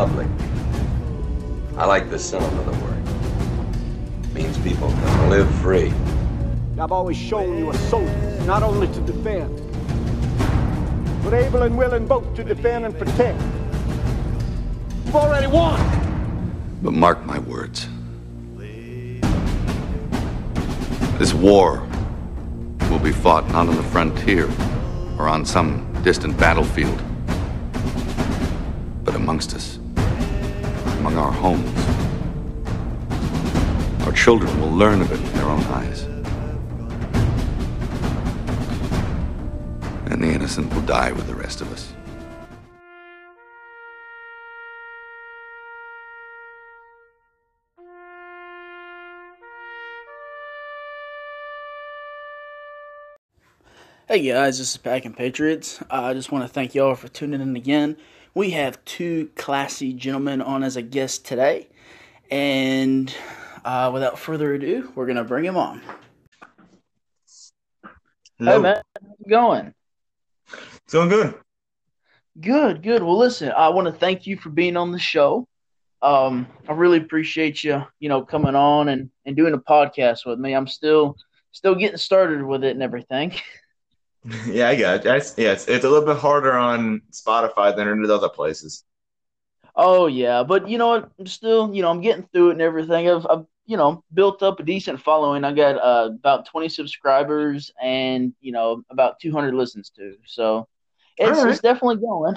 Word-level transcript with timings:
republic. 0.00 0.28
I 1.76 1.84
like 1.84 2.08
the 2.08 2.18
symbol 2.18 2.48
of 2.48 2.64
the 2.64 2.84
word. 2.84 3.02
It 4.24 4.34
means 4.34 4.56
people 4.58 4.88
can 4.88 5.30
live 5.30 5.54
free. 5.56 5.92
I've 6.78 6.92
always 6.92 7.18
shown 7.18 7.58
you 7.58 7.70
a 7.70 7.74
soldier, 7.74 8.40
not 8.46 8.62
only 8.62 8.86
to 8.86 9.00
defend, 9.00 9.54
but 11.22 11.34
able 11.34 11.62
and 11.64 11.76
willing 11.76 12.06
both 12.06 12.34
to 12.36 12.44
defend 12.44 12.86
and 12.86 12.98
protect. 12.98 13.38
You've 15.04 15.16
already 15.16 15.48
won. 15.48 15.78
But 16.82 16.92
mark 16.92 17.22
my 17.26 17.38
words. 17.38 17.86
This 21.18 21.34
war 21.34 21.86
will 22.88 22.98
be 22.98 23.12
fought 23.12 23.46
not 23.48 23.68
on 23.68 23.76
the 23.76 23.82
frontier 23.82 24.48
or 25.18 25.28
on 25.28 25.44
some 25.44 25.86
distant 26.02 26.38
battlefield, 26.38 26.98
but 29.04 29.14
amongst 29.14 29.54
us, 29.54 29.79
among 31.00 31.16
our 31.16 31.32
homes. 31.32 31.66
Our 34.04 34.12
children 34.12 34.60
will 34.60 34.70
learn 34.70 35.00
of 35.00 35.10
it 35.10 35.18
in 35.18 35.32
their 35.32 35.46
own 35.46 35.62
eyes. 35.64 36.02
And 40.10 40.22
the 40.22 40.28
innocent 40.28 40.70
will 40.74 40.82
die 40.82 41.12
with 41.12 41.26
the 41.26 41.34
rest 41.34 41.62
of 41.62 41.72
us. 41.72 41.94
Hey 54.06 54.28
guys, 54.28 54.58
this 54.58 54.72
is 54.72 54.76
Packin 54.76 55.16
Patriots. 55.16 55.82
I 55.88 56.12
just 56.12 56.30
want 56.30 56.44
to 56.44 56.48
thank 56.48 56.74
y'all 56.74 56.94
for 56.94 57.08
tuning 57.08 57.40
in 57.40 57.56
again. 57.56 57.96
We 58.34 58.50
have 58.50 58.84
two 58.84 59.30
classy 59.34 59.92
gentlemen 59.92 60.40
on 60.40 60.62
as 60.62 60.76
a 60.76 60.82
guest 60.82 61.26
today, 61.26 61.68
and 62.30 63.12
uh, 63.64 63.90
without 63.92 64.20
further 64.20 64.54
ado, 64.54 64.92
we're 64.94 65.06
gonna 65.06 65.24
bring 65.24 65.44
him 65.44 65.56
on. 65.56 65.82
Hello. 68.38 68.56
Hey 68.56 68.62
man, 68.62 68.82
how's 69.02 69.20
it 69.20 69.28
going? 69.28 69.74
It's 70.84 70.92
going 70.92 71.08
good. 71.08 71.34
Good, 72.40 72.84
good. 72.84 73.02
Well, 73.02 73.18
listen, 73.18 73.50
I 73.50 73.68
want 73.70 73.86
to 73.86 73.92
thank 73.92 74.28
you 74.28 74.36
for 74.36 74.50
being 74.50 74.76
on 74.76 74.92
the 74.92 74.98
show. 74.98 75.48
Um, 76.00 76.46
I 76.68 76.72
really 76.72 76.98
appreciate 76.98 77.64
you, 77.64 77.82
you 77.98 78.08
know, 78.08 78.24
coming 78.24 78.54
on 78.54 78.90
and, 78.90 79.10
and 79.26 79.36
doing 79.36 79.54
a 79.54 79.58
podcast 79.58 80.24
with 80.24 80.38
me. 80.38 80.54
I'm 80.54 80.68
still 80.68 81.16
still 81.50 81.74
getting 81.74 81.98
started 81.98 82.44
with 82.44 82.62
it 82.62 82.70
and 82.70 82.82
everything. 82.82 83.34
Yeah, 84.46 84.68
I 84.68 84.76
got 84.76 84.96
it. 84.96 85.02
That's, 85.02 85.34
yeah, 85.38 85.52
it's, 85.52 85.66
it's 85.66 85.84
a 85.84 85.88
little 85.88 86.06
bit 86.06 86.18
harder 86.18 86.52
on 86.52 87.00
Spotify 87.10 87.74
than 87.74 87.88
it 87.88 88.04
is 88.04 88.10
other 88.10 88.28
places. 88.28 88.84
Oh 89.74 90.08
yeah, 90.08 90.42
but 90.42 90.68
you 90.68 90.76
know 90.76 90.88
what? 90.88 91.10
I'm 91.18 91.26
still, 91.26 91.74
you 91.74 91.80
know, 91.80 91.90
I'm 91.90 92.02
getting 92.02 92.28
through 92.32 92.50
it 92.50 92.52
and 92.52 92.62
everything. 92.62 93.08
I've, 93.08 93.26
I've 93.26 93.46
you 93.70 93.76
know, 93.76 94.02
built 94.12 94.42
up 94.42 94.58
a 94.58 94.64
decent 94.64 95.00
following. 95.00 95.44
I 95.44 95.52
got 95.52 95.76
uh, 95.76 96.10
about 96.12 96.44
20 96.46 96.68
subscribers 96.68 97.70
and 97.80 98.34
you 98.40 98.50
know 98.50 98.82
about 98.90 99.20
200 99.20 99.54
listens 99.54 99.90
to. 99.90 100.16
So 100.26 100.66
it's, 101.16 101.38
right. 101.38 101.50
it's 101.50 101.60
definitely 101.60 101.98
going. 101.98 102.34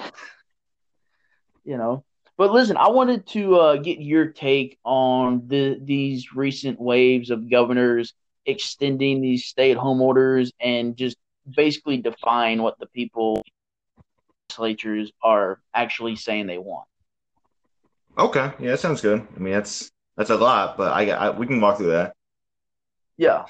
you 1.64 1.76
know, 1.76 2.04
but 2.36 2.52
listen, 2.52 2.76
I 2.76 2.88
wanted 2.88 3.26
to 3.28 3.56
uh, 3.56 3.76
get 3.76 4.00
your 4.00 4.26
take 4.26 4.78
on 4.84 5.48
the 5.48 5.78
these 5.82 6.34
recent 6.34 6.80
waves 6.80 7.30
of 7.30 7.50
governors 7.50 8.14
extending 8.46 9.20
these 9.20 9.46
stay-at-home 9.46 10.02
orders 10.02 10.52
and 10.60 10.96
just 10.96 11.16
basically 11.56 11.98
define 11.98 12.62
what 12.62 12.78
the 12.78 12.86
people 12.86 13.42
legislatures 14.58 15.12
are 15.22 15.60
actually 15.74 16.16
saying 16.16 16.46
they 16.46 16.58
want. 16.58 16.86
Okay, 18.16 18.52
yeah, 18.60 18.70
that 18.70 18.80
sounds 18.80 19.00
good. 19.00 19.26
I 19.36 19.38
mean, 19.38 19.52
that's 19.52 19.90
that's 20.16 20.30
a 20.30 20.36
lot, 20.36 20.76
but 20.76 20.92
I, 20.92 21.10
I 21.10 21.30
we 21.30 21.46
can 21.46 21.60
walk 21.60 21.78
through 21.78 21.90
that. 21.90 22.14
Yeah, 23.16 23.44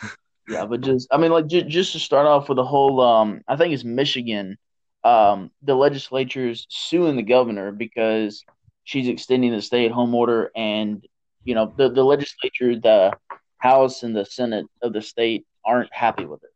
yeah, 0.49 0.65
but 0.65 0.81
just 0.81 1.09
I 1.11 1.19
mean, 1.19 1.33
like 1.33 1.47
just, 1.47 1.69
just 1.69 1.93
to 1.93 1.99
start 1.99 2.27
off 2.27 2.49
with 2.49 2.57
the 2.57 2.65
whole, 2.65 3.01
um, 3.01 3.43
I 3.47 3.57
think 3.57 3.75
it's 3.75 3.85
Michigan. 3.85 4.57
Um, 5.03 5.51
the 5.63 5.75
legislature's 5.75 6.67
suing 6.71 7.17
the 7.17 7.23
governor 7.23 7.73
because 7.73 8.43
she's 8.85 9.09
extending 9.09 9.53
the 9.53 9.61
stay-at-home 9.61 10.15
order, 10.15 10.51
and 10.57 11.05
you 11.45 11.55
know 11.55 11.73
the 11.77 11.91
the 11.91 12.05
legislature, 12.05 12.79
the 12.79 13.13
House 13.59 14.03
and 14.03 14.17
the 14.17 14.25
Senate 14.25 14.67
of 14.81 14.95
the 14.95 15.03
state 15.03 15.47
aren't 15.65 15.93
happy 15.93 16.25
with 16.25 16.43
it. 16.43 16.54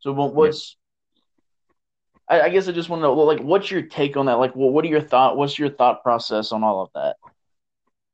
So 0.00 0.12
what, 0.12 0.34
what's 0.34 0.76
I, 2.28 2.42
I 2.42 2.48
guess 2.48 2.68
I 2.68 2.72
just 2.72 2.88
want 2.88 3.00
to 3.00 3.04
know, 3.04 3.14
like, 3.14 3.40
what's 3.40 3.70
your 3.70 3.82
take 3.82 4.16
on 4.16 4.26
that? 4.26 4.34
Like, 4.34 4.56
what 4.56 4.72
what 4.72 4.84
are 4.84 4.88
your 4.88 5.00
thought? 5.00 5.36
What's 5.36 5.58
your 5.58 5.70
thought 5.70 6.02
process 6.02 6.52
on 6.52 6.64
all 6.64 6.82
of 6.82 6.90
that? 6.94 7.16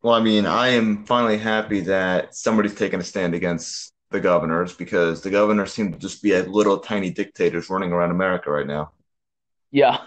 Well, 0.02 0.14
I 0.14 0.20
mean, 0.20 0.46
I 0.46 0.68
am 0.68 1.04
finally 1.04 1.38
happy 1.38 1.80
that 1.80 2.34
somebody's 2.34 2.74
taking 2.74 3.00
a 3.00 3.04
stand 3.04 3.34
against 3.34 3.92
the 4.10 4.20
governors 4.20 4.74
because 4.74 5.22
the 5.22 5.30
governors 5.30 5.72
seem 5.72 5.92
to 5.92 5.98
just 5.98 6.22
be 6.22 6.36
like 6.36 6.48
little 6.48 6.78
tiny 6.78 7.10
dictators 7.10 7.70
running 7.70 7.92
around 7.92 8.10
America 8.10 8.50
right 8.50 8.66
now. 8.66 8.92
Yeah. 9.70 9.98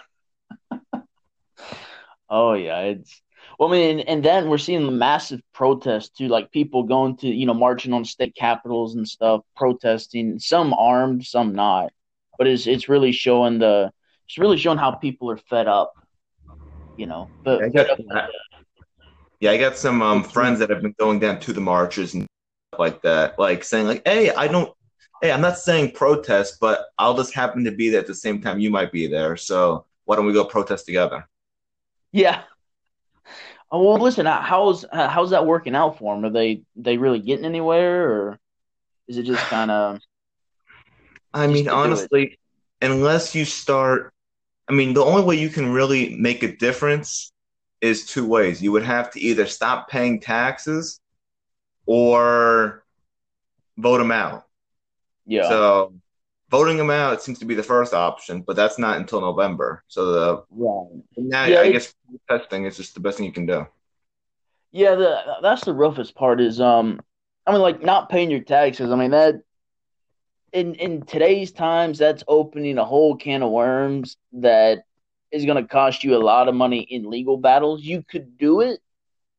oh 2.29 2.53
yeah, 2.53 2.79
it's 2.81 3.21
well, 3.59 3.69
I 3.69 3.71
mean, 3.71 3.99
and 4.01 4.23
then 4.23 4.49
we're 4.49 4.57
seeing 4.57 4.97
massive 4.97 5.41
protests 5.53 6.09
too, 6.09 6.27
like 6.27 6.51
people 6.51 6.83
going 6.83 7.17
to 7.17 7.27
you 7.27 7.45
know 7.45 7.53
marching 7.53 7.93
on 7.93 8.03
state 8.05 8.35
capitals 8.35 8.95
and 8.95 9.07
stuff, 9.07 9.41
protesting. 9.55 10.39
Some 10.39 10.73
armed, 10.73 11.25
some 11.25 11.53
not, 11.53 11.91
but 12.37 12.47
it's 12.47 12.67
it's 12.67 12.89
really 12.89 13.11
showing 13.11 13.59
the 13.59 13.91
it's 14.27 14.37
really 14.37 14.57
showing 14.57 14.77
how 14.77 14.91
people 14.91 15.31
are 15.31 15.37
fed 15.37 15.67
up. 15.67 15.93
You 16.97 17.07
know, 17.07 17.29
but 17.43 17.63
I 17.63 17.69
got- 17.69 17.97
with 17.97 18.07
the- 18.07 18.27
Yeah, 19.41 19.51
I 19.51 19.57
got 19.57 19.77
some 19.77 20.01
um, 20.01 20.23
friends 20.23 20.59
that 20.59 20.69
have 20.69 20.81
been 20.81 20.95
going 20.97 21.19
down 21.19 21.39
to 21.41 21.53
the 21.53 21.61
marches 21.61 22.13
and 22.13 22.23
stuff 22.71 22.79
like 22.79 23.01
that, 23.03 23.37
like 23.37 23.63
saying 23.63 23.85
like, 23.87 24.01
"Hey, 24.07 24.31
I 24.31 24.47
don't, 24.47 24.73
hey, 25.21 25.31
I'm 25.31 25.41
not 25.41 25.57
saying 25.59 25.91
protest, 25.91 26.57
but 26.61 26.85
I'll 26.97 27.15
just 27.17 27.33
happen 27.33 27.63
to 27.65 27.71
be 27.71 27.89
there 27.89 27.99
at 27.99 28.07
the 28.07 28.15
same 28.15 28.41
time 28.41 28.59
you 28.59 28.69
might 28.69 28.91
be 28.91 29.07
there, 29.07 29.35
so 29.37 29.85
why 30.05 30.15
don't 30.15 30.25
we 30.25 30.33
go 30.33 30.45
protest 30.45 30.85
together?" 30.85 31.27
yeah. 32.11 32.43
Oh, 33.71 33.83
well, 33.83 33.97
listen, 33.97 34.25
how's 34.25 34.85
uh, 34.85 35.09
how's 35.09 35.31
that 35.31 35.45
working 35.45 35.75
out 35.75 35.97
for 35.97 36.15
them? 36.15 36.25
Are 36.25 36.29
they 36.29 36.61
they 36.75 36.97
really 36.97 37.19
getting 37.19 37.45
anywhere, 37.45 38.09
or 38.09 38.39
is 39.07 39.17
it 39.17 39.23
just 39.23 39.43
kind 39.49 39.71
of 39.71 39.99
I 41.33 41.47
mean, 41.47 41.65
to 41.65 41.69
do 41.69 41.69
it. 41.69 41.73
honestly, 41.73 42.39
unless 42.81 43.35
you 43.35 43.45
start, 43.45 44.13
I 44.69 44.73
mean, 44.73 44.93
the 44.93 45.03
only 45.03 45.23
way 45.23 45.35
you 45.35 45.49
can 45.49 45.71
really 45.71 46.15
make 46.15 46.43
a 46.43 46.55
difference 46.55 47.31
is 47.81 48.05
two 48.05 48.25
ways. 48.25 48.61
You 48.61 48.71
would 48.71 48.83
have 48.83 49.11
to 49.11 49.19
either 49.19 49.45
stop 49.45 49.89
paying 49.89 50.19
taxes 50.19 50.99
or 51.85 52.83
vote 53.77 53.97
them 53.97 54.11
out. 54.11 54.45
yeah? 55.25 55.49
So, 55.49 55.93
voting 56.55 56.77
them 56.77 56.89
out 56.89 57.21
seems 57.21 57.39
to 57.39 57.45
be 57.45 57.55
the 57.55 57.63
first 57.63 57.93
option, 57.93 58.41
but 58.41 58.55
that's 58.55 58.79
not 58.79 58.97
until 58.97 59.19
November. 59.19 59.83
So 59.87 60.05
the 60.11 60.43
right. 60.51 61.03
now 61.17 61.45
Yeah, 61.45 61.61
I 61.61 61.71
guess 61.71 61.93
testing 62.29 62.65
is 62.65 62.77
just 62.77 62.93
the 62.93 63.01
best 63.01 63.17
thing 63.17 63.25
you 63.25 63.33
can 63.33 63.45
do. 63.45 63.67
Yeah, 64.71 64.95
the 64.95 65.11
that's 65.41 65.65
the 65.65 65.73
roughest 65.73 66.15
part 66.15 66.39
is 66.41 66.59
um 66.61 66.99
I 67.45 67.51
mean 67.51 67.61
like 67.61 67.81
not 67.83 68.09
paying 68.09 68.31
your 68.31 68.41
taxes. 68.41 68.91
I 68.91 68.95
mean 68.95 69.11
that 69.11 69.35
in 70.53 70.75
in 70.75 71.05
today's 71.05 71.51
times 71.51 71.97
that's 71.97 72.23
opening 72.27 72.77
a 72.77 72.85
whole 72.85 73.15
can 73.17 73.43
of 73.43 73.51
worms 73.51 74.17
that 74.33 74.83
is 75.31 75.45
going 75.45 75.61
to 75.61 75.67
cost 75.67 76.03
you 76.03 76.15
a 76.15 76.23
lot 76.23 76.47
of 76.47 76.55
money 76.55 76.81
in 76.81 77.09
legal 77.09 77.37
battles. 77.37 77.83
You 77.83 78.03
could 78.09 78.37
do 78.37 78.61
it 78.61 78.79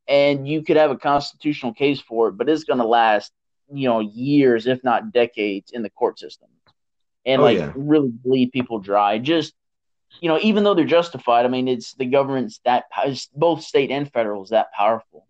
and 0.06 0.46
you 0.46 0.62
could 0.62 0.76
have 0.76 0.90
a 0.90 0.98
constitutional 0.98 1.72
case 1.72 2.00
for 2.00 2.28
it, 2.28 2.32
but 2.36 2.48
it's 2.48 2.64
going 2.64 2.78
to 2.78 2.86
last, 2.86 3.32
you 3.72 3.88
know, 3.88 4.00
years 4.00 4.66
if 4.66 4.84
not 4.84 5.12
decades 5.12 5.70
in 5.72 5.82
the 5.82 5.90
court 5.90 6.18
system. 6.18 6.48
And 7.26 7.42
Oh, 7.42 7.46
like 7.46 7.58
yeah. 7.58 7.72
really 7.74 8.10
bleed 8.24 8.52
people 8.52 8.78
dry. 8.80 9.18
Just 9.18 9.54
you 10.20 10.28
know, 10.28 10.38
even 10.42 10.64
though 10.64 10.74
they're 10.74 10.84
justified, 10.86 11.44
I 11.46 11.48
mean, 11.48 11.68
it's 11.68 11.94
the 11.94 12.06
government's 12.06 12.60
that 12.64 12.84
both 13.34 13.62
state 13.62 13.90
and 13.90 14.10
federal 14.10 14.44
is 14.44 14.50
that 14.50 14.72
powerful 14.72 15.26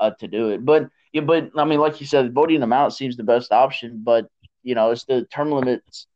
uh, 0.00 0.10
to 0.20 0.28
do 0.28 0.50
it. 0.50 0.64
But 0.64 0.88
yeah, 1.12 1.22
but 1.22 1.50
I 1.56 1.64
mean, 1.64 1.80
like 1.80 2.00
you 2.00 2.06
said, 2.06 2.34
voting 2.34 2.60
them 2.60 2.72
out 2.72 2.94
seems 2.94 3.16
the 3.16 3.24
best 3.24 3.52
option. 3.52 4.02
But 4.04 4.28
you 4.62 4.74
know, 4.74 4.90
it's 4.90 5.04
the 5.04 5.24
term 5.26 5.50
limits. 5.52 6.06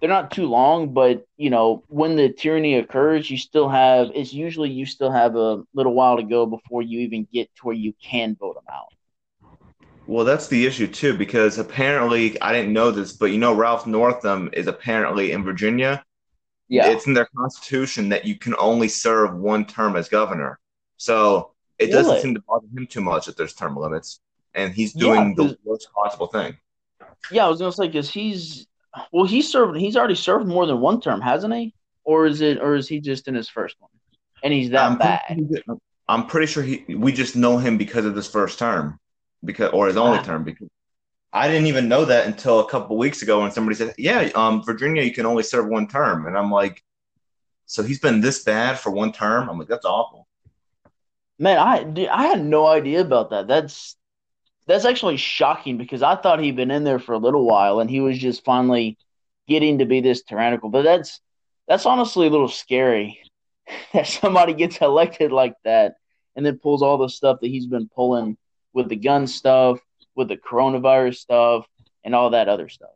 They're 0.00 0.10
not 0.10 0.30
too 0.30 0.46
long, 0.46 0.92
but 0.94 1.24
you 1.36 1.50
know, 1.50 1.84
when 1.88 2.16
the 2.16 2.30
tyranny 2.30 2.76
occurs, 2.76 3.30
you 3.30 3.38
still 3.38 3.68
have. 3.68 4.10
It's 4.14 4.32
usually 4.32 4.70
you 4.70 4.86
still 4.86 5.10
have 5.10 5.36
a 5.36 5.62
little 5.74 5.94
while 5.94 6.16
to 6.16 6.22
go 6.24 6.46
before 6.46 6.82
you 6.82 7.00
even 7.00 7.26
get 7.32 7.48
to 7.56 7.66
where 7.66 7.76
you 7.76 7.94
can 8.02 8.36
vote 8.36 8.54
them 8.56 8.64
out. 8.72 8.92
Well, 10.06 10.24
that's 10.24 10.48
the 10.48 10.66
issue 10.66 10.86
too, 10.86 11.16
because 11.16 11.58
apparently 11.58 12.40
I 12.40 12.52
didn't 12.52 12.72
know 12.72 12.90
this, 12.90 13.12
but 13.12 13.26
you 13.26 13.38
know 13.38 13.54
Ralph 13.54 13.86
Northam 13.86 14.50
is 14.52 14.66
apparently 14.68 15.32
in 15.32 15.42
Virginia. 15.42 16.04
Yeah, 16.68 16.88
It's 16.88 17.06
in 17.06 17.14
their 17.14 17.28
constitution 17.36 18.08
that 18.08 18.24
you 18.24 18.36
can 18.36 18.54
only 18.58 18.88
serve 18.88 19.34
one 19.36 19.64
term 19.66 19.94
as 19.96 20.08
governor. 20.08 20.58
So 20.96 21.52
it 21.78 21.88
doesn't 21.92 22.20
seem 22.22 22.34
to 22.34 22.40
bother 22.40 22.66
him 22.76 22.86
too 22.86 23.00
much 23.00 23.26
that 23.26 23.36
there's 23.36 23.54
term 23.54 23.76
limits. 23.76 24.20
And 24.54 24.72
he's 24.72 24.94
Yeah, 24.94 25.00
doing 25.00 25.34
the 25.34 25.44
'cause- 25.48 25.56
worst 25.64 25.88
possible 25.94 26.26
thing. 26.28 26.56
yeah. 27.30 27.46
I 27.46 27.48
was 27.48 27.58
gonna 27.60 27.72
say 27.72 27.86
because 27.86 28.10
he's 28.10 28.66
well, 29.12 29.26
he's 29.26 29.50
served. 29.50 29.76
He's 29.78 29.96
already 29.96 30.14
served 30.14 30.46
more 30.46 30.66
than 30.66 30.80
one 30.80 31.00
term, 31.00 31.20
hasn't 31.20 31.52
he? 31.54 31.74
Or 32.04 32.26
is 32.26 32.40
it? 32.40 32.60
Or 32.60 32.74
is 32.74 32.88
he 32.88 32.98
just 33.00 33.28
in 33.28 33.34
his 33.34 33.48
first 33.48 33.76
one? 33.80 33.90
and 34.42 34.52
he's 34.52 34.70
that 34.70 34.90
I'm 34.90 34.98
bad. 34.98 35.22
Pretty, 35.28 35.62
I'm 36.08 36.26
pretty 36.26 36.46
sure 36.46 36.62
he. 36.62 36.84
We 36.94 37.10
just 37.12 37.36
know 37.36 37.58
him 37.58 37.78
because 37.78 38.04
of 38.04 38.14
his 38.14 38.28
first 38.28 38.58
term, 38.58 38.98
because 39.46 39.72
or 39.72 39.88
his 39.88 39.96
only 39.98 40.18
Wow. 40.18 40.24
term. 40.24 40.44
Because 40.44 40.68
I 41.32 41.48
didn't 41.48 41.68
even 41.68 41.88
know 41.88 42.04
that 42.06 42.26
until 42.26 42.60
a 42.60 42.70
couple 42.70 42.98
weeks 42.98 43.22
ago 43.22 43.42
when 43.42 43.52
somebody 43.52 43.76
said, 43.76 43.94
"Yeah, 43.98 44.30
um, 44.34 44.62
Virginia, 44.64 45.02
you 45.02 45.12
can 45.14 45.26
only 45.26 45.44
serve 45.44 45.68
one 45.68 45.88
term," 45.88 46.26
and 46.26 46.38
I'm 46.38 46.50
like, 46.52 46.84
"So 47.66 47.82
he's 47.82 48.00
been 48.00 48.20
this 48.22 48.44
bad 48.44 48.78
for 48.78 48.90
one 48.90 49.12
term?" 49.12 49.48
I'm 49.50 49.58
like, 49.58 49.68
"That's 49.68 49.86
awful." 49.86 50.28
Man, 51.38 51.58
I 51.58 51.84
dude, 51.84 52.08
I 52.08 52.26
had 52.26 52.44
no 52.44 52.66
idea 52.66 53.00
about 53.02 53.30
that. 53.30 53.46
That's 53.48 53.96
that's 54.66 54.84
actually 54.84 55.18
shocking 55.18 55.78
because 55.78 56.02
I 56.02 56.16
thought 56.16 56.40
he'd 56.40 56.56
been 56.56 56.70
in 56.70 56.84
there 56.84 56.98
for 56.98 57.14
a 57.14 57.18
little 57.18 57.46
while 57.46 57.80
and 57.80 57.90
he 57.90 58.00
was 58.00 58.18
just 58.18 58.44
finally 58.44 58.98
getting 59.48 59.78
to 59.78 59.86
be 59.86 60.00
this 60.00 60.22
tyrannical. 60.22 60.70
But 60.70 60.82
that's 60.82 61.20
that's 61.68 61.86
honestly 61.86 62.26
a 62.26 62.30
little 62.30 62.48
scary 62.48 63.20
that 63.92 64.06
somebody 64.06 64.54
gets 64.54 64.78
elected 64.78 65.32
like 65.32 65.54
that 65.64 65.96
and 66.36 66.44
then 66.46 66.58
pulls 66.58 66.82
all 66.82 66.98
the 66.98 67.08
stuff 67.08 67.40
that 67.40 67.48
he's 67.48 67.66
been 67.66 67.88
pulling 67.88 68.36
with 68.76 68.90
the 68.90 68.96
gun 68.96 69.26
stuff, 69.26 69.80
with 70.14 70.28
the 70.28 70.36
coronavirus 70.36 71.16
stuff, 71.16 71.66
and 72.04 72.14
all 72.14 72.30
that 72.30 72.48
other 72.48 72.68
stuff. 72.68 72.90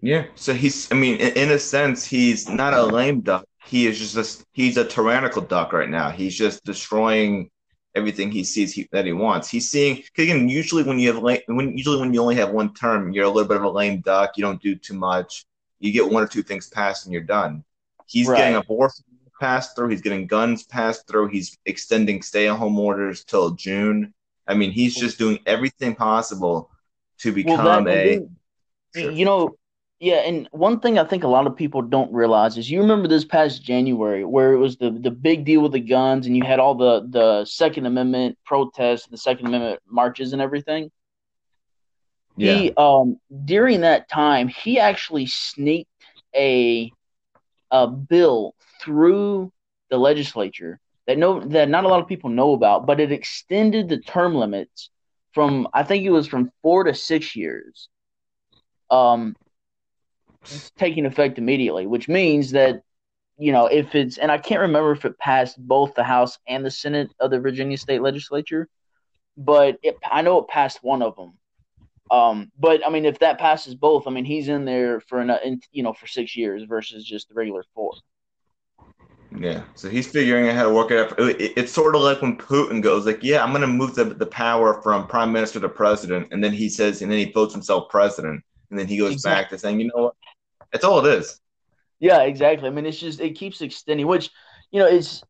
Yeah. 0.00 0.26
So 0.36 0.54
he's. 0.54 0.90
I 0.92 0.94
mean, 0.94 1.16
in, 1.16 1.32
in 1.34 1.50
a 1.50 1.58
sense, 1.58 2.04
he's 2.04 2.48
not 2.48 2.72
a 2.72 2.82
lame 2.82 3.20
duck. 3.20 3.44
He 3.66 3.88
is 3.88 3.98
just. 3.98 4.16
A, 4.16 4.44
he's 4.52 4.76
a 4.76 4.84
tyrannical 4.84 5.42
duck 5.42 5.72
right 5.72 5.90
now. 5.90 6.10
He's 6.10 6.36
just 6.36 6.64
destroying 6.64 7.50
everything 7.96 8.30
he 8.30 8.44
sees 8.44 8.72
he, 8.72 8.88
that 8.92 9.06
he 9.06 9.12
wants. 9.12 9.50
He's 9.50 9.68
seeing. 9.68 10.04
again, 10.16 10.48
usually 10.48 10.84
when 10.84 11.00
you 11.00 11.12
have 11.12 11.22
lame, 11.22 11.40
when 11.46 11.76
usually 11.76 12.00
when 12.00 12.14
you 12.14 12.22
only 12.22 12.36
have 12.36 12.50
one 12.50 12.72
term, 12.72 13.12
you're 13.12 13.24
a 13.24 13.28
little 13.28 13.48
bit 13.48 13.56
of 13.56 13.64
a 13.64 13.70
lame 13.70 14.00
duck. 14.00 14.36
You 14.36 14.42
don't 14.42 14.62
do 14.62 14.76
too 14.76 14.94
much. 14.94 15.44
You 15.80 15.92
get 15.92 16.08
one 16.08 16.22
or 16.22 16.28
two 16.28 16.44
things 16.44 16.68
passed 16.68 17.04
and 17.04 17.12
you're 17.12 17.22
done. 17.22 17.64
He's 18.06 18.28
Right. 18.28 18.38
getting 18.38 18.56
abortion 18.56 19.04
passed 19.40 19.76
through. 19.76 19.88
He's 19.88 20.00
getting 20.00 20.26
guns 20.26 20.64
passed 20.64 21.06
through. 21.06 21.28
He's 21.28 21.56
extending 21.66 22.22
stay-at-home 22.22 22.78
orders 22.78 23.24
till 23.24 23.50
June. 23.52 24.12
I 24.48 24.54
mean, 24.54 24.72
he's 24.72 24.96
just 24.96 25.18
doing 25.18 25.40
everything 25.46 25.94
possible 25.94 26.70
to 27.18 27.32
become 27.32 27.64
Well, 27.64 27.84
that, 27.84 27.88
a. 27.88 28.26
then, 28.94 29.14
you 29.16 29.24
know, 29.24 29.56
yeah, 30.00 30.18
and 30.18 30.48
one 30.52 30.80
thing 30.80 30.98
I 30.98 31.04
think 31.04 31.24
a 31.24 31.28
lot 31.28 31.46
of 31.46 31.56
people 31.56 31.82
don't 31.82 32.12
realize 32.12 32.56
is 32.56 32.70
you 32.70 32.80
remember 32.80 33.08
this 33.08 33.24
past 33.24 33.62
January 33.62 34.24
where 34.24 34.52
it 34.52 34.58
was 34.58 34.76
the 34.76 34.90
the 34.90 35.10
big 35.10 35.44
deal 35.44 35.60
with 35.60 35.72
the 35.72 35.80
guns 35.80 36.26
and 36.26 36.36
you 36.36 36.44
had 36.44 36.60
all 36.60 36.74
the 36.74 37.06
the 37.10 37.44
Second 37.44 37.86
Amendment 37.86 38.38
protests, 38.44 39.06
the 39.08 39.18
Second 39.18 39.48
Amendment 39.48 39.80
marches 39.86 40.32
and 40.32 40.40
everything. 40.40 40.90
yeah. 42.36 42.54
He 42.54 42.72
um 42.76 43.18
during 43.44 43.80
that 43.80 44.08
time 44.08 44.48
he 44.48 44.78
actually 44.78 45.26
sneaked 45.26 45.90
a 46.34 46.92
a 47.70 47.88
bill 47.88 48.54
through 48.80 49.52
the 49.90 49.98
legislature 49.98 50.78
that 51.08 51.18
no 51.18 51.40
that 51.40 51.70
not 51.70 51.84
a 51.84 51.88
lot 51.88 52.00
of 52.00 52.06
people 52.06 52.30
know 52.30 52.52
about, 52.52 52.86
but 52.86 53.00
it 53.00 53.10
extended 53.10 53.88
the 53.88 53.98
term 53.98 54.34
limits 54.34 54.90
from 55.32 55.66
I 55.72 55.82
think 55.82 56.04
it 56.04 56.10
was 56.10 56.28
from 56.28 56.52
four 56.62 56.84
to 56.84 56.94
six 56.94 57.34
years. 57.34 57.88
Um 58.90 59.34
taking 60.76 61.06
effect 61.06 61.38
immediately, 61.38 61.86
which 61.86 62.08
means 62.08 62.52
that 62.52 62.82
you 63.38 63.52
know 63.52 63.66
if 63.66 63.94
it's 63.94 64.18
and 64.18 64.30
I 64.30 64.36
can't 64.38 64.60
remember 64.60 64.92
if 64.92 65.06
it 65.06 65.18
passed 65.18 65.56
both 65.58 65.94
the 65.94 66.04
House 66.04 66.38
and 66.46 66.64
the 66.64 66.70
Senate 66.70 67.10
of 67.20 67.30
the 67.30 67.40
Virginia 67.40 67.78
State 67.78 68.02
Legislature, 68.02 68.68
but 69.38 69.78
it, 69.82 69.96
I 70.04 70.20
know 70.20 70.38
it 70.38 70.48
passed 70.48 70.84
one 70.84 71.02
of 71.02 71.16
them. 71.16 71.38
Um, 72.10 72.52
but 72.58 72.86
I 72.86 72.90
mean, 72.90 73.06
if 73.06 73.18
that 73.20 73.38
passes 73.38 73.74
both, 73.74 74.06
I 74.06 74.10
mean, 74.10 74.24
he's 74.24 74.48
in 74.48 74.64
there 74.64 75.00
for 75.00 75.20
an, 75.20 75.60
you 75.72 75.82
know, 75.82 75.92
for 75.92 76.06
six 76.06 76.36
years 76.36 76.64
versus 76.64 77.04
just 77.04 77.28
the 77.28 77.34
regular 77.34 77.64
four. 77.74 77.92
Yeah, 79.40 79.62
so 79.76 79.88
he's 79.88 80.10
figuring 80.10 80.48
out 80.48 80.56
how 80.56 80.64
to 80.64 80.74
work 80.74 80.90
it 80.90 80.98
out. 80.98 81.14
It's 81.18 81.72
sort 81.72 81.94
of 81.94 82.02
like 82.02 82.20
when 82.22 82.36
Putin 82.36 82.82
goes 82.82 83.06
like, 83.06 83.22
"Yeah, 83.22 83.42
I'm 83.44 83.50
going 83.50 83.60
to 83.60 83.68
move 83.68 83.94
the, 83.94 84.04
the 84.04 84.26
power 84.26 84.82
from 84.82 85.06
prime 85.06 85.32
minister 85.32 85.60
to 85.60 85.68
president," 85.68 86.28
and 86.32 86.42
then 86.42 86.52
he 86.52 86.68
says, 86.68 87.02
and 87.02 87.10
then 87.10 87.18
he 87.18 87.30
votes 87.30 87.54
himself 87.54 87.88
president, 87.88 88.42
and 88.70 88.78
then 88.78 88.88
he 88.88 88.96
goes 88.98 89.12
Exactly. 89.12 89.44
back 89.44 89.50
to 89.50 89.58
saying, 89.58 89.78
"You 89.78 89.90
know 89.94 90.02
what? 90.04 90.14
That's 90.72 90.84
all 90.84 91.04
it 91.06 91.14
is." 91.18 91.40
Yeah, 92.00 92.22
exactly. 92.22 92.68
I 92.68 92.70
mean, 92.70 92.86
it's 92.86 92.98
just 92.98 93.20
it 93.20 93.34
keeps 93.36 93.60
extending, 93.60 94.06
which 94.06 94.30
you 94.70 94.80
know, 94.80 94.86
it's. 94.86 95.22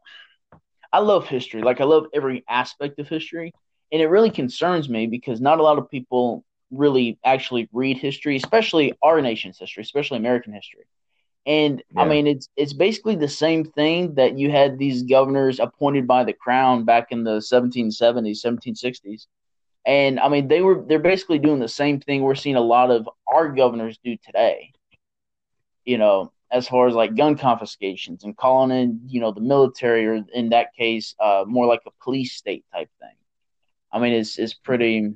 I 0.92 1.00
love 1.00 1.28
history. 1.28 1.62
Like 1.62 1.80
I 1.80 1.84
love 1.84 2.06
every 2.14 2.44
aspect 2.48 2.98
of 2.98 3.08
history, 3.08 3.52
and 3.92 4.00
it 4.00 4.06
really 4.08 4.30
concerns 4.30 4.88
me 4.88 5.06
because 5.06 5.40
not 5.40 5.58
a 5.60 5.62
lot 5.62 5.78
of 5.78 5.90
people 5.90 6.44
really 6.70 7.18
actually 7.24 7.68
read 7.72 7.98
history, 7.98 8.36
especially 8.36 8.94
our 9.02 9.20
nation's 9.20 9.58
history, 9.58 9.82
especially 9.82 10.18
American 10.18 10.52
history. 10.52 10.84
And 11.48 11.82
I 11.96 12.04
mean, 12.04 12.26
it's 12.26 12.50
it's 12.56 12.74
basically 12.74 13.16
the 13.16 13.26
same 13.26 13.64
thing 13.64 14.14
that 14.16 14.38
you 14.38 14.50
had 14.50 14.78
these 14.78 15.02
governors 15.04 15.58
appointed 15.58 16.06
by 16.06 16.24
the 16.24 16.34
crown 16.34 16.84
back 16.84 17.06
in 17.10 17.24
the 17.24 17.38
1770s, 17.38 18.44
1760s. 18.44 19.26
And 19.86 20.20
I 20.20 20.28
mean, 20.28 20.48
they 20.48 20.60
were 20.60 20.84
they're 20.86 20.98
basically 20.98 21.38
doing 21.38 21.58
the 21.58 21.66
same 21.66 22.00
thing 22.00 22.20
we're 22.20 22.34
seeing 22.34 22.56
a 22.56 22.60
lot 22.60 22.90
of 22.90 23.08
our 23.26 23.48
governors 23.48 23.98
do 24.04 24.18
today. 24.18 24.72
You 25.86 25.96
know, 25.96 26.32
as 26.50 26.68
far 26.68 26.86
as 26.86 26.94
like 26.94 27.16
gun 27.16 27.38
confiscations 27.38 28.24
and 28.24 28.36
calling 28.36 28.70
in, 28.70 29.00
you 29.06 29.22
know, 29.22 29.32
the 29.32 29.40
military 29.40 30.06
or 30.06 30.22
in 30.34 30.50
that 30.50 30.74
case, 30.74 31.14
uh, 31.18 31.44
more 31.46 31.64
like 31.64 31.80
a 31.86 32.04
police 32.04 32.34
state 32.34 32.66
type 32.74 32.90
thing. 33.00 33.16
I 33.90 34.00
mean, 34.00 34.12
it's 34.12 34.38
it's 34.38 34.52
pretty 34.52 35.14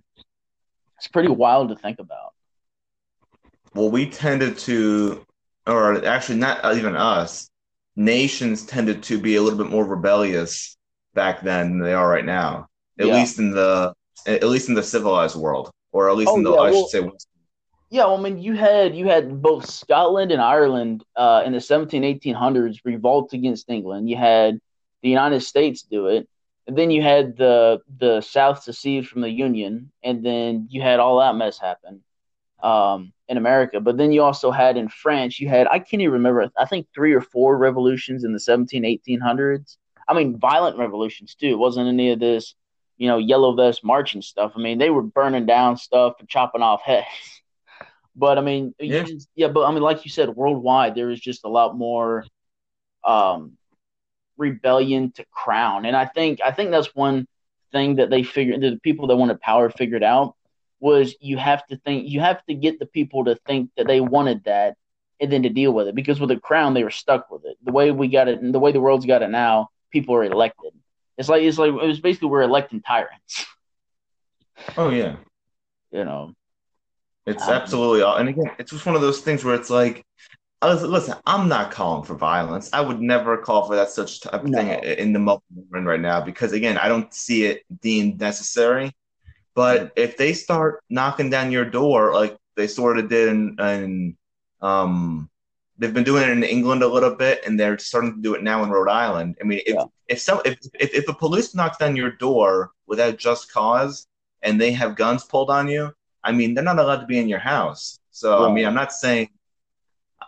it's 0.96 1.08
pretty 1.08 1.29
wild 1.29 1.69
to 1.69 1.76
think 1.76 1.99
about. 1.99 2.32
Well, 3.75 3.90
we 3.90 4.08
tended 4.08 4.56
to, 4.58 5.26
or 5.67 6.05
actually, 6.05 6.38
not 6.38 6.76
even 6.76 6.97
us. 6.97 7.49
Nations 7.97 8.64
tended 8.64 9.03
to 9.05 9.19
be 9.19 9.37
a 9.37 9.43
little 9.43 9.59
bit 9.59 9.70
more 9.70 9.85
rebellious 9.85 10.76
back 11.14 11.43
then 11.43 11.70
than 11.70 11.79
they 11.81 11.93
are 11.93 12.09
right 12.09 12.25
now. 12.25 12.69
At 12.99 13.06
Yeah. 13.09 13.14
least 13.14 13.38
in 13.38 13.50
the, 13.50 13.93
at 14.26 14.43
least 14.44 14.69
in 14.69 14.75
the 14.75 14.82
civilized 14.82 15.37
world, 15.37 15.70
or 15.93 16.09
at 16.09 16.17
least 16.17 16.31
Oh, 16.32 16.37
in 16.37 16.43
the, 16.43 16.53
yeah, 16.53 16.56
I 16.59 16.70
well- 16.70 16.88
should 16.88 17.05
say, 17.05 17.11
Yeah, 17.91 18.06
well, 18.06 18.17
I 18.17 18.20
mean, 18.23 18.38
you 18.38 18.55
had 18.55 18.97
you 18.97 19.06
had 19.06 19.43
both 19.43 19.69
Scotland 19.69 20.32
and 20.32 20.41
Ireland 20.41 21.05
uh, 21.17 21.43
in 21.44 21.53
the 21.53 21.61
17, 21.61 22.03
1800s 22.05 22.81
revolt 22.85 23.35
against 23.35 23.69
England. 23.69 24.08
You 24.08 24.17
had 24.17 24.58
the 25.03 25.11
United 25.11 25.41
States 25.43 25.82
do 25.82 26.06
it, 26.06 26.26
and 26.67 26.79
then 26.79 26.91
you 26.91 27.03
had 27.03 27.37
the 27.37 27.82
the 27.99 28.23
South 28.23 28.62
secede 28.62 29.06
from 29.06 29.20
the 29.20 29.29
Union, 29.31 29.93
and 30.03 30.25
then 30.25 30.69
you 30.70 30.81
had 30.81 31.00
all 31.00 31.19
that 31.19 31.37
mess 31.37 31.58
happen 31.58 32.03
um, 32.62 33.12
in 33.29 33.37
America. 33.37 33.81
But 33.81 33.97
then 33.97 34.12
you 34.12 34.23
also 34.23 34.50
had 34.50 34.76
in 34.76 34.88
France, 34.88 35.41
you 35.41 35.49
had 35.49 35.67
I 35.67 35.79
can't 35.79 36.00
even 36.03 36.12
remember. 36.14 36.50
I 36.59 36.64
think 36.64 36.87
three 36.94 37.12
or 37.12 37.20
four 37.20 37.56
revolutions 37.58 38.25
in 38.25 38.32
the 38.32 38.41
17, 38.41 38.82
1800s. 38.84 39.77
I 40.08 40.15
mean, 40.15 40.39
violent 40.39 40.79
revolutions 40.79 41.34
too. 41.34 41.48
It 41.48 41.58
wasn't 41.58 41.89
any 41.89 42.10
of 42.10 42.20
this, 42.20 42.55
you 42.98 43.08
know, 43.08 43.19
yellow 43.19 43.55
vest 43.55 43.84
marching 43.84 44.22
stuff. 44.22 44.53
I 44.56 44.60
mean, 44.60 44.79
they 44.79 44.91
were 44.91 45.03
burning 45.03 45.46
down 45.46 45.77
stuff 45.77 46.15
and 46.20 46.29
chopping 46.29 46.63
off 46.63 46.82
heads. 46.82 47.06
But 48.15 48.37
I 48.37 48.43
mean, 48.43 48.75
Yeah. 48.79 49.05
just- 49.05 49.31
yeah, 49.34 49.48
but 49.48 49.65
I 49.65 49.70
mean, 49.72 49.82
like 49.82 50.05
you 50.05 50.10
said, 50.10 50.29
worldwide 50.29 50.94
there 50.94 51.08
is 51.10 51.19
just 51.19 51.44
a 51.44 51.48
lot 51.48 51.75
more 51.79 52.27
um, 53.05 53.56
rebellion 54.37 55.13
to 55.13 55.25
crown, 55.32 55.87
and 55.87 55.96
I 55.96 56.05
think 56.05 56.41
I 56.44 56.51
think 56.51 56.70
that's 56.70 56.94
one 56.94 57.27
thing 57.72 57.96
that 57.96 58.10
they 58.10 58.22
figured 58.22 58.60
the 58.60 58.79
people 58.82 59.06
that 59.06 59.17
wanted 59.17 59.41
power 59.41 59.70
figured 59.70 60.03
out 60.03 60.37
was 60.82 61.15
you 61.20 61.39
have 61.39 61.65
to 61.69 61.77
think 61.79 62.08
you 62.08 62.20
have 62.20 62.44
to 62.46 62.55
get 62.55 62.79
the 62.81 62.86
people 62.86 63.24
to 63.24 63.36
think 63.46 63.70
that 63.77 63.86
they 63.86 64.01
wanted 64.01 64.43
that 64.44 64.74
and 65.20 65.31
then 65.32 65.44
to 65.44 65.48
deal 65.48 65.72
with 65.72 65.86
it 65.86 65.94
because 65.94 66.19
with 66.19 66.29
the 66.29 66.39
crown 66.41 66.74
they 66.74 66.82
were 66.82 66.91
stuck 66.91 67.31
with 67.31 67.44
it 67.44 67.56
the 67.65 67.70
way 67.72 67.91
we 67.93 68.08
got 68.08 68.27
it 68.29 68.43
and 68.43 68.53
the 68.53 68.58
way 68.58 68.72
the 68.72 68.81
world's 68.81 69.06
got 69.06 69.22
it 69.22 69.31
now 69.31 69.69
people 69.93 70.15
are 70.15 70.24
elected 70.24 70.72
it's 71.17 71.29
like 71.29 71.43
it's 71.43 71.56
like 71.58 71.69
it 71.69 71.72
was 71.86 72.01
basically 72.01 72.29
we're 72.29 72.43
electing 72.43 72.82
tyrants 72.82 73.46
oh 74.77 74.91
yeah, 74.91 75.17
you 75.93 76.05
know 76.05 76.34
It's 77.27 77.46
Um, 77.48 77.55
absolutely, 77.55 78.03
and 78.03 78.29
again, 78.29 78.51
it's 78.58 78.72
just 78.72 78.84
one 78.84 78.96
of 78.96 79.01
those 79.03 79.20
things 79.20 79.44
where 79.44 79.55
it's 79.55 79.70
like, 79.70 80.05
I 80.60 80.67
was- 80.67 80.82
listen, 80.82 81.15
I'm 81.24 81.48
not 81.48 81.70
calling 81.70 82.03
for 82.05 82.15
violence. 82.17 82.69
I 82.72 82.81
would 82.81 83.01
never 83.01 83.39
call 83.39 83.67
for 83.67 83.77
that 83.77 83.91
such 83.91 84.20
type 84.20 84.43
of 84.43 84.51
No. 84.51 84.58
thing 84.58 84.69
in 84.98 85.12
the 85.12 85.19
moment 85.20 85.43
right 85.72 86.01
now 86.01 86.20
because 86.20 86.53
again, 86.53 86.77
I 86.79 86.89
don't 86.89 87.12
see 87.15 87.44
it 87.44 87.62
deemed 87.81 88.20
necessary. 88.20 88.93
But 89.55 89.93
if 89.97 90.17
they 90.17 90.32
start 90.32 90.82
knocking 90.89 91.31
down 91.31 91.53
your 91.53 91.65
door 91.65 92.15
like 92.15 92.37
they 92.56 92.67
sort 92.67 92.99
of 92.99 93.09
did 93.09 93.29
in, 93.29 93.56
in 93.61 94.17
um, 94.61 95.29
they've 95.79 95.93
been 95.93 96.05
doing 96.05 96.23
it 96.23 96.31
in 96.31 96.43
England 96.44 96.82
a 96.82 96.89
little 96.89 97.15
bit, 97.15 97.43
and 97.44 97.59
they're 97.59 97.79
starting 97.79 98.15
to 98.15 98.21
do 98.23 98.35
it 98.35 98.43
now 98.43 98.63
in 98.65 98.71
Rhode 98.71 98.89
Island. 98.91 99.37
I 99.41 99.44
mean, 99.44 99.61
if 99.67 99.75
Yeah. 99.75 99.85
if 100.09 100.21
some 100.21 100.41
if, 100.44 100.59
if 100.79 100.94
if 100.94 101.09
a 101.09 101.15
police 101.15 101.55
knocks 101.55 101.79
down 101.79 101.97
your 101.97 102.13
door 102.13 102.71
without 102.87 103.17
just 103.19 103.53
cause 103.53 104.06
and 104.43 104.61
they 104.61 104.73
have 104.73 104.97
guns 104.97 105.25
pulled 105.25 105.51
on 105.51 105.69
you, 105.69 105.93
I 106.25 106.32
mean, 106.32 106.55
they're 106.55 106.65
not 106.65 106.79
allowed 106.79 107.01
to 107.01 107.06
be 107.06 107.19
in 107.19 107.29
your 107.29 107.41
house. 107.41 107.99
So 108.11 108.49
I 108.49 108.53
mean, 108.53 108.67
I'm 108.67 108.75
not 108.75 108.93
saying. 108.93 109.29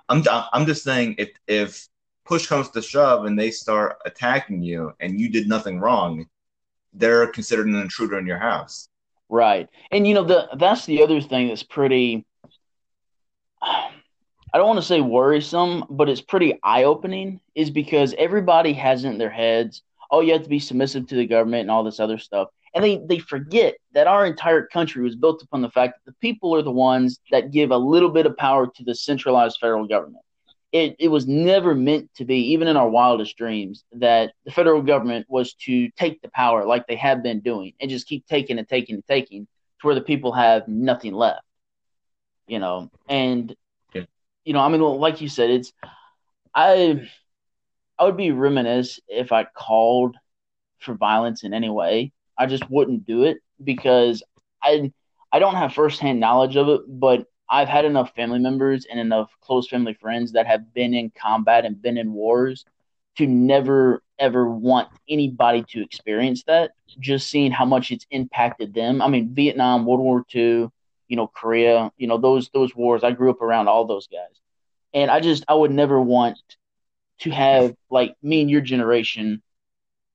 I'm 0.08 0.22
I'm 0.52 0.66
just 0.66 0.82
saying 0.84 1.16
if 1.18 1.30
if 1.46 1.88
push 2.24 2.46
comes 2.46 2.70
to 2.70 2.82
shove 2.82 3.26
and 3.26 3.38
they 3.38 3.50
start 3.50 3.98
attacking 4.04 4.62
you 4.62 4.92
and 5.00 5.20
you 5.20 5.28
did 5.30 5.48
nothing 5.48 5.78
wrong, 5.78 6.26
they're 6.92 7.26
considered 7.28 7.66
an 7.66 7.76
intruder 7.76 8.18
in 8.18 8.26
your 8.26 8.38
house. 8.38 8.88
Right. 9.28 9.68
And 9.90 10.06
you 10.06 10.14
know 10.14 10.24
the 10.24 10.48
that's 10.56 10.86
the 10.86 11.02
other 11.02 11.20
thing 11.20 11.48
that's 11.48 11.62
pretty 11.62 12.24
I 14.54 14.58
don't 14.58 14.68
want 14.68 14.78
to 14.78 14.86
say 14.86 15.00
worrisome, 15.00 15.84
but 15.90 16.08
it's 16.08 16.20
pretty 16.20 16.60
eye 16.62 16.84
opening, 16.84 17.40
is 17.56 17.70
because 17.70 18.14
everybody 18.16 18.72
has 18.74 19.04
in 19.04 19.18
their 19.18 19.30
heads, 19.30 19.82
oh, 20.12 20.20
you 20.20 20.32
have 20.32 20.44
to 20.44 20.48
be 20.48 20.60
submissive 20.60 21.08
to 21.08 21.16
the 21.16 21.26
government 21.26 21.62
and 21.62 21.72
all 21.72 21.82
this 21.82 21.98
other 21.98 22.18
stuff. 22.18 22.50
And 22.72 22.84
they, 22.84 22.98
they 22.98 23.18
forget 23.18 23.74
that 23.94 24.06
our 24.06 24.26
entire 24.26 24.66
country 24.66 25.02
was 25.02 25.16
built 25.16 25.42
upon 25.42 25.60
the 25.60 25.70
fact 25.70 25.94
that 25.94 26.12
the 26.12 26.16
people 26.20 26.54
are 26.54 26.62
the 26.62 26.70
ones 26.70 27.18
that 27.32 27.50
give 27.50 27.72
a 27.72 27.76
little 27.76 28.08
bit 28.08 28.26
of 28.26 28.36
power 28.36 28.68
to 28.68 28.84
the 28.84 28.94
centralized 28.94 29.58
federal 29.60 29.88
government. 29.88 30.24
It, 30.74 30.96
it 30.98 31.08
was 31.08 31.28
never 31.28 31.74
meant 31.74 32.10
to 32.16 32.24
be, 32.24 32.52
even 32.52 32.66
in 32.68 32.76
our 32.76 32.88
wildest 32.90 33.38
dreams, 33.38 33.84
that 33.92 34.32
the 34.44 34.50
federal 34.50 34.82
government 34.82 35.26
was 35.30 35.54
to 35.66 35.88
take 35.92 36.20
the 36.20 36.28
power 36.30 36.66
like 36.66 36.88
they 36.88 36.96
have 36.96 37.22
been 37.22 37.40
doing 37.40 37.74
and 37.80 37.88
just 37.88 38.08
keep 38.08 38.26
taking 38.26 38.58
and 38.58 38.68
taking 38.68 38.96
and 38.96 39.06
taking 39.06 39.46
to 39.80 39.86
where 39.86 39.94
the 39.94 40.00
people 40.02 40.32
have 40.32 40.68
nothing 40.68 41.14
left. 41.14 41.42
You 42.48 42.58
know, 42.58 42.90
and 43.08 43.54
you 44.44 44.52
know, 44.52 44.60
I 44.60 44.68
mean, 44.68 44.80
like 44.82 45.20
you 45.20 45.28
said, 45.28 45.50
it's 45.50 45.72
I 46.54 47.08
I 47.98 48.04
would 48.04 48.16
be 48.16 48.32
remiss 48.32 49.00
if 49.08 49.32
I 49.32 49.44
called 49.44 50.16
for 50.80 50.94
violence 50.94 51.44
in 51.44 51.54
any 51.54 51.70
way. 51.70 52.12
I 52.38 52.46
just 52.46 52.68
wouldn't 52.68 53.06
do 53.06 53.24
it 53.24 53.38
because 53.62 54.24
I 54.62 54.92
I 55.32 55.38
don't 55.38 55.54
have 55.54 55.72
firsthand 55.74 56.20
knowledge 56.20 56.56
of 56.56 56.68
it, 56.68 56.82
but 56.88 57.26
I've 57.48 57.68
had 57.68 57.84
enough 57.84 58.14
family 58.14 58.38
members 58.38 58.86
and 58.90 58.98
enough 58.98 59.30
close 59.40 59.68
family 59.68 59.94
friends 59.94 60.32
that 60.32 60.46
have 60.46 60.72
been 60.72 60.94
in 60.94 61.10
combat 61.10 61.64
and 61.64 61.80
been 61.80 61.98
in 61.98 62.12
wars 62.12 62.64
to 63.16 63.26
never 63.26 64.02
ever 64.18 64.48
want 64.48 64.88
anybody 65.08 65.64
to 65.68 65.82
experience 65.82 66.44
that. 66.44 66.72
Just 66.98 67.28
seeing 67.28 67.50
how 67.50 67.64
much 67.64 67.90
it's 67.90 68.06
impacted 68.10 68.74
them. 68.74 69.02
I 69.02 69.08
mean, 69.08 69.34
Vietnam, 69.34 69.84
World 69.84 70.00
War 70.00 70.24
II, 70.34 70.68
you 71.08 71.16
know, 71.16 71.26
Korea, 71.26 71.90
you 71.96 72.06
know, 72.06 72.18
those 72.18 72.48
those 72.54 72.74
wars. 72.74 73.04
I 73.04 73.12
grew 73.12 73.30
up 73.30 73.42
around 73.42 73.68
all 73.68 73.86
those 73.86 74.06
guys. 74.06 74.40
And 74.92 75.10
I 75.10 75.20
just 75.20 75.44
I 75.48 75.54
would 75.54 75.72
never 75.72 76.00
want 76.00 76.38
to 77.20 77.30
have 77.30 77.74
like 77.90 78.14
me 78.22 78.40
and 78.40 78.50
your 78.50 78.60
generation, 78.60 79.42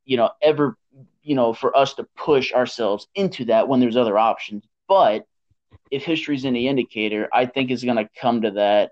you 0.05 0.17
know, 0.17 0.29
ever 0.41 0.75
you 1.21 1.35
know, 1.35 1.53
for 1.53 1.75
us 1.77 1.93
to 1.95 2.07
push 2.15 2.53
ourselves 2.53 3.07
into 3.13 3.45
that 3.45 3.67
when 3.67 3.79
there's 3.79 3.97
other 3.97 4.17
options. 4.17 4.63
But 4.87 5.27
if 5.91 6.03
history's 6.03 6.45
any 6.45 6.67
indicator, 6.67 7.29
I 7.33 7.45
think 7.45 7.71
it's 7.71 7.83
gonna 7.83 8.09
come 8.19 8.41
to 8.43 8.51
that, 8.51 8.91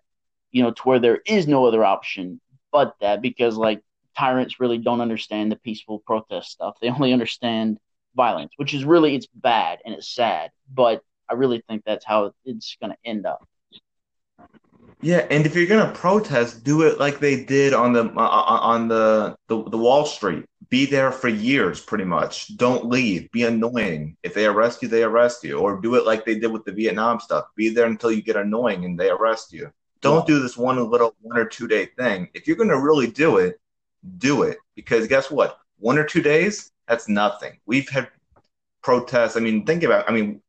you 0.51 0.63
know, 0.63 0.71
to 0.71 0.81
where 0.83 0.99
there 0.99 1.21
is 1.25 1.47
no 1.47 1.65
other 1.65 1.83
option 1.83 2.39
but 2.71 2.95
that 3.01 3.21
because 3.21 3.55
like 3.57 3.81
tyrants 4.17 4.59
really 4.59 4.77
don't 4.77 5.01
understand 5.01 5.51
the 5.51 5.55
peaceful 5.55 5.99
protest 5.99 6.51
stuff. 6.51 6.75
They 6.81 6.89
only 6.89 7.13
understand 7.13 7.79
violence, 8.15 8.51
which 8.57 8.73
is 8.73 8.83
really 8.83 9.15
it's 9.15 9.27
bad 9.33 9.79
and 9.85 9.93
it's 9.93 10.13
sad. 10.13 10.51
But 10.73 11.01
I 11.29 11.33
really 11.33 11.63
think 11.67 11.83
that's 11.85 12.05
how 12.05 12.33
it's 12.45 12.77
going 12.81 12.91
to 12.91 12.97
end 13.05 13.25
up. 13.25 13.47
Yeah, 15.01 15.25
and 15.29 15.45
if 15.45 15.55
you're 15.55 15.67
gonna 15.67 15.93
protest, 15.93 16.63
do 16.63 16.81
it 16.81 16.99
like 16.99 17.19
they 17.19 17.43
did 17.43 17.71
on 17.73 17.93
the 17.93 18.05
uh, 18.05 18.19
uh, 18.19 18.59
on 18.61 18.87
the, 18.87 19.35
the 19.47 19.63
the 19.69 19.77
Wall 19.77 20.07
Street. 20.07 20.45
Be 20.69 20.85
there 20.85 21.11
for 21.11 21.29
years, 21.29 21.79
pretty 21.79 22.03
much. 22.03 22.57
Don't 22.57 22.89
leave. 22.89 23.31
Be 23.31 23.43
annoying. 23.43 24.17
If 24.23 24.33
they 24.33 24.45
arrest 24.45 24.81
you, 24.81 24.87
they 24.87 25.03
arrest 25.03 25.43
you. 25.43 25.59
Or 25.59 25.79
do 25.79 25.95
it 25.95 26.05
like 26.05 26.25
they 26.25 26.37
did 26.37 26.51
with 26.51 26.65
the 26.65 26.71
Vietnam 26.71 27.19
stuff. 27.19 27.45
Be 27.55 27.69
there 27.69 27.85
until 27.85 28.11
you 28.11 28.21
get 28.21 28.35
annoying 28.35 28.83
and 28.83 28.99
they 28.99 29.09
arrest 29.09 29.53
you. 29.53 29.71
Don't 30.01 30.27
do 30.27 30.39
this 30.39 30.57
one 30.57 30.77
little 30.89 31.15
one 31.21 31.37
or 31.37 31.45
two 31.45 31.67
day 31.67 31.87
thing. 31.97 32.29
If 32.33 32.47
you're 32.47 32.55
gonna 32.55 32.79
really 32.79 33.07
do 33.07 33.37
it, 33.37 33.59
do 34.17 34.43
it. 34.43 34.57
Because 34.75 35.07
guess 35.07 35.31
what? 35.31 35.57
One 35.79 35.97
or 35.97 36.03
two 36.03 36.21
days, 36.21 36.71
that's 36.87 37.09
nothing. 37.09 37.59
We've 37.65 37.89
had 37.89 38.09
protests. 38.81 39.35
I 39.37 39.39
mean, 39.39 39.65
think 39.65 39.83
about. 39.83 40.09
I 40.09 40.13
mean, 40.13 40.41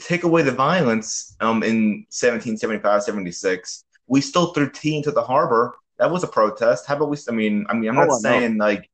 take 0.00 0.24
away 0.24 0.42
the 0.42 0.52
violence 0.52 1.36
um, 1.40 1.62
in 1.62 2.06
1775, 2.10 3.02
76, 3.02 3.84
we 4.06 4.20
still 4.20 4.52
threw 4.52 4.70
tea 4.70 4.96
into 4.96 5.10
the 5.10 5.22
harbor. 5.22 5.74
That 5.98 6.10
was 6.10 6.24
a 6.24 6.28
protest. 6.28 6.86
How 6.86 6.96
about 6.96 7.10
we? 7.10 7.18
I 7.28 7.32
mean, 7.32 7.66
I 7.68 7.74
mean, 7.74 7.90
I'm 7.90 7.96
not 7.96 8.08
oh, 8.10 8.18
saying 8.18 8.56
no. 8.56 8.64
like. 8.64 8.90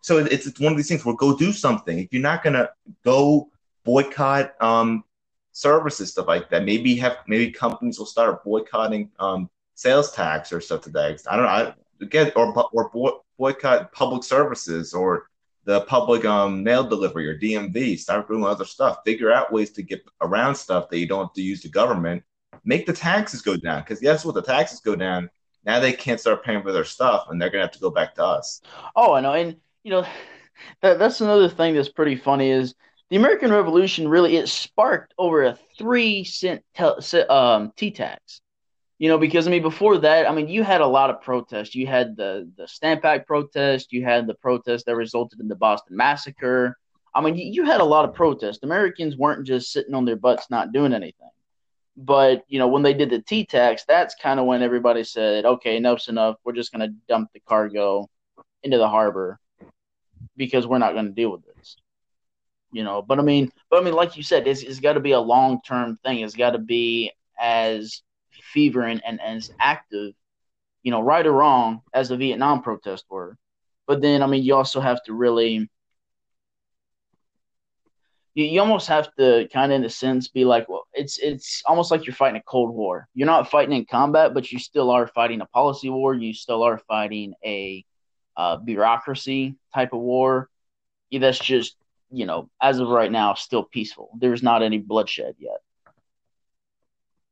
So 0.00 0.18
it's 0.18 0.46
it's 0.46 0.60
one 0.60 0.72
of 0.72 0.76
these 0.76 0.88
things 0.88 1.04
where 1.04 1.14
go 1.14 1.36
do 1.36 1.52
something. 1.52 1.98
If 1.98 2.12
you're 2.12 2.22
not 2.22 2.42
gonna 2.42 2.70
go 3.04 3.50
boycott 3.84 4.60
um, 4.62 5.04
services 5.52 6.10
stuff 6.12 6.28
like 6.28 6.48
that, 6.50 6.64
maybe 6.64 6.94
have 6.96 7.18
maybe 7.26 7.50
companies 7.50 7.98
will 7.98 8.06
start 8.06 8.44
boycotting 8.44 9.10
um, 9.18 9.50
sales 9.74 10.12
tax 10.12 10.52
or 10.52 10.60
stuff 10.60 10.82
to 10.82 10.90
that. 10.90 11.22
I 11.30 11.36
don't 11.36 11.44
know. 11.44 11.50
I, 11.50 11.74
again, 12.00 12.32
or 12.36 12.54
or 12.72 13.20
boycott 13.38 13.92
public 13.92 14.24
services 14.24 14.94
or 14.94 15.26
the 15.64 15.82
public 15.82 16.24
um, 16.24 16.62
mail 16.62 16.84
delivery 16.84 17.28
or 17.28 17.38
DMV. 17.38 17.98
Start 17.98 18.28
doing 18.28 18.44
other 18.44 18.64
stuff. 18.64 18.98
Figure 19.04 19.30
out 19.30 19.52
ways 19.52 19.70
to 19.70 19.82
get 19.82 20.02
around 20.20 20.54
stuff 20.54 20.88
that 20.88 20.98
you 20.98 21.06
don't 21.06 21.26
have 21.26 21.34
to 21.34 21.42
use 21.42 21.62
the 21.62 21.68
government. 21.68 22.22
Make 22.64 22.86
the 22.86 22.92
taxes 22.92 23.42
go 23.42 23.56
down 23.56 23.80
because 23.80 24.00
guess 24.00 24.24
what? 24.24 24.34
The 24.34 24.42
taxes 24.42 24.80
go 24.80 24.96
down. 24.96 25.30
Now 25.64 25.78
they 25.78 25.92
can't 25.92 26.18
start 26.18 26.42
paying 26.42 26.62
for 26.62 26.72
their 26.72 26.84
stuff, 26.84 27.26
and 27.28 27.40
they're 27.40 27.50
gonna 27.50 27.64
have 27.64 27.72
to 27.72 27.78
go 27.78 27.90
back 27.90 28.14
to 28.14 28.24
us. 28.24 28.62
Oh, 28.96 29.12
I 29.12 29.20
know, 29.20 29.34
and 29.34 29.56
you 29.82 29.90
know 29.90 30.06
that 30.82 30.98
that's 30.98 31.20
another 31.20 31.48
thing 31.48 31.74
that's 31.74 31.88
pretty 31.88 32.16
funny 32.16 32.50
is 32.50 32.74
the 33.10 33.16
American 33.16 33.52
Revolution 33.52 34.08
really 34.08 34.36
it 34.36 34.48
sparked 34.48 35.14
over 35.18 35.44
a 35.44 35.58
three 35.78 36.24
cent 36.24 36.62
um, 37.28 37.72
tea 37.76 37.90
tax 37.90 38.40
you 39.00 39.08
know, 39.08 39.16
because 39.16 39.48
I 39.48 39.50
mean, 39.50 39.62
before 39.62 39.96
that, 39.96 40.28
I 40.28 40.34
mean, 40.34 40.48
you 40.48 40.62
had 40.62 40.82
a 40.82 40.86
lot 40.86 41.08
of 41.08 41.22
protests. 41.22 41.74
You 41.74 41.86
had 41.86 42.18
the 42.18 42.50
the 42.58 42.68
Stamp 42.68 43.02
Act 43.02 43.26
protest. 43.26 43.94
You 43.94 44.04
had 44.04 44.26
the 44.26 44.34
protest 44.34 44.84
that 44.84 44.94
resulted 44.94 45.40
in 45.40 45.48
the 45.48 45.56
Boston 45.56 45.96
Massacre. 45.96 46.76
I 47.14 47.22
mean, 47.22 47.34
you, 47.34 47.46
you 47.46 47.64
had 47.64 47.80
a 47.80 47.84
lot 47.84 48.04
of 48.04 48.14
protests. 48.14 48.58
Americans 48.62 49.16
weren't 49.16 49.46
just 49.46 49.72
sitting 49.72 49.94
on 49.94 50.04
their 50.04 50.16
butts 50.16 50.50
not 50.50 50.72
doing 50.72 50.92
anything. 50.92 51.30
But 51.96 52.44
you 52.46 52.58
know, 52.58 52.68
when 52.68 52.82
they 52.82 52.92
did 52.92 53.08
the 53.08 53.22
tea 53.22 53.46
tax, 53.46 53.84
that's 53.88 54.14
kind 54.16 54.38
of 54.38 54.44
when 54.44 54.62
everybody 54.62 55.02
said, 55.02 55.46
"Okay, 55.46 55.78
enough's 55.78 56.08
enough. 56.08 56.36
We're 56.44 56.52
just 56.52 56.70
going 56.70 56.86
to 56.86 56.94
dump 57.08 57.30
the 57.32 57.40
cargo 57.40 58.06
into 58.62 58.76
the 58.76 58.88
harbor 58.88 59.40
because 60.40 60.66
we're 60.66 60.78
not 60.78 60.94
going 60.94 61.06
to 61.06 61.12
deal 61.12 61.30
with 61.30 61.44
this." 61.44 61.76
You 62.72 62.84
know, 62.84 63.02
but 63.02 63.18
I 63.18 63.22
mean, 63.22 63.52
but 63.68 63.80
I 63.80 63.84
mean, 63.84 63.94
like 63.94 64.16
you 64.16 64.22
said, 64.22 64.46
it's, 64.46 64.62
it's 64.62 64.80
got 64.80 64.94
to 64.94 65.00
be 65.00 65.12
a 65.12 65.20
long 65.20 65.60
term 65.62 65.98
thing. 66.04 66.20
It's 66.20 66.36
got 66.36 66.52
to 66.52 66.58
be 66.58 67.12
as 67.38 68.02
fever 68.52 68.82
and, 68.82 69.02
and, 69.04 69.20
and 69.20 69.38
as 69.38 69.52
active, 69.58 70.14
you 70.82 70.90
know, 70.92 71.00
right 71.00 71.26
or 71.26 71.32
wrong, 71.32 71.82
as 71.92 72.08
the 72.08 72.16
Vietnam 72.16 72.62
protests 72.62 73.04
were. 73.10 73.36
But 73.88 74.00
then, 74.02 74.22
I 74.22 74.26
mean, 74.26 74.44
you 74.44 74.54
also 74.54 74.80
have 74.80 75.02
to 75.04 75.14
really, 75.14 75.68
you, 78.34 78.44
you 78.44 78.60
almost 78.60 78.86
have 78.86 79.12
to 79.18 79.48
kind 79.52 79.72
of, 79.72 79.76
in 79.76 79.84
a 79.84 79.90
sense, 79.90 80.28
be 80.28 80.44
like, 80.44 80.68
well, 80.68 80.86
it's 80.92 81.18
it's 81.18 81.62
almost 81.66 81.90
like 81.90 82.06
you're 82.06 82.14
fighting 82.14 82.40
a 82.40 82.44
Cold 82.44 82.72
War. 82.72 83.08
You're 83.14 83.26
not 83.26 83.50
fighting 83.50 83.74
in 83.74 83.84
combat, 83.84 84.32
but 84.32 84.52
you 84.52 84.60
still 84.60 84.90
are 84.90 85.08
fighting 85.08 85.40
a 85.40 85.46
policy 85.46 85.90
war. 85.90 86.14
You 86.14 86.32
still 86.32 86.62
are 86.62 86.78
fighting 86.86 87.34
a 87.44 87.84
uh, 88.40 88.56
bureaucracy 88.56 89.54
type 89.74 89.92
of 89.92 90.00
war. 90.00 90.48
That's 91.12 91.38
just, 91.38 91.76
you 92.10 92.24
know, 92.24 92.48
as 92.62 92.78
of 92.78 92.88
right 92.88 93.12
now, 93.12 93.34
still 93.34 93.64
peaceful. 93.64 94.08
There's 94.18 94.42
not 94.42 94.62
any 94.62 94.78
bloodshed 94.78 95.34
yet. 95.38 95.58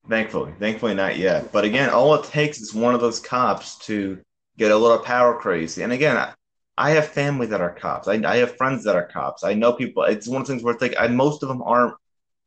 Thankfully, 0.07 0.53
thankfully 0.59 0.95
not 0.95 1.17
yet. 1.17 1.51
But 1.51 1.65
again, 1.65 1.89
all 1.89 2.15
it 2.15 2.25
takes 2.25 2.61
is 2.61 2.75
one 2.75 2.95
of 2.95 3.01
those 3.01 3.21
cops 3.21 3.77
to 3.87 4.19
get 4.59 4.71
a 4.71 4.77
little 4.77 4.99
power 4.99 5.39
crazy. 5.39 5.83
And 5.83 5.93
again, 5.93 6.17
I, 6.17 6.35
I 6.77 6.91
have 6.91 7.09
family 7.09 7.47
that 7.47 7.61
are 7.63 7.73
cops. 7.73 8.07
I, 8.07 8.15
I 8.15 8.37
have 8.37 8.57
friends 8.57 8.85
that 8.85 8.97
are 8.97 9.07
cops. 9.07 9.45
I 9.45 9.55
know 9.55 9.73
people. 9.73 10.03
It's 10.05 10.29
one 10.29 10.43
of 10.43 10.47
the 10.47 10.53
things 10.53 10.63
where 10.63 10.75
it's 10.75 10.83
like 10.83 10.95
I, 10.99 11.09
most 11.09 11.43
of 11.43 11.49
them 11.49 11.63
aren't 11.63 11.95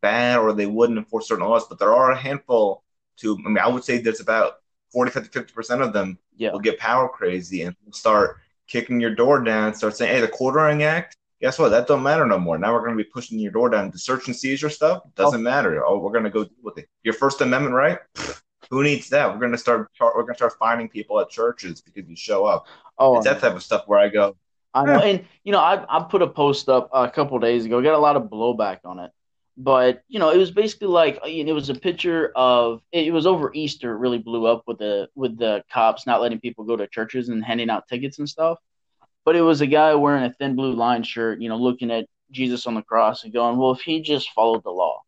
bad 0.01 0.37
or 0.37 0.53
they 0.53 0.67
wouldn't 0.67 0.99
enforce 0.99 1.27
certain 1.27 1.47
laws, 1.47 1.67
but 1.67 1.79
there 1.79 1.93
are 1.93 2.11
a 2.11 2.17
handful. 2.17 2.83
To 3.17 3.37
I 3.45 3.49
mean, 3.49 3.57
I 3.57 3.67
would 3.67 3.83
say 3.83 3.97
there's 3.97 4.21
about 4.21 4.53
40, 4.91 5.11
50, 5.11 5.29
50 5.29 5.53
percent 5.53 5.81
of 5.81 5.93
them 5.93 6.17
yeah. 6.37 6.51
will 6.51 6.59
get 6.59 6.79
power 6.79 7.07
crazy 7.09 7.63
and 7.63 7.75
start 7.91 8.37
kicking 8.71 9.01
your 9.01 9.15
door 9.15 9.43
down, 9.43 9.73
start 9.73 9.97
saying, 9.97 10.13
"Hey, 10.13 10.21
the 10.21 10.27
Quartering 10.27 10.83
Act 10.83 11.17
guess 11.41 11.59
what? 11.59 11.69
That 11.69 11.87
don't 11.87 12.03
matter 12.03 12.25
no 12.25 12.39
more. 12.39 12.57
Now 12.57 12.73
we're 12.73 12.85
going 12.85 12.97
to 12.97 13.03
be 13.03 13.09
pushing 13.09 13.39
your 13.39 13.51
door 13.51 13.69
down. 13.69 13.89
The 13.89 13.97
search 13.97 14.27
and 14.27 14.35
seizure 14.35 14.69
stuff 14.69 15.01
doesn't 15.15 15.41
oh. 15.41 15.43
matter. 15.43 15.83
Oh, 15.85 15.97
we're 15.97 16.11
going 16.11 16.23
to 16.23 16.29
go 16.29 16.43
deal 16.43 16.53
with 16.63 16.77
it. 16.77 16.87
Your 17.03 17.15
First 17.15 17.41
Amendment 17.41 17.75
right? 17.75 17.97
Who 18.69 18.83
needs 18.83 19.09
that? 19.09 19.29
We're 19.29 19.39
going 19.39 19.51
to 19.51 19.57
start. 19.57 19.89
We're 19.99 20.13
going 20.13 20.27
to 20.27 20.35
start 20.35 20.53
finding 20.57 20.87
people 20.87 21.19
at 21.19 21.29
churches 21.29 21.81
because 21.81 22.07
you 22.07 22.15
show 22.15 22.45
up. 22.45 22.67
Oh, 22.97 23.17
it's 23.17 23.25
that 23.25 23.41
type 23.41 23.55
of 23.55 23.63
stuff 23.63 23.83
where 23.87 23.99
I 23.99 24.07
go. 24.07 24.37
I 24.73 24.85
know, 24.85 24.99
and 24.99 25.25
you 25.43 25.51
know, 25.51 25.59
I 25.59 25.83
I 25.89 26.03
put 26.03 26.21
a 26.21 26.27
post 26.27 26.69
up 26.69 26.89
a 26.93 27.09
couple 27.09 27.37
days 27.39 27.65
ago. 27.65 27.81
Got 27.81 27.95
a 27.95 27.97
lot 27.97 28.15
of 28.15 28.23
blowback 28.23 28.79
on 28.85 28.99
it, 28.99 29.11
but 29.63 30.03
you 30.07 30.19
know, 30.19 30.29
it 30.29 30.37
was 30.37 30.51
basically 30.51 30.87
like 30.87 31.19
it 31.25 31.53
was 31.53 31.69
a 31.69 31.75
picture 31.75 32.31
of 32.35 32.81
it 32.91 33.13
was 33.13 33.25
over 33.25 33.51
Easter. 33.53 33.93
It 33.93 33.99
really 33.99 34.17
blew 34.17 34.45
up 34.45 34.63
with 34.67 34.79
the 34.79 35.09
with 35.15 35.37
the 35.37 35.63
cops 35.71 36.07
not 36.07 36.21
letting 36.21 36.39
people 36.39 36.65
go 36.65 36.75
to 36.75 36.87
churches 36.87 37.29
and 37.29 37.43
handing 37.43 37.69
out 37.69 37.87
tickets 37.87 38.19
and 38.19 38.29
stuff 38.29 38.57
but 39.25 39.35
it 39.35 39.41
was 39.41 39.61
a 39.61 39.67
guy 39.67 39.93
wearing 39.95 40.23
a 40.23 40.33
thin 40.33 40.55
blue 40.55 40.73
line 40.73 41.03
shirt, 41.03 41.41
you 41.41 41.49
know, 41.49 41.57
looking 41.57 41.91
at 41.91 42.07
Jesus 42.31 42.65
on 42.65 42.75
the 42.75 42.81
cross 42.81 43.23
and 43.23 43.33
going, 43.33 43.57
well, 43.57 43.71
if 43.71 43.81
he 43.81 44.01
just 44.01 44.31
followed 44.31 44.63
the 44.63 44.71
law. 44.71 45.01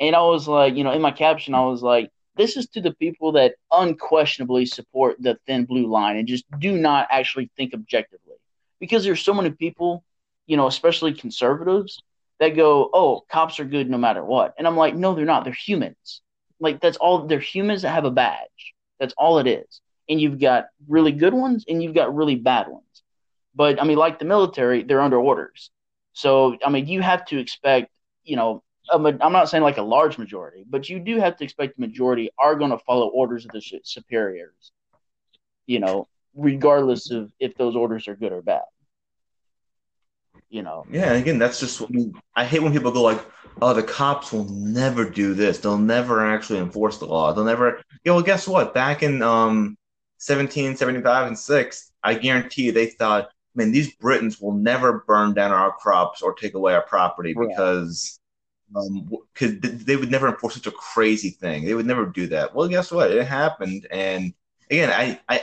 And 0.00 0.14
I 0.14 0.22
was 0.22 0.48
like, 0.48 0.74
you 0.74 0.84
know, 0.84 0.92
in 0.92 1.00
my 1.00 1.12
caption, 1.12 1.54
I 1.54 1.64
was 1.64 1.82
like, 1.82 2.10
this 2.36 2.56
is 2.56 2.66
to 2.70 2.80
the 2.80 2.92
people 2.92 3.32
that 3.32 3.54
unquestionably 3.70 4.66
support 4.66 5.16
the 5.20 5.38
thin 5.46 5.66
blue 5.66 5.86
line 5.86 6.16
and 6.16 6.26
just 6.26 6.44
do 6.58 6.76
not 6.76 7.06
actually 7.10 7.50
think 7.56 7.72
objectively. 7.74 8.34
Because 8.80 9.04
there's 9.04 9.22
so 9.22 9.32
many 9.32 9.50
people, 9.50 10.04
you 10.46 10.56
know, 10.56 10.66
especially 10.66 11.14
conservatives, 11.14 12.02
that 12.40 12.56
go, 12.56 12.90
oh, 12.92 13.22
cops 13.30 13.60
are 13.60 13.64
good 13.64 13.88
no 13.88 13.98
matter 13.98 14.24
what. 14.24 14.54
And 14.58 14.66
I'm 14.66 14.76
like, 14.76 14.94
no, 14.94 15.14
they're 15.14 15.24
not. 15.24 15.44
They're 15.44 15.52
humans. 15.52 16.22
Like, 16.60 16.80
that's 16.80 16.96
all. 16.96 17.26
They're 17.26 17.40
humans 17.40 17.82
that 17.82 17.90
have 17.90 18.04
a 18.04 18.10
badge. 18.10 18.74
That's 18.98 19.14
all 19.16 19.38
it 19.38 19.46
is. 19.46 19.80
And 20.08 20.20
you've 20.20 20.40
got 20.40 20.66
really 20.88 21.12
good 21.12 21.34
ones 21.34 21.64
and 21.68 21.82
you've 21.82 21.94
got 21.94 22.14
really 22.14 22.36
bad 22.36 22.68
ones. 22.68 22.84
But 23.54 23.80
I 23.80 23.84
mean, 23.84 23.96
like 23.96 24.18
the 24.18 24.24
military, 24.24 24.82
they're 24.82 25.00
under 25.00 25.18
orders. 25.18 25.70
So 26.12 26.56
I 26.64 26.70
mean, 26.70 26.86
you 26.86 27.00
have 27.00 27.24
to 27.26 27.38
expect, 27.38 27.90
you 28.24 28.36
know, 28.36 28.62
i 28.92 28.96
am 28.96 29.32
not 29.32 29.48
saying 29.48 29.62
like 29.62 29.78
a 29.78 29.82
large 29.82 30.18
majority, 30.18 30.64
but 30.68 30.88
you 30.88 30.98
do 30.98 31.18
have 31.18 31.36
to 31.38 31.44
expect 31.44 31.76
the 31.76 31.86
majority 31.86 32.30
are 32.38 32.54
going 32.54 32.70
to 32.70 32.78
follow 32.78 33.08
orders 33.08 33.46
of 33.46 33.52
the 33.52 33.80
superiors. 33.82 34.72
You 35.66 35.80
know, 35.80 36.08
regardless 36.34 37.10
of 37.10 37.32
if 37.40 37.56
those 37.56 37.76
orders 37.76 38.08
are 38.08 38.16
good 38.16 38.32
or 38.32 38.42
bad. 38.42 38.62
You 40.54 40.62
know. 40.62 40.86
Yeah, 40.88 41.12
and 41.12 41.20
again, 41.20 41.40
that's 41.40 41.58
just. 41.58 41.82
I, 41.82 41.86
mean, 41.90 42.14
I 42.36 42.44
hate 42.44 42.62
when 42.62 42.72
people 42.72 42.92
go 42.92 43.02
like, 43.02 43.20
"Oh, 43.60 43.74
the 43.74 43.82
cops 43.82 44.32
will 44.32 44.44
never 44.44 45.04
do 45.04 45.34
this. 45.34 45.58
They'll 45.58 45.76
never 45.76 46.24
actually 46.24 46.60
enforce 46.60 46.98
the 46.98 47.06
law. 47.06 47.32
They'll 47.32 47.42
never." 47.42 47.82
Yeah, 48.04 48.12
well, 48.12 48.22
guess 48.22 48.46
what? 48.46 48.72
Back 48.72 49.02
in 49.02 49.20
um, 49.20 49.76
1775 50.22 51.26
and 51.26 51.36
six, 51.36 51.90
I 52.04 52.14
guarantee 52.14 52.66
you, 52.66 52.72
they 52.72 52.86
thought, 52.86 53.30
"Man, 53.56 53.72
these 53.72 53.96
Britons 53.96 54.40
will 54.40 54.52
never 54.52 55.04
burn 55.08 55.34
down 55.34 55.50
our 55.50 55.72
crops 55.72 56.22
or 56.22 56.34
take 56.34 56.54
away 56.54 56.72
our 56.74 56.82
property 56.82 57.34
because." 57.34 58.20
because 58.72 58.80
um, 58.90 59.08
they 59.84 59.94
would 59.94 60.10
never 60.10 60.28
enforce 60.28 60.54
such 60.54 60.66
a 60.66 60.72
crazy 60.72 61.30
thing. 61.30 61.64
They 61.64 61.74
would 61.74 61.86
never 61.86 62.06
do 62.06 62.28
that. 62.28 62.54
Well, 62.54 62.66
guess 62.66 62.90
what? 62.90 63.10
It 63.10 63.26
happened, 63.26 63.86
and 63.90 64.32
again, 64.70 64.90
I, 64.90 65.20
I, 65.28 65.42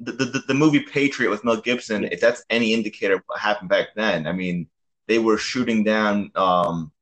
the, 0.00 0.12
the, 0.12 0.42
the 0.46 0.54
movie 0.54 0.80
Patriot 0.80 1.30
with 1.30 1.44
Mel 1.44 1.60
Gibson, 1.60 2.04
if 2.04 2.20
that's 2.20 2.44
any 2.50 2.72
indicator 2.72 3.14
of 3.14 3.22
what 3.26 3.40
happened 3.40 3.68
back 3.68 3.88
then, 3.96 4.26
I 4.26 4.32
mean, 4.32 4.68
they 5.06 5.18
were 5.18 5.38
shooting 5.38 5.82
down 5.82 6.30
um, 6.34 6.92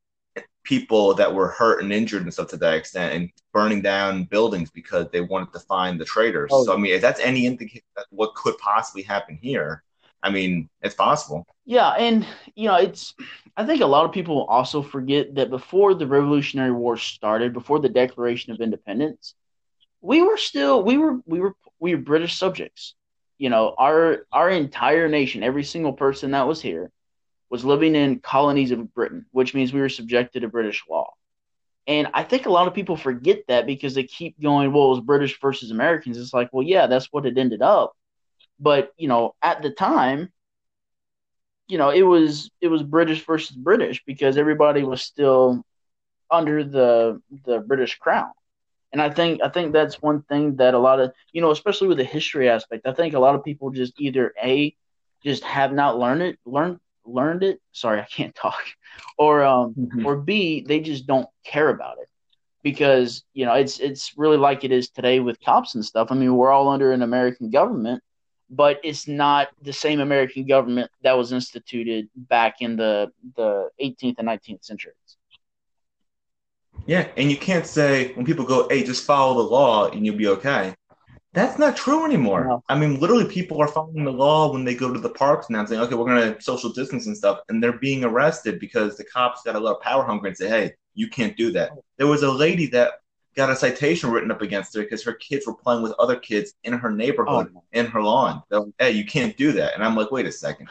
people 0.62 1.14
that 1.14 1.32
were 1.32 1.48
hurt 1.48 1.82
and 1.82 1.92
injured 1.92 2.22
and 2.22 2.32
stuff 2.32 2.48
to 2.48 2.56
that 2.56 2.74
extent, 2.74 3.14
and 3.14 3.30
burning 3.52 3.82
down 3.82 4.24
buildings 4.24 4.70
because 4.70 5.06
they 5.12 5.20
wanted 5.20 5.52
to 5.52 5.60
find 5.60 6.00
the 6.00 6.04
traitors. 6.04 6.50
Oh, 6.52 6.64
so, 6.64 6.74
I 6.74 6.76
mean, 6.76 6.94
if 6.94 7.00
that's 7.00 7.20
any 7.20 7.46
indicator 7.46 7.84
that 7.96 8.06
what 8.10 8.34
could 8.34 8.56
possibly 8.58 9.02
happen 9.02 9.38
here, 9.40 9.82
I 10.22 10.30
mean, 10.30 10.68
it's 10.82 10.94
possible. 10.94 11.46
Yeah, 11.64 11.90
and 11.90 12.26
you 12.54 12.68
know, 12.68 12.76
it's. 12.76 13.14
I 13.56 13.64
think 13.64 13.80
a 13.80 13.86
lot 13.86 14.04
of 14.04 14.12
people 14.12 14.44
also 14.44 14.82
forget 14.82 15.34
that 15.36 15.50
before 15.50 15.94
the 15.94 16.06
Revolutionary 16.06 16.72
War 16.72 16.96
started, 16.96 17.52
before 17.52 17.78
the 17.78 17.88
Declaration 17.88 18.52
of 18.52 18.60
Independence, 18.60 19.34
we 20.00 20.22
were 20.22 20.36
still 20.36 20.82
we 20.82 20.98
were 20.98 21.18
we 21.26 21.40
were 21.40 21.54
we 21.78 21.94
were 21.94 22.00
British 22.00 22.36
subjects. 22.36 22.94
You 23.38 23.50
know, 23.50 23.74
our 23.76 24.26
our 24.32 24.50
entire 24.50 25.08
nation, 25.08 25.42
every 25.42 25.64
single 25.64 25.92
person 25.92 26.30
that 26.30 26.48
was 26.48 26.60
here, 26.60 26.90
was 27.50 27.64
living 27.64 27.94
in 27.94 28.20
colonies 28.20 28.70
of 28.70 28.94
Britain, 28.94 29.26
which 29.32 29.54
means 29.54 29.72
we 29.72 29.80
were 29.80 29.88
subjected 29.88 30.40
to 30.40 30.48
British 30.48 30.84
law. 30.88 31.12
And 31.86 32.08
I 32.14 32.24
think 32.24 32.46
a 32.46 32.50
lot 32.50 32.66
of 32.66 32.74
people 32.74 32.96
forget 32.96 33.40
that 33.48 33.66
because 33.66 33.94
they 33.94 34.04
keep 34.04 34.40
going, 34.40 34.72
well, 34.72 34.86
it 34.86 34.90
was 34.90 35.00
British 35.00 35.38
versus 35.40 35.70
Americans. 35.70 36.18
It's 36.18 36.34
like, 36.34 36.48
well, 36.52 36.66
yeah, 36.66 36.88
that's 36.88 37.12
what 37.12 37.26
it 37.26 37.38
ended 37.38 37.62
up. 37.62 37.96
But 38.58 38.92
you 38.96 39.08
know, 39.08 39.34
at 39.42 39.62
the 39.62 39.70
time, 39.70 40.32
you 41.68 41.78
know, 41.78 41.90
it 41.90 42.02
was 42.02 42.50
it 42.60 42.68
was 42.68 42.82
British 42.82 43.24
versus 43.24 43.56
British 43.56 44.02
because 44.04 44.36
everybody 44.36 44.82
was 44.82 45.02
still 45.02 45.64
under 46.30 46.64
the 46.64 47.20
the 47.44 47.60
British 47.60 47.98
crown. 47.98 48.32
And 48.92 49.02
I 49.02 49.10
think 49.10 49.42
I 49.42 49.48
think 49.48 49.72
that's 49.72 50.00
one 50.00 50.22
thing 50.22 50.56
that 50.56 50.74
a 50.74 50.78
lot 50.78 51.00
of 51.00 51.12
you 51.32 51.40
know, 51.40 51.50
especially 51.50 51.88
with 51.88 51.98
the 51.98 52.04
history 52.04 52.48
aspect, 52.48 52.86
I 52.86 52.92
think 52.92 53.14
a 53.14 53.18
lot 53.18 53.34
of 53.34 53.44
people 53.44 53.70
just 53.70 54.00
either 54.00 54.32
a 54.42 54.74
just 55.24 55.42
have 55.44 55.72
not 55.72 55.98
learned 55.98 56.22
it 56.22 56.38
learned 56.44 56.78
learned 57.04 57.42
it. 57.42 57.60
Sorry, 57.72 58.00
I 58.00 58.06
can't 58.06 58.34
talk. 58.34 58.62
Or 59.18 59.44
um 59.44 59.74
mm-hmm. 59.74 60.06
or 60.06 60.16
B, 60.16 60.62
they 60.66 60.80
just 60.80 61.06
don't 61.06 61.28
care 61.44 61.68
about 61.68 61.98
it. 61.98 62.08
Because, 62.62 63.22
you 63.32 63.46
know, 63.46 63.54
it's 63.54 63.78
it's 63.78 64.14
really 64.16 64.36
like 64.36 64.64
it 64.64 64.72
is 64.72 64.88
today 64.88 65.20
with 65.20 65.40
cops 65.40 65.74
and 65.76 65.84
stuff. 65.84 66.08
I 66.10 66.14
mean, 66.14 66.34
we're 66.34 66.50
all 66.50 66.68
under 66.68 66.92
an 66.92 67.02
American 67.02 67.50
government 67.50 68.02
but 68.50 68.78
it's 68.84 69.08
not 69.08 69.48
the 69.62 69.72
same 69.72 70.00
American 70.00 70.46
government 70.46 70.90
that 71.02 71.16
was 71.16 71.32
instituted 71.32 72.08
back 72.14 72.56
in 72.60 72.76
the 72.76 73.10
the 73.34 73.70
18th 73.80 74.18
and 74.18 74.28
19th 74.28 74.64
centuries. 74.64 75.15
Yeah, 76.86 77.08
and 77.16 77.30
you 77.30 77.36
can't 77.36 77.66
say 77.66 78.12
when 78.14 78.24
people 78.24 78.44
go, 78.44 78.68
"Hey, 78.68 78.84
just 78.84 79.04
follow 79.04 79.42
the 79.42 79.48
law 79.48 79.88
and 79.88 80.04
you'll 80.04 80.16
be 80.16 80.28
okay." 80.28 80.74
That's 81.32 81.58
not 81.58 81.76
true 81.76 82.06
anymore. 82.06 82.46
No. 82.46 82.62
I 82.68 82.78
mean, 82.78 82.98
literally, 82.98 83.26
people 83.26 83.60
are 83.60 83.68
following 83.68 84.04
the 84.04 84.12
law 84.12 84.50
when 84.52 84.64
they 84.64 84.74
go 84.74 84.92
to 84.92 84.98
the 84.98 85.10
parks 85.10 85.50
now, 85.50 85.64
saying, 85.64 85.82
"Okay, 85.82 85.94
we're 85.94 86.06
going 86.06 86.34
to 86.34 86.40
social 86.40 86.70
distance 86.70 87.06
and 87.06 87.16
stuff," 87.16 87.40
and 87.48 87.62
they're 87.62 87.78
being 87.78 88.04
arrested 88.04 88.58
because 88.58 88.96
the 88.96 89.04
cops 89.04 89.42
got 89.42 89.56
a 89.56 89.60
lot 89.60 89.76
of 89.76 89.82
power 89.82 90.04
hungry 90.04 90.30
and 90.30 90.36
say, 90.36 90.48
"Hey, 90.48 90.72
you 90.94 91.08
can't 91.08 91.36
do 91.36 91.50
that." 91.52 91.72
There 91.98 92.06
was 92.06 92.22
a 92.22 92.30
lady 92.30 92.66
that 92.68 93.00
got 93.36 93.50
a 93.50 93.56
citation 93.56 94.10
written 94.10 94.30
up 94.30 94.40
against 94.40 94.74
her 94.74 94.82
because 94.82 95.04
her 95.04 95.12
kids 95.12 95.46
were 95.46 95.54
playing 95.54 95.82
with 95.82 95.92
other 95.98 96.16
kids 96.16 96.54
in 96.64 96.72
her 96.72 96.90
neighborhood 96.90 97.52
oh. 97.54 97.62
in 97.72 97.86
her 97.86 98.02
lawn. 98.02 98.42
They're 98.48 98.60
like, 98.60 98.72
hey, 98.78 98.90
you 98.92 99.04
can't 99.04 99.36
do 99.36 99.52
that. 99.52 99.74
And 99.74 99.84
I'm 99.84 99.94
like, 99.94 100.10
wait 100.10 100.26
a 100.26 100.32
second. 100.32 100.68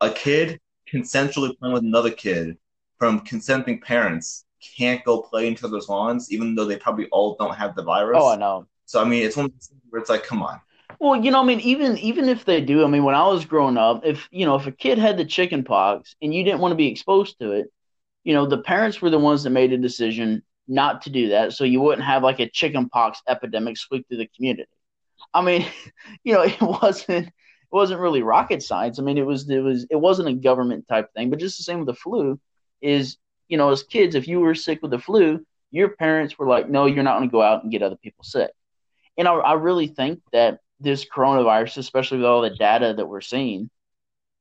A 0.00 0.10
kid 0.10 0.60
consensually 0.92 1.56
playing 1.56 1.72
with 1.72 1.84
another 1.84 2.10
kid 2.10 2.58
from 2.98 3.20
consenting 3.20 3.80
parents 3.80 4.43
can't 4.76 5.04
go 5.04 5.22
play 5.22 5.46
in 5.46 5.52
each 5.52 5.64
other's 5.64 5.88
lawns, 5.88 6.32
even 6.32 6.54
though 6.54 6.64
they 6.64 6.76
probably 6.76 7.06
all 7.06 7.36
don't 7.38 7.54
have 7.54 7.74
the 7.74 7.82
virus. 7.82 8.18
Oh, 8.20 8.28
I 8.28 8.36
know. 8.36 8.66
So 8.86 9.00
I 9.00 9.04
mean, 9.04 9.24
it's 9.24 9.36
one 9.36 9.46
of 9.46 9.52
those 9.52 9.66
things 9.66 9.82
where 9.90 10.00
it's 10.00 10.10
like, 10.10 10.24
come 10.24 10.42
on. 10.42 10.60
Well, 11.00 11.22
you 11.22 11.30
know, 11.30 11.40
I 11.40 11.44
mean, 11.44 11.60
even 11.60 11.98
even 11.98 12.28
if 12.28 12.44
they 12.44 12.60
do, 12.60 12.84
I 12.84 12.88
mean, 12.88 13.04
when 13.04 13.14
I 13.14 13.26
was 13.26 13.44
growing 13.44 13.76
up, 13.76 14.04
if 14.04 14.28
you 14.30 14.46
know, 14.46 14.54
if 14.56 14.66
a 14.66 14.72
kid 14.72 14.98
had 14.98 15.16
the 15.16 15.24
chicken 15.24 15.64
pox 15.64 16.14
and 16.22 16.34
you 16.34 16.44
didn't 16.44 16.60
want 16.60 16.72
to 16.72 16.76
be 16.76 16.88
exposed 16.88 17.38
to 17.40 17.52
it, 17.52 17.72
you 18.22 18.34
know, 18.34 18.46
the 18.46 18.58
parents 18.58 19.00
were 19.00 19.10
the 19.10 19.18
ones 19.18 19.42
that 19.42 19.50
made 19.50 19.72
a 19.72 19.78
decision 19.78 20.42
not 20.66 21.02
to 21.02 21.10
do 21.10 21.28
that 21.28 21.52
so 21.52 21.64
you 21.64 21.80
wouldn't 21.80 22.06
have 22.06 22.22
like 22.22 22.40
a 22.40 22.48
chickenpox 22.48 23.20
epidemic 23.28 23.76
sweep 23.76 24.08
through 24.08 24.18
the 24.18 24.30
community. 24.34 24.70
I 25.32 25.42
mean, 25.42 25.66
you 26.24 26.34
know, 26.34 26.42
it 26.42 26.60
wasn't 26.60 27.28
it 27.28 27.32
wasn't 27.70 28.00
really 28.00 28.22
rocket 28.22 28.62
science. 28.62 28.98
I 28.98 29.02
mean, 29.02 29.18
it 29.18 29.26
was 29.26 29.48
it 29.48 29.60
was 29.60 29.86
it 29.90 29.96
wasn't 29.96 30.28
a 30.28 30.34
government 30.34 30.86
type 30.88 31.12
thing, 31.14 31.30
but 31.30 31.40
just 31.40 31.58
the 31.58 31.64
same 31.64 31.78
with 31.78 31.86
the 31.86 31.94
flu 31.94 32.38
is, 32.80 33.16
you 33.48 33.56
know, 33.56 33.70
as 33.70 33.82
kids, 33.82 34.14
if 34.14 34.28
you 34.28 34.40
were 34.40 34.54
sick 34.54 34.80
with 34.82 34.90
the 34.90 34.98
flu, 34.98 35.44
your 35.70 35.90
parents 35.90 36.38
were 36.38 36.46
like, 36.46 36.68
no, 36.68 36.86
you're 36.86 37.02
not 37.02 37.18
going 37.18 37.28
to 37.28 37.32
go 37.32 37.42
out 37.42 37.62
and 37.62 37.72
get 37.72 37.82
other 37.82 37.96
people 37.96 38.24
sick. 38.24 38.50
And 39.16 39.28
I, 39.28 39.34
I 39.34 39.52
really 39.54 39.88
think 39.88 40.20
that 40.32 40.60
this 40.80 41.04
coronavirus, 41.04 41.78
especially 41.78 42.18
with 42.18 42.26
all 42.26 42.42
the 42.42 42.50
data 42.50 42.94
that 42.96 43.06
we're 43.06 43.20
seeing, 43.20 43.70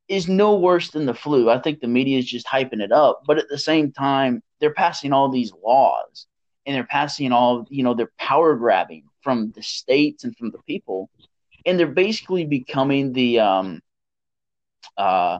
is 0.08 0.28
no 0.28 0.56
worse 0.56 0.92
than 0.92 1.06
the 1.06 1.13
flu. 1.13 1.50
I 1.50 1.60
think 1.60 1.80
the 1.80 1.88
media 1.88 2.20
is 2.20 2.26
just 2.26 2.46
hyping 2.46 2.82
it 2.82 2.92
up, 2.92 3.24
but 3.26 3.38
at 3.38 3.48
the 3.50 3.58
same 3.58 3.92
time, 3.92 4.44
they're 4.60 4.74
passing 4.74 5.13
all 5.13 5.30
these 5.30 5.54
laws 5.63 6.28
and 6.66 6.76
they're 6.76 6.84
passing 6.86 7.32
all, 7.32 7.66
you 7.70 7.84
know, 7.84 7.94
they're 7.94 8.12
power 8.18 8.56
grabbing 8.56 9.06
from 9.22 9.52
the 9.52 9.63
states 9.63 10.24
and 10.24 10.36
from 10.36 10.52
the 10.52 10.60
people, 10.68 11.10
and 11.66 11.80
they're 11.80 11.88
basically 11.88 12.46
becoming 12.46 13.13
the, 13.13 13.39
um, 13.39 13.82
uh, 14.98 15.39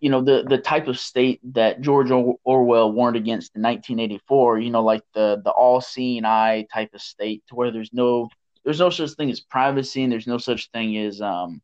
you 0.00 0.10
know, 0.10 0.22
the 0.22 0.44
the 0.48 0.58
type 0.58 0.88
of 0.88 0.98
state 0.98 1.40
that 1.54 1.80
George 1.80 2.10
Orwell 2.10 2.92
warned 2.92 3.16
against 3.16 3.56
in 3.56 3.62
1984. 3.62 4.58
You 4.58 4.70
know, 4.70 4.82
like 4.82 5.02
the 5.14 5.40
the 5.44 5.50
all 5.50 5.80
seeing 5.80 6.24
eye 6.24 6.66
type 6.72 6.94
of 6.94 7.00
state, 7.00 7.42
to 7.48 7.54
where 7.54 7.70
there's 7.70 7.92
no 7.92 8.28
there's 8.64 8.80
no 8.80 8.90
such 8.90 9.10
thing 9.12 9.30
as 9.30 9.40
privacy 9.40 10.02
and 10.02 10.12
there's 10.12 10.26
no 10.26 10.38
such 10.38 10.70
thing 10.70 10.96
as 10.98 11.20
um 11.20 11.62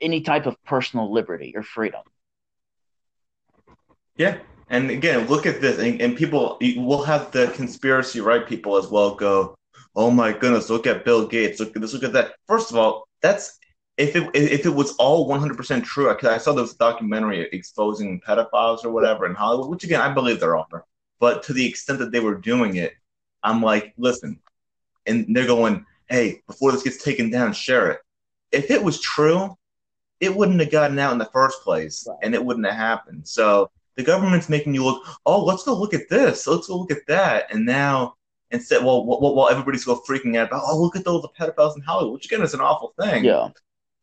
any 0.00 0.20
type 0.20 0.46
of 0.46 0.62
personal 0.64 1.12
liberty 1.12 1.52
or 1.56 1.62
freedom. 1.62 2.02
Yeah. 4.16 4.38
And 4.68 4.88
again, 4.90 5.26
look 5.26 5.46
at 5.46 5.60
this, 5.60 5.80
and, 5.80 6.00
and 6.00 6.16
people 6.16 6.56
will 6.76 7.02
have 7.02 7.32
the 7.32 7.48
conspiracy 7.56 8.20
right 8.20 8.46
people 8.46 8.76
as 8.76 8.86
well 8.86 9.16
go, 9.16 9.56
"Oh 9.96 10.12
my 10.12 10.32
goodness, 10.32 10.70
look 10.70 10.86
at 10.86 11.04
Bill 11.04 11.26
Gates, 11.26 11.58
look 11.58 11.74
at 11.74 11.82
this, 11.82 11.92
look 11.92 12.04
at 12.04 12.12
that." 12.12 12.34
First 12.46 12.70
of 12.70 12.76
all, 12.76 13.08
that's 13.20 13.58
if 14.00 14.16
it 14.16 14.30
if 14.34 14.66
it 14.66 14.74
was 14.74 14.92
all 14.92 15.28
100% 15.28 15.84
true. 15.84 16.08
Because 16.08 16.28
I 16.28 16.38
saw 16.38 16.52
this 16.52 16.74
documentary 16.74 17.48
exposing 17.52 18.20
pedophiles 18.20 18.84
or 18.84 18.90
whatever 18.90 19.26
in 19.26 19.34
Hollywood, 19.34 19.68
which 19.68 19.84
again 19.84 20.00
I 20.00 20.12
believe 20.12 20.40
there 20.40 20.56
are, 20.56 20.84
but 21.18 21.42
to 21.44 21.52
the 21.52 21.66
extent 21.66 21.98
that 21.98 22.10
they 22.10 22.20
were 22.20 22.34
doing 22.34 22.76
it, 22.76 22.94
I'm 23.42 23.62
like, 23.62 23.92
listen, 23.98 24.40
and 25.06 25.36
they're 25.36 25.46
going, 25.46 25.84
"Hey, 26.08 26.42
before 26.46 26.72
this 26.72 26.82
gets 26.82 27.02
taken 27.02 27.30
down, 27.30 27.52
share 27.52 27.90
it." 27.90 28.00
If 28.52 28.70
it 28.70 28.82
was 28.82 29.00
true, 29.00 29.56
it 30.20 30.34
wouldn't 30.34 30.60
have 30.60 30.70
gotten 30.70 30.98
out 30.98 31.12
in 31.12 31.18
the 31.18 31.24
first 31.26 31.62
place 31.62 32.06
right. 32.08 32.18
and 32.22 32.34
it 32.34 32.44
wouldn't 32.44 32.66
have 32.66 32.74
happened. 32.74 33.26
So 33.26 33.70
the 33.96 34.02
government's 34.02 34.48
making 34.48 34.74
you 34.74 34.84
look, 34.84 35.06
oh, 35.26 35.44
let's 35.44 35.64
go 35.64 35.74
look 35.74 35.94
at 35.94 36.08
this, 36.08 36.46
let's 36.46 36.66
go 36.66 36.78
look 36.78 36.90
at 36.90 37.06
that. 37.06 37.52
And 37.52 37.64
now 37.64 38.14
instead, 38.50 38.84
well, 38.84 39.04
while 39.04 39.48
everybody's 39.48 39.84
go 39.84 40.00
freaking 40.08 40.36
out 40.36 40.48
about, 40.48 40.62
oh, 40.66 40.80
look 40.80 40.96
at 40.96 41.04
those 41.04 41.24
pedophiles 41.38 41.76
in 41.76 41.82
Hollywood, 41.82 42.14
which 42.14 42.26
again 42.26 42.42
is 42.42 42.54
an 42.54 42.60
awful 42.60 42.94
thing. 43.00 43.24
Yeah. 43.24 43.48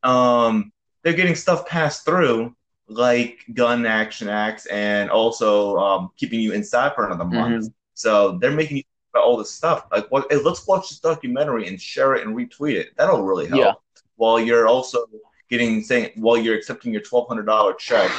Um, 0.03 0.71
they're 1.03 1.13
getting 1.13 1.35
stuff 1.35 1.67
passed 1.67 2.05
through 2.05 2.55
like 2.87 3.39
gun 3.53 3.85
action 3.85 4.29
acts 4.29 4.65
and 4.67 5.09
also 5.09 5.77
um, 5.77 6.09
keeping 6.17 6.39
you 6.39 6.53
inside 6.53 6.95
for 6.95 7.05
another 7.05 7.25
month. 7.25 7.65
Mm-hmm. 7.65 7.71
So 7.93 8.37
they're 8.37 8.51
making 8.51 8.77
you 8.77 8.83
about 9.13 9.23
all 9.23 9.37
this 9.37 9.51
stuff. 9.51 9.87
Like, 9.91 10.09
well, 10.11 10.25
hey, 10.29 10.37
let's 10.37 10.65
watch 10.67 10.89
this 10.89 10.99
documentary 10.99 11.67
and 11.67 11.81
share 11.81 12.15
it 12.15 12.25
and 12.25 12.35
retweet 12.35 12.75
it. 12.75 12.95
That'll 12.97 13.23
really 13.23 13.47
help. 13.47 13.59
Yeah. 13.59 13.73
While 14.15 14.39
you're 14.39 14.67
also 14.67 15.05
getting 15.49 15.81
saying 15.81 16.11
while 16.15 16.37
you're 16.37 16.55
accepting 16.55 16.91
your 16.91 17.01
twelve 17.01 17.27
hundred 17.27 17.45
dollar 17.45 17.73
check 17.73 18.11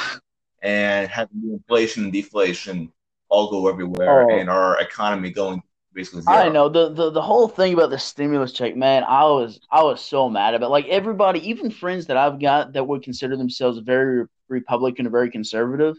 and 0.61 1.09
having 1.09 1.41
the 1.41 1.53
inflation 1.53 2.05
and 2.05 2.13
deflation 2.13 2.91
all 3.29 3.49
go 3.49 3.67
everywhere 3.67 4.29
oh. 4.29 4.39
and 4.39 4.49
our 4.49 4.79
economy 4.79 5.29
going 5.29 5.61
basically 5.93 6.21
zero. 6.21 6.37
I 6.37 6.49
know 6.49 6.69
the, 6.69 6.89
the 6.89 7.09
the 7.11 7.21
whole 7.21 7.47
thing 7.47 7.73
about 7.73 7.89
the 7.89 7.99
stimulus 7.99 8.53
check, 8.53 8.75
man. 8.75 9.03
I 9.03 9.23
was 9.23 9.59
I 9.71 9.83
was 9.83 10.01
so 10.01 10.29
mad 10.29 10.53
about. 10.53 10.67
It. 10.67 10.69
Like 10.69 10.87
everybody, 10.87 11.47
even 11.49 11.71
friends 11.71 12.07
that 12.07 12.17
I've 12.17 12.39
got 12.39 12.73
that 12.73 12.87
would 12.87 13.03
consider 13.03 13.37
themselves 13.37 13.79
very 13.79 14.25
Republican 14.47 15.07
or 15.07 15.09
very 15.09 15.29
conservative, 15.29 15.97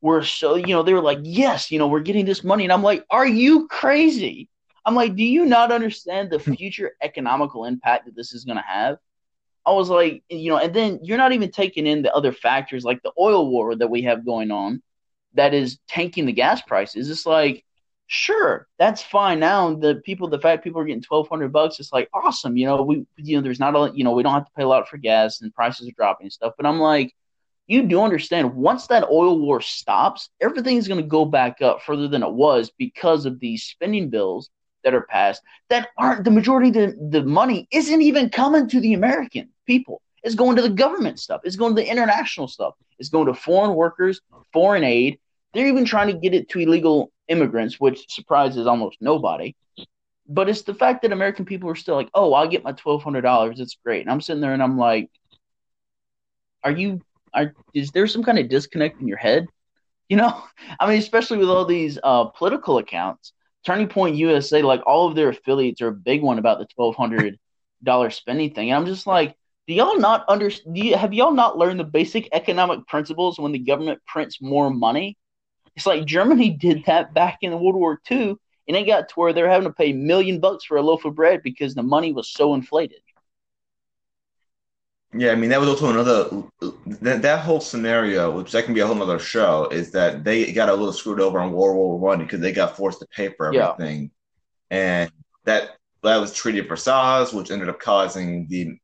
were 0.00 0.22
so 0.22 0.56
you 0.56 0.68
know 0.68 0.82
they 0.82 0.94
were 0.94 1.00
like, 1.00 1.20
yes, 1.22 1.70
you 1.70 1.78
know, 1.78 1.88
we're 1.88 2.00
getting 2.00 2.24
this 2.24 2.44
money, 2.44 2.64
and 2.64 2.72
I'm 2.72 2.82
like, 2.82 3.04
are 3.10 3.26
you 3.26 3.66
crazy? 3.68 4.48
I'm 4.84 4.94
like, 4.94 5.16
do 5.16 5.24
you 5.24 5.44
not 5.44 5.72
understand 5.72 6.30
the 6.30 6.38
future 6.56 6.92
economical 7.02 7.64
impact 7.64 8.06
that 8.06 8.14
this 8.14 8.32
is 8.32 8.44
going 8.44 8.56
to 8.56 8.62
have? 8.62 8.98
I 9.66 9.72
was 9.72 9.90
like, 9.90 10.22
you 10.28 10.48
know, 10.48 10.58
and 10.58 10.72
then 10.72 11.00
you're 11.02 11.18
not 11.18 11.32
even 11.32 11.50
taking 11.50 11.88
in 11.88 12.02
the 12.02 12.14
other 12.14 12.32
factors 12.32 12.84
like 12.84 13.02
the 13.02 13.10
oil 13.18 13.50
war 13.50 13.74
that 13.74 13.90
we 13.90 14.02
have 14.02 14.24
going 14.24 14.52
on 14.52 14.80
that 15.34 15.52
is 15.54 15.78
tanking 15.88 16.24
the 16.24 16.32
gas 16.32 16.62
prices. 16.62 17.10
It's 17.10 17.26
like, 17.26 17.64
sure, 18.06 18.66
that's 18.78 19.02
fine 19.02 19.40
now. 19.40 19.74
The 19.74 19.96
people, 20.04 20.28
the 20.28 20.40
fact 20.40 20.64
people 20.64 20.80
are 20.80 20.84
getting 20.84 21.02
twelve 21.02 21.28
hundred 21.28 21.52
bucks, 21.52 21.80
it's 21.80 21.92
like 21.92 22.08
awesome. 22.14 22.56
You 22.56 22.66
know, 22.66 22.82
we, 22.82 23.06
you 23.16 23.36
know, 23.36 23.42
there's 23.42 23.60
not 23.60 23.74
a, 23.74 23.92
you 23.94 24.04
know, 24.04 24.12
we 24.12 24.22
don't 24.22 24.34
have 24.34 24.46
to 24.46 24.52
pay 24.56 24.62
a 24.62 24.68
lot 24.68 24.88
for 24.88 24.96
gas 24.96 25.40
and 25.40 25.54
prices 25.54 25.88
are 25.88 25.92
dropping 25.92 26.26
and 26.26 26.32
stuff. 26.32 26.54
But 26.56 26.66
I'm 26.66 26.78
like, 26.78 27.14
you 27.66 27.82
do 27.82 28.02
understand 28.02 28.54
once 28.54 28.86
that 28.88 29.04
oil 29.04 29.38
war 29.38 29.60
stops, 29.60 30.30
everything's 30.40 30.88
going 30.88 31.02
to 31.02 31.06
go 31.06 31.24
back 31.24 31.62
up 31.62 31.82
further 31.82 32.08
than 32.08 32.22
it 32.22 32.32
was 32.32 32.70
because 32.78 33.26
of 33.26 33.40
these 33.40 33.64
spending 33.64 34.08
bills 34.08 34.50
that 34.84 34.94
are 34.94 35.02
passed 35.02 35.42
that 35.68 35.88
aren't 35.98 36.22
the 36.24 36.30
majority 36.30 36.68
of 36.68 36.74
the, 36.74 37.08
the 37.10 37.22
money 37.24 37.66
isn't 37.72 38.02
even 38.02 38.30
coming 38.30 38.68
to 38.68 38.78
the 38.80 38.94
American 38.94 39.48
people. 39.66 40.00
It's 40.22 40.36
going 40.36 40.56
to 40.56 40.62
the 40.62 40.70
government 40.70 41.18
stuff. 41.18 41.40
It's 41.44 41.56
going 41.56 41.74
to 41.74 41.82
the 41.82 41.90
international 41.90 42.46
stuff. 42.46 42.74
It's 42.98 43.08
going 43.08 43.26
to 43.26 43.34
foreign 43.34 43.74
workers, 43.74 44.20
foreign 44.52 44.84
aid. 44.84 45.18
They're 45.52 45.66
even 45.66 45.84
trying 45.84 46.08
to 46.08 46.18
get 46.18 46.34
it 46.34 46.48
to 46.50 46.60
illegal 46.60 47.10
immigrants, 47.28 47.80
which 47.80 48.12
surprises 48.12 48.66
almost 48.66 48.98
nobody. 49.00 49.54
But 50.28 50.48
it's 50.48 50.62
the 50.62 50.74
fact 50.74 51.02
that 51.02 51.12
American 51.12 51.44
people 51.44 51.70
are 51.70 51.76
still 51.76 51.94
like, 51.94 52.10
oh, 52.14 52.32
I'll 52.32 52.48
get 52.48 52.64
my 52.64 52.72
twelve 52.72 53.02
hundred 53.02 53.22
dollars. 53.22 53.60
It's 53.60 53.76
great. 53.84 54.02
And 54.02 54.10
I'm 54.10 54.20
sitting 54.20 54.40
there 54.40 54.54
and 54.54 54.62
I'm 54.62 54.78
like, 54.78 55.10
are 56.64 56.72
you? 56.72 57.00
Are 57.32 57.54
is 57.74 57.90
there 57.92 58.06
some 58.06 58.24
kind 58.24 58.38
of 58.38 58.48
disconnect 58.48 59.00
in 59.00 59.08
your 59.08 59.18
head? 59.18 59.46
You 60.08 60.16
know, 60.16 60.40
I 60.78 60.88
mean, 60.88 61.00
especially 61.00 61.38
with 61.38 61.48
all 61.48 61.64
these 61.64 61.98
uh, 62.00 62.26
political 62.26 62.78
accounts 62.78 63.32
Turning 63.66 63.88
Point 63.88 64.14
USA, 64.14 64.62
like 64.62 64.80
all 64.86 65.08
of 65.08 65.16
their 65.16 65.30
affiliates 65.30 65.80
are 65.82 65.88
a 65.88 65.92
big 65.92 66.22
one 66.22 66.38
about 66.38 66.60
the 66.60 66.66
twelve 66.66 66.94
hundred 66.94 67.36
dollar 67.82 68.10
spending 68.10 68.54
thing. 68.54 68.70
And 68.70 68.78
I'm 68.78 68.86
just 68.86 69.08
like, 69.08 69.34
do 69.66 69.74
y'all 69.74 69.98
not 69.98 70.24
under 70.28 70.50
you, 70.72 70.96
have 70.96 71.12
y'all 71.12 71.32
not 71.32 71.58
learned 71.58 71.80
the 71.80 71.84
basic 71.84 72.28
economic 72.32 72.86
principles 72.86 73.40
when 73.40 73.50
the 73.50 73.58
government 73.58 74.00
prints 74.06 74.40
more 74.40 74.70
money? 74.70 75.16
It's 75.76 75.86
like 75.86 76.04
Germany 76.04 76.50
did 76.60 76.84
that 76.86 77.14
back 77.14 77.38
in 77.42 77.52
World 77.52 77.76
War 77.76 78.00
II, 78.10 78.36
and 78.68 78.76
it 78.76 78.86
got 78.86 79.08
to 79.08 79.14
where 79.14 79.32
they're 79.32 79.50
having 79.50 79.68
to 79.68 79.74
pay 79.74 79.90
a 79.90 79.94
million 79.94 80.40
bucks 80.40 80.64
for 80.64 80.76
a 80.76 80.82
loaf 80.82 81.04
of 81.04 81.14
bread 81.14 81.42
because 81.42 81.74
the 81.74 81.82
money 81.82 82.12
was 82.12 82.28
so 82.28 82.54
inflated. 82.54 83.00
Yeah, 85.14 85.32
I 85.32 85.34
mean 85.36 85.50
that 85.50 85.60
was 85.60 85.68
also 85.68 85.88
another 85.88 86.42
that 87.00 87.22
that 87.22 87.40
whole 87.40 87.60
scenario, 87.60 88.36
which 88.36 88.52
that 88.52 88.64
can 88.64 88.74
be 88.74 88.80
a 88.80 88.86
whole 88.86 89.00
other 89.02 89.18
show, 89.18 89.66
is 89.70 89.92
that 89.92 90.24
they 90.24 90.52
got 90.52 90.68
a 90.68 90.74
little 90.74 90.92
screwed 90.92 91.20
over 91.20 91.38
on 91.38 91.52
World 91.52 91.76
War 91.76 91.98
One 91.98 92.18
because 92.18 92.40
they 92.40 92.52
got 92.52 92.76
forced 92.76 92.98
to 93.00 93.06
pay 93.06 93.28
for 93.28 93.46
everything, 93.46 94.10
yeah. 94.70 95.04
and 95.04 95.12
that 95.44 95.76
that 96.02 96.16
was 96.16 96.34
Treaty 96.34 96.58
of 96.58 96.66
Versailles, 96.66 97.32
which 97.32 97.50
ended 97.50 97.68
up 97.68 97.80
causing 97.80 98.46
the 98.48 98.76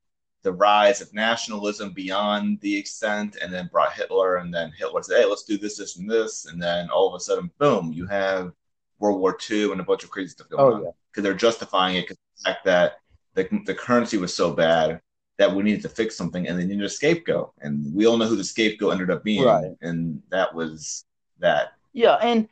the 0.42 0.52
rise 0.52 1.00
of 1.00 1.12
nationalism 1.14 1.92
beyond 1.92 2.60
the 2.60 2.76
extent, 2.76 3.36
and 3.40 3.52
then 3.52 3.68
brought 3.70 3.92
Hitler, 3.92 4.36
and 4.36 4.52
then 4.52 4.72
Hitler 4.76 5.02
said, 5.02 5.18
"Hey, 5.18 5.24
let's 5.24 5.44
do 5.44 5.56
this, 5.56 5.76
this, 5.76 5.96
and 5.96 6.10
this," 6.10 6.46
and 6.46 6.60
then 6.60 6.90
all 6.90 7.08
of 7.08 7.14
a 7.14 7.20
sudden, 7.20 7.50
boom, 7.58 7.92
you 7.92 8.06
have 8.06 8.52
World 8.98 9.20
War 9.20 9.36
II 9.50 9.72
and 9.72 9.80
a 9.80 9.84
bunch 9.84 10.04
of 10.04 10.10
crazy 10.10 10.30
stuff 10.30 10.48
going 10.48 10.62
oh, 10.62 10.74
on 10.74 10.80
because 10.80 10.94
yeah. 11.16 11.22
they're 11.22 11.34
justifying 11.34 11.96
it 11.96 12.02
because 12.02 12.16
the 12.38 12.50
fact 12.50 12.64
that 12.64 12.98
the, 13.34 13.48
the 13.66 13.74
currency 13.74 14.16
was 14.16 14.34
so 14.34 14.52
bad 14.52 15.00
that 15.38 15.54
we 15.54 15.62
needed 15.62 15.82
to 15.82 15.88
fix 15.88 16.16
something 16.16 16.46
and 16.46 16.58
they 16.58 16.64
needed 16.64 16.84
a 16.84 16.88
scapegoat. 16.88 17.52
And 17.60 17.92
we 17.94 18.06
all 18.06 18.16
know 18.16 18.26
who 18.26 18.36
the 18.36 18.44
scapegoat 18.44 18.92
ended 18.92 19.10
up 19.10 19.24
being. 19.24 19.44
Right. 19.44 19.72
And 19.80 20.22
that 20.30 20.54
was 20.54 21.04
that. 21.38 21.72
Yeah. 21.92 22.14
And, 22.16 22.48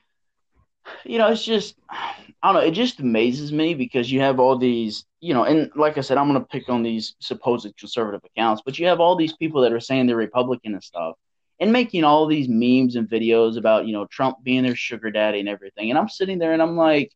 you 1.05 1.19
know, 1.19 1.31
it's 1.31 1.45
just, 1.45 1.77
I 1.89 2.15
don't 2.43 2.55
know, 2.55 2.61
it 2.61 2.73
just 2.73 3.01
amazes 3.01 3.53
me 3.53 3.75
because 3.75 4.11
you 4.11 4.21
have 4.21 4.41
all 4.41 4.57
these, 4.57 5.05
you 5.21 5.35
know, 5.35 5.45
and 5.45 5.71
like 5.77 5.99
I 5.99 6.01
said, 6.01 6.19
I'm 6.19 6.29
going 6.29 6.41
to 6.41 6.47
pick 6.47 6.69
on 6.69 6.83
these 6.83 7.15
supposed 7.21 7.73
conservative 7.79 8.23
accounts, 8.25 8.63
but 8.65 8.79
you 8.79 8.87
have 8.87 9.01
all 9.01 9.17
these 9.17 9.35
people 9.35 9.63
that 9.63 9.73
are 9.73 9.81
saying 9.81 10.07
they're 10.07 10.17
Republican 10.17 10.75
and 10.75 10.83
stuff 10.83 11.17
and 11.59 11.73
making 11.73 12.05
all 12.05 12.27
these 12.27 12.49
memes 12.49 12.97
and 12.97 13.09
videos 13.09 13.59
about, 13.59 13.87
you 13.87 13.93
know, 13.93 14.07
Trump 14.07 14.39
being 14.43 14.63
their 14.63 14.77
sugar 14.77 15.11
daddy 15.11 15.41
and 15.41 15.49
everything. 15.49 15.91
And 15.91 15.99
I'm 15.99 16.09
sitting 16.09 16.39
there 16.39 16.53
and 16.55 16.63
I'm 16.63 16.77
like, 16.77 17.13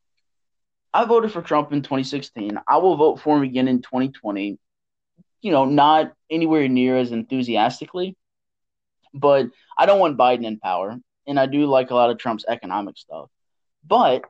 I 0.92 1.06
voted 1.06 1.32
for 1.32 1.42
Trump 1.42 1.72
in 1.72 1.82
2016. 1.82 2.60
I 2.68 2.76
will 2.76 2.96
vote 2.96 3.20
for 3.20 3.36
him 3.36 3.42
again 3.42 3.68
in 3.68 3.80
2020 3.80 4.58
you 5.44 5.50
know, 5.50 5.66
not 5.66 6.14
anywhere 6.30 6.66
near 6.68 6.96
as 6.96 7.12
enthusiastically. 7.12 8.16
But 9.12 9.48
I 9.78 9.84
don't 9.86 10.00
want 10.00 10.18
Biden 10.18 10.46
in 10.46 10.58
power, 10.58 10.98
and 11.28 11.38
I 11.38 11.46
do 11.46 11.66
like 11.66 11.90
a 11.90 11.94
lot 11.94 12.10
of 12.10 12.18
Trump's 12.18 12.46
economic 12.48 12.96
stuff. 12.96 13.28
But 13.86 14.24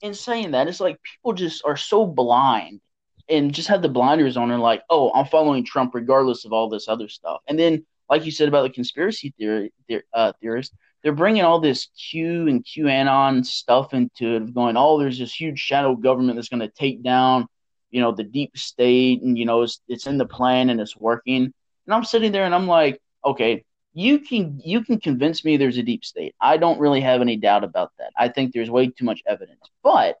in 0.00 0.14
saying 0.14 0.52
that, 0.52 0.68
it's 0.68 0.80
like 0.80 1.00
people 1.02 1.32
just 1.34 1.64
are 1.66 1.76
so 1.76 2.06
blind 2.06 2.80
and 3.28 3.54
just 3.54 3.68
had 3.68 3.82
the 3.82 3.88
blinders 3.88 4.36
on 4.36 4.50
and 4.50 4.62
like, 4.62 4.82
oh, 4.90 5.12
I'm 5.12 5.26
following 5.26 5.64
Trump 5.64 5.94
regardless 5.94 6.44
of 6.44 6.52
all 6.52 6.68
this 6.68 6.88
other 6.88 7.08
stuff. 7.08 7.40
And 7.46 7.58
then, 7.58 7.84
like 8.08 8.24
you 8.24 8.30
said 8.30 8.48
about 8.48 8.62
the 8.62 8.70
conspiracy 8.70 9.32
theory, 9.38 9.72
uh, 10.12 10.32
theorists, 10.40 10.74
they're 11.02 11.12
bringing 11.12 11.42
all 11.42 11.60
this 11.60 11.88
Q 12.10 12.48
and 12.48 12.64
QAnon 12.64 13.44
stuff 13.44 13.94
into 13.94 14.36
it, 14.36 14.54
going, 14.54 14.76
oh, 14.76 14.98
there's 14.98 15.18
this 15.18 15.34
huge 15.34 15.58
shadow 15.58 15.94
government 15.94 16.36
that's 16.36 16.48
going 16.48 16.60
to 16.60 16.68
take 16.68 17.02
down 17.02 17.46
you 17.90 18.00
know 18.00 18.10
the 18.10 18.24
deep 18.24 18.56
state 18.56 19.20
and 19.22 19.36
you 19.38 19.44
know 19.44 19.62
it's, 19.62 19.80
it's 19.86 20.06
in 20.06 20.18
the 20.18 20.26
plan 20.26 20.70
and 20.70 20.80
it's 20.80 20.96
working. 20.96 21.52
And 21.86 21.94
i'm 21.94 22.04
sitting 22.04 22.32
there 22.32 22.44
and 22.44 22.54
i'm 22.54 22.66
like 22.66 23.00
okay 23.24 23.64
you 23.94 24.18
can 24.18 24.60
you 24.64 24.82
can 24.82 24.98
convince 24.98 25.44
me 25.44 25.56
there's 25.56 25.78
a 25.78 25.82
deep 25.82 26.04
state. 26.04 26.34
I 26.40 26.56
don't 26.56 26.80
really 26.80 27.00
have 27.00 27.20
any 27.20 27.36
doubt 27.36 27.64
about 27.64 27.92
that. 27.98 28.10
I 28.16 28.28
think 28.28 28.52
there's 28.52 28.70
way 28.70 28.88
too 28.88 29.04
much 29.04 29.22
evidence. 29.26 29.60
But 29.82 30.16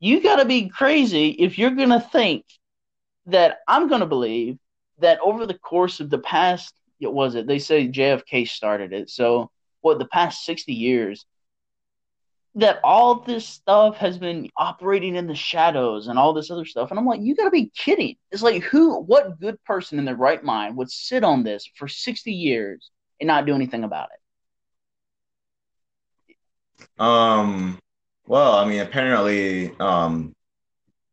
you 0.00 0.22
got 0.22 0.36
to 0.36 0.44
be 0.44 0.68
crazy 0.68 1.30
if 1.30 1.58
you're 1.58 1.70
going 1.70 1.90
to 1.90 2.00
think 2.00 2.44
that 3.26 3.58
i'm 3.66 3.88
going 3.88 4.00
to 4.00 4.06
believe 4.06 4.58
that 4.98 5.18
over 5.22 5.46
the 5.46 5.58
course 5.58 6.00
of 6.00 6.10
the 6.10 6.18
past 6.18 6.74
what 6.98 7.14
was 7.14 7.34
it 7.34 7.46
they 7.46 7.58
say 7.58 7.88
jfk 7.88 8.48
started 8.48 8.92
it 8.92 9.10
so 9.10 9.50
what 9.80 9.98
the 9.98 10.06
past 10.06 10.44
60 10.44 10.72
years 10.72 11.24
that 12.58 12.80
all 12.82 13.20
this 13.20 13.46
stuff 13.46 13.96
has 13.98 14.18
been 14.18 14.50
operating 14.56 15.14
in 15.14 15.28
the 15.28 15.34
shadows 15.34 16.08
and 16.08 16.18
all 16.18 16.32
this 16.32 16.50
other 16.50 16.64
stuff. 16.64 16.90
And 16.90 16.98
I'm 16.98 17.06
like, 17.06 17.20
you 17.20 17.36
got 17.36 17.44
to 17.44 17.50
be 17.50 17.70
kidding. 17.76 18.16
It's 18.32 18.42
like, 18.42 18.64
who, 18.64 19.00
what 19.00 19.38
good 19.38 19.62
person 19.64 19.98
in 19.98 20.04
their 20.04 20.16
right 20.16 20.42
mind 20.42 20.76
would 20.76 20.90
sit 20.90 21.22
on 21.22 21.44
this 21.44 21.70
for 21.76 21.86
60 21.86 22.32
years 22.32 22.90
and 23.20 23.28
not 23.28 23.46
do 23.46 23.54
anything 23.54 23.84
about 23.84 24.08
it? 24.12 24.20
Um, 27.00 27.78
well, 28.28 28.54
I 28.54 28.64
mean, 28.66 28.80
apparently, 28.80 29.74
um, 29.80 30.34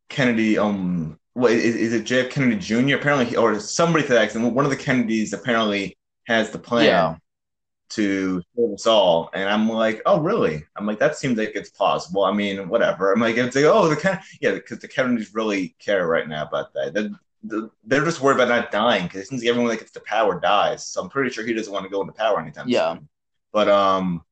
Kennedy, 0.10 0.58
um, 0.58 1.20
what 1.34 1.52
is, 1.52 1.76
is 1.76 1.94
it 1.94 2.04
JF 2.04 2.30
Kennedy 2.30 2.58
Jr.? 2.58 2.96
Apparently, 2.96 3.36
or 3.36 3.60
somebody 3.60 4.06
to 4.06 4.14
that 4.14 4.26
extent, 4.26 4.54
one 4.54 4.66
of 4.66 4.72
the 4.72 4.78
Kennedys 4.78 5.34
apparently 5.34 5.98
has 6.26 6.52
the 6.52 6.60
plan. 6.60 6.86
Yeah 6.86 7.16
to 7.88 8.42
save 8.56 8.74
us 8.74 8.88
all. 8.88 9.30
And 9.34 9.50
I'm 9.50 9.70
like, 9.70 10.02
oh, 10.06 10.20
really? 10.20 10.64
I'm 10.76 10.86
like, 10.86 11.00
that 11.00 11.18
seems 11.18 11.38
like 11.38 11.52
it's 11.56 11.70
plausible. 11.70 12.24
I 12.24 12.32
mean, 12.32 12.68
whatever. 12.68 13.14
I'm 13.14 13.20
like, 13.20 13.38
it's 13.38 13.56
like, 13.56 13.66
oh, 13.66 13.88
the 13.88 13.96
Ken- 13.96 14.20
yeah, 14.42 14.52
because 14.54 14.80
the 14.80 14.88
Kennedys 14.88 15.34
really 15.34 15.76
care 15.80 16.08
right 16.08 16.28
now 16.28 16.44
about 16.44 16.74
that. 16.74 16.94
They're, 16.94 17.70
they're 17.84 18.04
just 18.04 18.22
worried 18.22 18.36
about 18.36 18.50
not 18.50 18.72
dying 18.72 19.04
because 19.04 19.22
it 19.22 19.28
seems 19.28 19.44
like 19.44 19.50
everyone 19.50 19.70
that 19.70 19.80
gets 19.80 19.92
the 19.92 20.00
power 20.02 20.40
dies. 20.40 20.86
So 20.86 21.02
I'm 21.02 21.10
pretty 21.10 21.30
sure 21.30 21.46
he 21.46 21.54
doesn't 21.54 21.72
want 21.72 21.86
to 21.86 21.90
go 21.90 22.02
into 22.02 22.14
power 22.14 22.40
anytime 22.40 22.68
yeah. 22.68 22.94
soon. 22.94 23.08
But 23.52 23.70
um, 23.70 24.24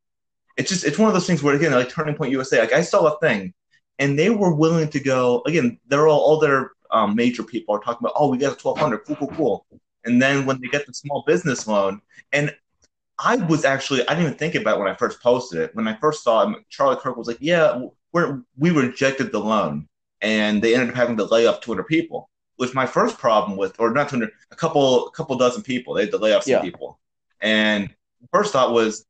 it's 0.57 0.69
just 0.69 0.85
it's 0.85 0.97
one 0.97 1.07
of 1.07 1.13
those 1.13 1.27
things 1.27 1.41
where 1.41 1.55
again, 1.55 1.71
like 1.71 1.89
Turning 1.89 2.15
Point 2.15 2.31
USA, 2.31 2.59
like 2.59 2.73
I 2.73 2.81
saw 2.81 3.05
a 3.07 3.19
thing, 3.19 3.53
and 3.99 4.17
they 4.17 4.29
were 4.29 4.53
willing 4.53 4.89
to 4.89 4.99
go 4.99 5.41
again. 5.45 5.79
They're 5.87 6.07
all 6.07 6.19
all 6.19 6.39
their 6.39 6.71
um, 6.91 7.15
major 7.15 7.43
people 7.43 7.75
are 7.75 7.79
talking 7.79 8.05
about, 8.05 8.13
oh, 8.15 8.29
we 8.29 8.37
got 8.37 8.53
a 8.53 8.67
1200, 8.67 8.99
cool, 8.99 9.15
cool, 9.15 9.27
cool. 9.35 9.65
And 10.05 10.21
then 10.21 10.45
when 10.45 10.61
they 10.61 10.67
get 10.67 10.85
the 10.85 10.93
small 10.93 11.23
business 11.25 11.67
loan, 11.67 12.01
and 12.31 12.55
I 13.19 13.37
was 13.37 13.65
actually 13.65 14.01
I 14.07 14.13
didn't 14.13 14.27
even 14.27 14.37
think 14.37 14.55
about 14.55 14.77
it 14.77 14.79
when 14.79 14.91
I 14.91 14.95
first 14.95 15.21
posted 15.21 15.61
it. 15.61 15.75
When 15.75 15.87
I 15.87 15.95
first 15.95 16.23
saw 16.23 16.49
it, 16.49 16.63
Charlie 16.69 16.97
Kirk 16.97 17.17
was 17.17 17.27
like, 17.27 17.37
"Yeah, 17.39 17.85
we're, 18.11 18.41
we 18.57 18.71
rejected 18.71 19.31
the 19.31 19.39
loan," 19.39 19.87
and 20.21 20.61
they 20.61 20.73
ended 20.73 20.89
up 20.89 20.95
having 20.95 21.17
to 21.17 21.25
lay 21.25 21.47
off 21.47 21.61
200 21.61 21.83
people. 21.83 22.29
Which 22.57 22.75
my 22.75 22.85
first 22.85 23.17
problem 23.17 23.57
with, 23.57 23.79
or 23.79 23.91
not 23.91 24.09
200, 24.09 24.29
a 24.51 24.55
couple, 24.55 25.07
a 25.07 25.11
couple 25.11 25.35
dozen 25.37 25.63
people. 25.63 25.95
They 25.95 26.01
had 26.01 26.11
to 26.11 26.17
lay 26.17 26.33
off 26.33 26.43
some 26.43 26.51
yeah. 26.51 26.61
people, 26.61 26.99
and 27.41 27.93
first 28.31 28.53
thought 28.53 28.73
was, 28.73 29.05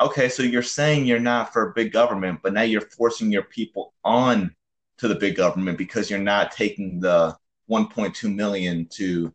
okay, 0.00 0.28
so 0.28 0.42
you're 0.42 0.62
saying 0.62 1.06
you're 1.06 1.18
not 1.20 1.52
for 1.52 1.72
big 1.72 1.92
government, 1.92 2.40
but 2.42 2.52
now 2.52 2.62
you're 2.62 2.80
forcing 2.80 3.30
your 3.32 3.44
people 3.44 3.94
on 4.04 4.54
to 4.98 5.08
the 5.08 5.14
big 5.14 5.36
government 5.36 5.78
because 5.78 6.10
you're 6.10 6.18
not 6.18 6.52
taking 6.52 7.00
the 7.00 7.36
1.2 7.66 8.34
million 8.34 8.86
to 8.92 9.32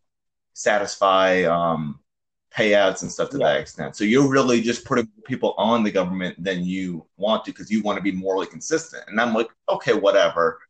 satisfy 0.54 1.42
um, 1.44 2.00
payouts 2.56 3.02
and 3.02 3.12
stuff 3.12 3.30
to 3.30 3.38
Yeah. 3.38 3.48
that 3.48 3.60
extent. 3.60 3.96
So 3.96 4.04
you're 4.04 4.28
really 4.28 4.60
just 4.62 4.84
putting 4.84 5.08
people 5.26 5.54
on 5.58 5.84
the 5.84 5.90
government 5.90 6.42
than 6.42 6.64
you 6.64 7.06
want 7.16 7.44
to 7.44 7.52
because 7.52 7.70
you 7.70 7.82
want 7.82 7.96
to 7.98 8.02
be 8.02 8.12
morally 8.12 8.46
consistent. 8.46 9.04
And 9.08 9.20
I'm 9.20 9.34
like, 9.34 9.48
okay, 9.68 9.94
whatever. 9.94 10.60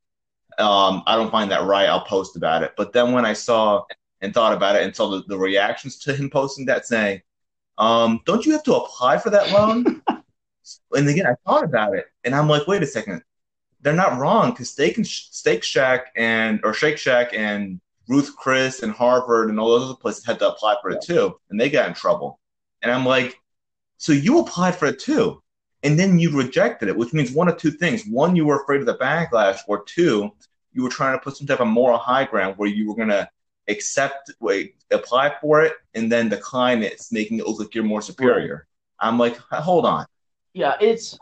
Um, 0.58 1.02
I 1.06 1.16
don't 1.16 1.30
find 1.30 1.50
that 1.50 1.64
right. 1.64 1.88
I'll 1.88 2.04
post 2.04 2.36
about 2.36 2.62
it. 2.62 2.74
But 2.76 2.92
then 2.92 3.12
when 3.12 3.24
I 3.24 3.32
saw 3.32 3.84
and 4.20 4.34
thought 4.34 4.52
about 4.52 4.76
it 4.76 4.82
and 4.82 4.94
saw 4.94 5.08
the, 5.10 5.22
the 5.28 5.38
reactions 5.38 5.98
to 6.00 6.14
him 6.14 6.28
posting 6.30 6.66
that 6.66 6.86
saying, 6.86 7.22
um, 7.80 8.20
don't 8.26 8.44
you 8.44 8.52
have 8.52 8.62
to 8.64 8.74
apply 8.76 9.18
for 9.18 9.30
that 9.30 9.50
loan? 9.50 10.02
and 10.92 11.08
again, 11.08 11.26
I 11.26 11.34
thought 11.46 11.64
about 11.64 11.96
it 11.96 12.06
and 12.24 12.34
I'm 12.34 12.48
like, 12.48 12.68
wait 12.68 12.82
a 12.82 12.86
second. 12.86 13.22
They're 13.80 13.94
not 13.94 14.18
wrong 14.18 14.50
because 14.50 14.70
Steak 14.70 14.98
and 14.98 15.06
Steak 15.06 15.64
Shack 15.64 16.12
and 16.14 16.60
or 16.62 16.74
Shake 16.74 16.98
Shack 16.98 17.32
and 17.32 17.80
Ruth 18.08 18.36
Chris 18.36 18.82
and 18.82 18.92
Harvard 18.92 19.48
and 19.48 19.58
all 19.58 19.70
those 19.70 19.84
other 19.84 19.96
places 19.96 20.26
had 20.26 20.38
to 20.40 20.50
apply 20.50 20.76
for 20.82 20.90
it 20.90 21.00
too, 21.00 21.38
and 21.48 21.58
they 21.58 21.70
got 21.70 21.88
in 21.88 21.94
trouble. 21.94 22.38
And 22.82 22.92
I'm 22.92 23.06
like, 23.06 23.40
so 23.96 24.12
you 24.12 24.38
applied 24.40 24.76
for 24.76 24.84
it 24.86 24.98
too, 24.98 25.42
and 25.82 25.98
then 25.98 26.18
you 26.18 26.36
rejected 26.36 26.90
it, 26.90 26.96
which 26.96 27.14
means 27.14 27.32
one 27.32 27.48
of 27.48 27.56
two 27.56 27.70
things: 27.70 28.04
one, 28.04 28.36
you 28.36 28.44
were 28.44 28.60
afraid 28.60 28.80
of 28.80 28.86
the 28.86 28.98
backlash, 28.98 29.60
or 29.66 29.82
two, 29.84 30.30
you 30.74 30.82
were 30.82 30.90
trying 30.90 31.16
to 31.18 31.24
put 31.24 31.38
some 31.38 31.46
type 31.46 31.60
of 31.60 31.68
moral 31.68 31.96
high 31.96 32.24
ground 32.24 32.58
where 32.58 32.68
you 32.68 32.86
were 32.86 32.96
gonna 32.96 33.30
accept, 33.70 34.32
wait, 34.40 34.74
apply 34.90 35.34
for 35.40 35.62
it, 35.62 35.74
and 35.94 36.10
then 36.10 36.28
decline 36.28 36.82
it, 36.82 37.02
making 37.10 37.38
it 37.38 37.46
look 37.46 37.60
like 37.60 37.74
you're 37.74 37.84
more 37.84 38.02
superior. 38.02 38.66
I'm 38.98 39.18
like, 39.18 39.36
hold 39.36 39.86
on. 39.86 40.06
Yeah, 40.52 40.76
it's 40.80 41.18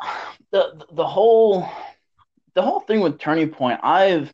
the 0.50 0.84
the 0.92 1.06
whole 1.06 1.68
the 2.54 2.62
whole 2.62 2.80
thing 2.80 3.00
with 3.00 3.18
Turning 3.18 3.50
Point. 3.50 3.80
I've 3.82 4.32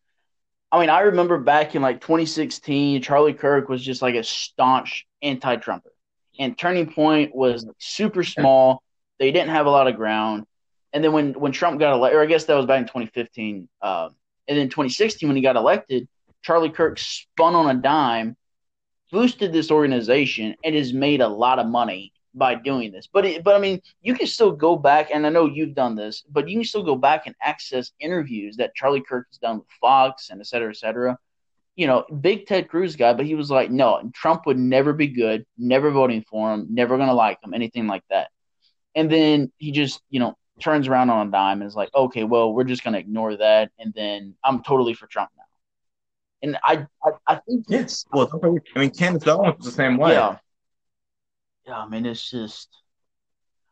I 0.70 0.80
mean, 0.80 0.90
I 0.90 1.00
remember 1.00 1.38
back 1.38 1.74
in 1.74 1.82
like 1.82 2.00
2016, 2.00 3.02
Charlie 3.02 3.34
Kirk 3.34 3.68
was 3.68 3.80
just 3.84 4.02
like 4.02 4.16
a 4.16 4.24
staunch 4.24 5.06
anti-Trumper, 5.22 5.92
and 6.38 6.56
Turning 6.56 6.92
Point 6.92 7.34
was 7.34 7.66
super 7.78 8.24
small. 8.24 8.82
They 9.18 9.30
didn't 9.30 9.50
have 9.50 9.66
a 9.66 9.70
lot 9.70 9.86
of 9.86 9.96
ground. 9.96 10.46
And 10.92 11.02
then 11.02 11.12
when 11.12 11.32
when 11.34 11.52
Trump 11.52 11.78
got 11.78 11.92
elected, 11.92 12.18
or 12.18 12.22
I 12.22 12.26
guess 12.26 12.44
that 12.44 12.54
was 12.54 12.66
back 12.66 12.78
in 12.78 12.84
2015, 12.84 13.68
um, 13.82 14.14
and 14.48 14.58
then 14.58 14.68
2016 14.68 15.28
when 15.28 15.36
he 15.36 15.42
got 15.42 15.56
elected, 15.56 16.08
Charlie 16.44 16.70
Kirk 16.70 16.98
spun 16.98 17.54
on 17.54 17.74
a 17.74 17.80
dime, 17.80 18.36
boosted 19.10 19.52
this 19.52 19.70
organization, 19.70 20.54
and 20.62 20.74
has 20.74 20.92
made 20.92 21.20
a 21.20 21.28
lot 21.28 21.58
of 21.58 21.66
money 21.66 22.12
by 22.34 22.54
doing 22.54 22.92
this. 22.92 23.08
But 23.10 23.24
it, 23.24 23.44
but 23.44 23.54
I 23.54 23.58
mean, 23.58 23.80
you 24.02 24.14
can 24.14 24.26
still 24.26 24.52
go 24.52 24.76
back, 24.76 25.10
and 25.10 25.26
I 25.26 25.30
know 25.30 25.46
you've 25.46 25.74
done 25.74 25.94
this, 25.94 26.22
but 26.30 26.48
you 26.48 26.58
can 26.58 26.64
still 26.64 26.82
go 26.82 26.96
back 26.96 27.26
and 27.26 27.34
access 27.40 27.92
interviews 27.98 28.56
that 28.56 28.74
Charlie 28.74 29.00
Kirk 29.00 29.26
has 29.30 29.38
done 29.38 29.58
with 29.58 29.68
Fox 29.80 30.28
and 30.30 30.40
et 30.40 30.46
cetera, 30.46 30.70
et 30.70 30.76
cetera. 30.76 31.18
You 31.76 31.86
know, 31.86 32.04
big 32.20 32.46
Ted 32.46 32.68
Cruz 32.68 32.94
guy, 32.94 33.14
but 33.14 33.26
he 33.26 33.34
was 33.34 33.50
like, 33.50 33.70
no, 33.70 34.10
Trump 34.14 34.46
would 34.46 34.58
never 34.58 34.92
be 34.92 35.08
good, 35.08 35.46
never 35.56 35.90
voting 35.90 36.24
for 36.28 36.52
him, 36.52 36.66
never 36.70 36.98
gonna 36.98 37.14
like 37.14 37.38
him, 37.42 37.54
anything 37.54 37.86
like 37.86 38.04
that. 38.10 38.28
And 38.94 39.10
then 39.10 39.50
he 39.56 39.72
just, 39.72 40.00
you 40.10 40.20
know, 40.20 40.36
turns 40.60 40.88
around 40.88 41.10
on 41.10 41.26
a 41.26 41.30
dime 41.30 41.62
and 41.62 41.68
is 41.68 41.74
like, 41.74 41.90
okay, 41.94 42.24
well, 42.24 42.52
we're 42.52 42.64
just 42.64 42.84
gonna 42.84 42.98
ignore 42.98 43.36
that, 43.36 43.70
and 43.78 43.94
then 43.94 44.34
I'm 44.44 44.62
totally 44.62 44.94
for 44.94 45.06
Trump 45.06 45.30
now. 45.36 45.43
And 46.44 46.58
I, 46.62 46.86
I, 47.02 47.10
I 47.26 47.34
think 47.36 47.64
Yes. 47.68 48.04
Well, 48.12 48.28
I 48.74 48.78
mean, 48.78 48.90
Candace 48.90 49.26
Owens 49.26 49.56
was 49.56 49.66
the 49.66 49.72
same 49.72 49.96
way. 49.96 50.12
yeah. 50.12 50.36
Yeah, 51.66 51.78
I 51.78 51.88
mean 51.88 52.04
it's 52.04 52.30
just 52.30 52.68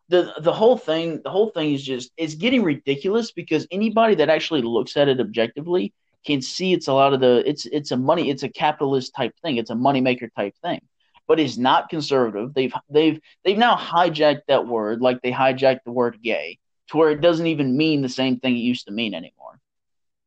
the 0.09 0.33
the 0.41 0.53
whole 0.53 0.79
thing 0.79 1.21
the 1.23 1.31
whole 1.31 1.51
thing 1.51 1.75
is 1.75 1.83
just 1.83 2.11
it's 2.17 2.35
getting 2.35 2.63
ridiculous 2.63 3.33
because 3.33 3.67
anybody 3.71 4.15
that 4.15 4.31
actually 4.31 4.63
looks 4.63 4.97
at 4.97 5.09
it 5.09 5.21
objectively 5.21 5.93
can 6.25 6.41
see 6.41 6.73
it's 6.73 6.89
a 6.89 6.93
lot 6.95 7.13
of 7.13 7.21
the 7.21 7.43
it's 7.47 7.67
it's 7.67 7.91
a 7.91 7.97
money 7.97 8.31
it's 8.31 8.45
a 8.45 8.49
capitalist 8.49 9.15
type 9.15 9.35
thing. 9.43 9.59
It's 9.59 9.71
a 9.71 9.75
moneymaker 9.75 10.29
type 10.35 10.55
thing. 10.63 10.81
But 11.29 11.39
it's 11.39 11.59
not 11.59 11.91
conservative. 11.91 12.55
They've 12.55 12.73
they've 12.89 13.21
they've 13.45 13.59
now 13.59 13.77
hijacked 13.77 14.43
that 14.49 14.67
word 14.67 15.03
like 15.03 15.21
they 15.21 15.33
hijacked 15.33 15.81
the 15.85 15.93
word 15.93 16.19
gay 16.23 16.59
to 16.89 16.97
where 16.97 17.11
it 17.11 17.21
doesn't 17.21 17.47
even 17.47 17.77
mean 17.77 18.01
the 18.01 18.09
same 18.09 18.39
thing 18.41 18.57
it 18.57 18.61
used 18.61 18.87
to 18.87 18.93
mean 18.93 19.13
anymore. 19.15 19.61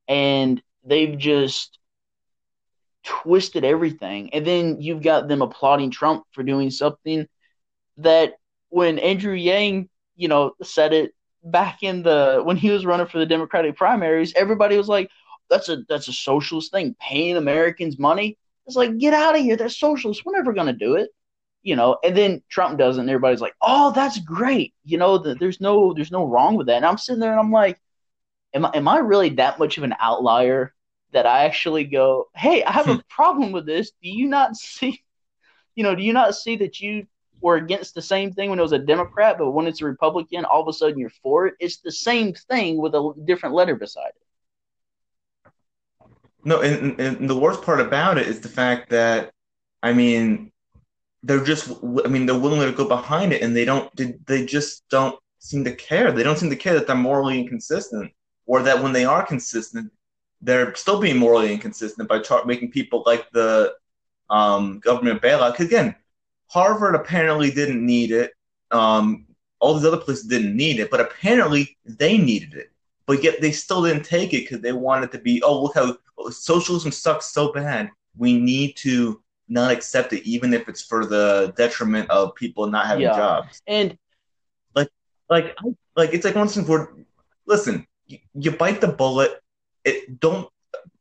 And 0.08 0.62
they've 0.84 1.17
just 1.17 1.79
twisted 3.06 3.63
everything. 3.63 4.34
And 4.34 4.46
then 4.46 4.82
you've 4.82 5.02
got 5.02 5.28
them 5.28 5.41
applauding 5.41 5.91
Trump 5.91 6.26
for 6.32 6.44
doing 6.44 6.70
something 6.70 7.28
that 7.98 8.34
when 8.70 9.00
Andrew 9.00 9.34
Yang, 9.34 9.89
you 10.15 10.28
know, 10.28 10.54
said 10.63 10.94
it 10.94 11.13
back 11.44 11.84
in 11.84 12.04
the 12.04 12.41
when 12.44 12.58
he 12.58 12.72
was 12.72 12.86
running 12.86 13.08
for 13.08 13.20
the 13.20 13.26
Democratic 13.26 13.78
primaries, 13.78 14.34
everybody 14.36 14.78
was 14.78 14.89
like, 14.89 15.10
"That's 15.50 15.70
a 15.70 15.84
that's 15.88 16.08
a 16.08 16.13
socialist 16.13 16.72
thing, 16.72 16.96
paying 17.00 17.38
Americans 17.38 18.00
money." 18.00 18.38
It's 18.68 18.76
like, 18.76 18.98
get 18.98 19.13
out 19.13 19.36
of 19.36 19.41
here. 19.41 19.56
That's 19.56 19.80
socialist. 19.80 20.26
We're 20.26 20.34
never 20.34 20.54
gonna 20.54 20.74
do 20.74 20.96
it, 20.96 21.12
you 21.63 21.76
know. 21.76 21.98
And 22.04 22.18
then 22.18 22.41
Trump 22.50 22.80
does 22.80 22.98
it, 22.98 23.02
and 23.02 23.10
everybody's 23.10 23.41
like, 23.41 23.56
"Oh, 23.62 23.91
that's 23.94 24.20
great." 24.20 24.74
You 24.84 24.98
know, 24.98 25.18
the, 25.20 25.36
there's 25.36 25.62
no 25.62 25.94
there's 25.94 26.12
no 26.12 26.26
wrong 26.26 26.56
with 26.56 26.68
that. 26.68 26.78
And 26.78 26.86
I'm 26.86 26.98
sitting 26.98 27.20
there, 27.22 27.32
and 27.32 27.39
I'm 27.39 27.52
like, 27.52 27.80
"Am 28.54 28.65
I 28.65 28.72
am 28.74 28.88
I 28.88 28.98
really 29.00 29.30
that 29.32 29.60
much 29.60 29.78
of 29.78 29.84
an 29.84 29.96
outlier 30.00 30.74
that 31.12 31.26
I 31.26 31.46
actually 31.46 31.86
go, 31.86 32.30
hey, 32.36 32.63
I 32.63 32.72
have 32.72 32.88
a 32.89 32.96
hmm. 32.96 33.00
problem 33.10 33.52
with 33.52 33.65
this. 33.65 33.91
Do 34.02 34.10
you 34.10 34.28
not 34.28 34.56
see, 34.56 35.02
you 35.76 35.84
know, 35.84 35.96
do 35.96 36.04
you 36.04 36.13
not 36.13 36.36
see 36.36 36.58
that 36.58 36.80
you 36.82 37.08
were 37.41 37.56
against 37.56 37.96
the 37.96 38.02
same 38.02 38.34
thing 38.34 38.50
when 38.50 38.60
it 38.60 38.62
was 38.62 38.72
a 38.72 38.80
Democrat, 38.80 39.38
but 39.38 39.52
when 39.52 39.68
it's 39.68 39.82
a 39.82 39.86
Republican, 39.86 40.46
all 40.46 40.62
of 40.62 40.68
a 40.68 40.74
sudden 40.74 41.00
you're 41.00 41.10
for 41.10 41.48
it? 41.48 41.56
It's 41.60 41.78
the 41.78 41.91
same 41.91 42.34
thing 42.34 42.78
with 42.78 42.96
a 42.96 43.13
different 43.26 43.56
letter 43.56 43.76
beside 43.76 44.10
it. 44.10 44.22
No, 46.44 46.62
and, 46.62 47.00
and 47.00 47.30
the 47.30 47.36
worst 47.36 47.63
part 47.63 47.80
about 47.80 48.18
it 48.18 48.28
is 48.28 48.39
the 48.39 48.50
fact 48.50 48.89
that, 48.91 49.32
I 49.82 49.94
mean, 49.94 50.52
they're 51.24 51.44
just, 51.44 51.72
I 52.04 52.08
mean, 52.08 52.28
they're 52.28 52.38
willing 52.38 52.62
to 52.62 52.72
go 52.72 52.88
behind 52.88 53.34
it, 53.34 53.41
and 53.41 53.56
they 53.56 53.65
don't, 53.65 53.89
they 54.28 54.46
just 54.46 54.88
don't 54.89 55.18
seem 55.39 55.63
to 55.63 55.76
care. 55.76 56.12
They 56.12 56.22
don't 56.22 56.38
seem 56.38 56.52
to 56.52 56.56
care 56.56 56.76
that 56.76 56.86
they're 56.86 56.96
morally 56.96 57.39
inconsistent, 57.39 58.12
or 58.46 58.62
that 58.62 58.84
when 58.84 58.94
they 58.94 59.06
are 59.06 59.26
consistent, 59.26 59.91
they're 60.45 60.73
still 60.75 60.99
being 60.99 61.17
morally 61.17 61.51
inconsistent 61.51 62.08
by 62.08 62.21
making 62.45 62.71
people 62.71 63.03
like 63.05 63.29
the 63.31 63.73
um, 64.29 64.79
government 64.79 65.21
bailout. 65.21 65.51
Because 65.51 65.67
again, 65.67 65.95
Harvard 66.47 66.95
apparently 66.95 67.51
didn't 67.51 67.84
need 67.86 68.12
it. 68.12 68.31
Um, 68.71 69.25
all 69.60 69.73
these 69.73 69.86
other 69.86 69.97
places 69.97 70.25
didn't 70.25 70.55
need 70.55 70.79
it, 70.79 70.91
but 70.91 71.01
apparently 71.01 71.77
they 71.86 72.17
needed 72.17 72.53
it. 72.53 72.71
But 73.08 73.23
yet 73.23 73.41
they 73.41 73.51
still 73.51 73.84
didn't 73.84 74.03
take 74.03 74.34
it 74.34 74.41
because 74.43 74.62
they 74.62 74.71
wanted 74.71 75.12
to 75.13 75.19
be, 75.19 75.41
oh, 75.43 75.63
look 75.63 75.75
how 75.75 75.97
socialism 76.29 76.91
sucks 76.91 77.27
so 77.31 77.51
bad. 77.51 77.89
We 78.17 78.38
need 78.38 78.75
to 78.77 79.21
not 79.47 79.71
accept 79.71 80.13
it, 80.13 80.23
even 80.27 80.53
if 80.53 80.67
it's 80.69 80.81
for 80.81 81.05
the 81.05 81.53
detriment 81.58 82.10
of 82.10 82.36
people 82.36 82.67
not 82.67 82.86
having 82.88 83.03
Yeah. 83.03 83.15
jobs. 83.15 83.62
And 83.67 83.97
Like, 84.75 84.89
like, 85.29 85.55
like 85.95 86.13
it's 86.13 86.25
like 86.25 86.36
one 86.36 86.47
thing 86.47 86.67
where, 86.67 86.89
listen, 87.45 87.88
you, 88.08 88.19
you 88.34 88.51
bite 88.51 88.81
the 88.81 88.88
bullet. 88.88 89.41
It 89.86 90.19
don't. 90.19 90.50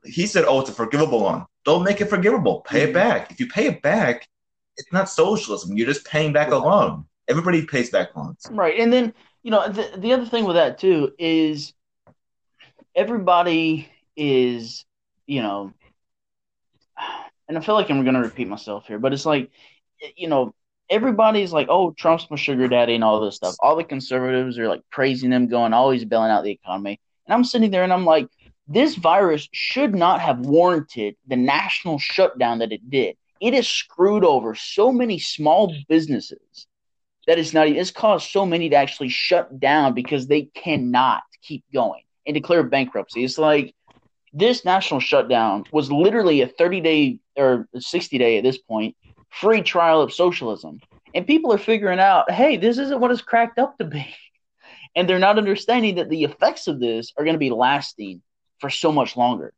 He 0.04 0.26
said, 0.26 0.44
"Oh, 0.46 0.60
it's 0.60 0.70
a 0.70 0.74
forgivable 0.74 1.20
loan. 1.20 1.46
Don't 1.64 1.82
make 1.82 2.00
it 2.00 2.06
forgivable. 2.10 2.60
Pay 2.60 2.82
it 2.82 2.90
Mhm. 2.90 2.94
back. 2.94 3.32
If 3.32 3.40
you 3.40 3.48
pay 3.48 3.66
it 3.66 3.82
back, 3.82 4.28
it's 4.76 4.92
not 4.92 5.08
socialism. 5.08 5.76
You're 5.76 5.86
just 5.86 6.04
paying 6.06 6.32
back 6.32 6.50
a 6.52 6.56
loan. 6.56 7.06
Everybody 7.26 7.64
pays 7.64 7.90
back 7.90 8.14
loans. 8.14 8.46
Right. 8.50 8.78
And 8.78 8.92
then, 8.92 9.14
you 9.42 9.50
know, 9.50 9.66
the, 9.68 9.90
the 9.96 10.12
other 10.12 10.26
thing 10.26 10.44
with 10.44 10.56
that 10.56 10.78
too 10.78 11.12
is 11.18 11.72
everybody 12.94 13.88
is, 14.16 14.84
you 15.26 15.42
know, 15.42 15.72
and 17.48 17.58
I 17.58 17.60
feel 17.60 17.74
like 17.74 17.90
I'm 17.90 18.02
going 18.04 18.14
to 18.14 18.20
repeat 18.20 18.48
myself 18.48 18.86
here, 18.86 18.98
but 18.98 19.12
it's 19.12 19.26
like, 19.26 19.50
you 20.16 20.28
know, 20.28 20.54
everybody's 20.90 21.52
like, 21.52 21.68
oh, 21.70 21.92
Trump's 21.92 22.30
my 22.30 22.36
sugar 22.36 22.68
daddy 22.68 22.94
and 22.94 23.04
all 23.04 23.20
this 23.20 23.36
stuff. 23.36 23.56
All 23.60 23.76
the 23.76 23.84
conservatives 23.84 24.58
are 24.58 24.68
like 24.68 24.82
praising 24.90 25.32
him, 25.32 25.48
going, 25.48 25.72
oh, 25.72 25.90
he's 25.90 26.04
bailing 26.04 26.30
out 26.30 26.44
the 26.44 26.50
economy. 26.50 27.00
And 27.26 27.34
I'm 27.34 27.44
sitting 27.44 27.70
there 27.70 27.84
and 27.84 27.92
I'm 27.92 28.04
like, 28.04 28.28
this 28.66 28.94
virus 28.94 29.48
should 29.52 29.94
not 29.94 30.20
have 30.20 30.40
warranted 30.40 31.16
the 31.26 31.36
national 31.36 31.98
shutdown 31.98 32.58
that 32.58 32.72
it 32.72 32.88
did. 32.88 33.16
It 33.40 33.54
has 33.54 33.68
screwed 33.68 34.24
over 34.24 34.54
so 34.54 34.90
many 34.90 35.18
small 35.18 35.74
businesses 35.88 36.66
that 37.26 37.38
it's 37.38 37.52
not 37.52 37.68
it's 37.68 37.90
caused 37.90 38.30
so 38.30 38.46
many 38.46 38.68
to 38.70 38.76
actually 38.76 39.08
shut 39.08 39.60
down 39.60 39.94
because 39.94 40.26
they 40.26 40.42
cannot 40.42 41.22
keep 41.42 41.64
going 41.72 42.02
and 42.26 42.34
declare 42.34 42.62
bankruptcy. 42.62 43.24
It's 43.24 43.38
like 43.38 43.74
this 44.32 44.64
national 44.64 45.00
shutdown 45.00 45.64
was 45.70 45.92
literally 45.92 46.40
a 46.40 46.48
30 46.48 46.80
day 46.80 47.18
or 47.36 47.68
60 47.78 48.18
day 48.18 48.38
at 48.38 48.44
this 48.44 48.58
point 48.58 48.96
free 49.30 49.62
trial 49.62 50.00
of 50.00 50.12
socialism. 50.12 50.80
And 51.14 51.26
people 51.26 51.52
are 51.52 51.58
figuring 51.58 52.00
out, 52.00 52.30
hey, 52.30 52.56
this 52.56 52.78
isn't 52.78 53.00
what 53.00 53.10
it's 53.10 53.22
cracked 53.22 53.58
up 53.58 53.78
to 53.78 53.84
be. 53.84 54.06
And 54.96 55.08
they're 55.08 55.18
not 55.18 55.38
understanding 55.38 55.96
that 55.96 56.08
the 56.08 56.22
effects 56.22 56.68
of 56.68 56.78
this 56.78 57.12
are 57.16 57.24
going 57.24 57.34
to 57.34 57.38
be 57.40 57.50
lasting 57.50 58.22
for 58.60 58.70
so 58.70 58.92
much 58.92 59.16
longer. 59.16 59.52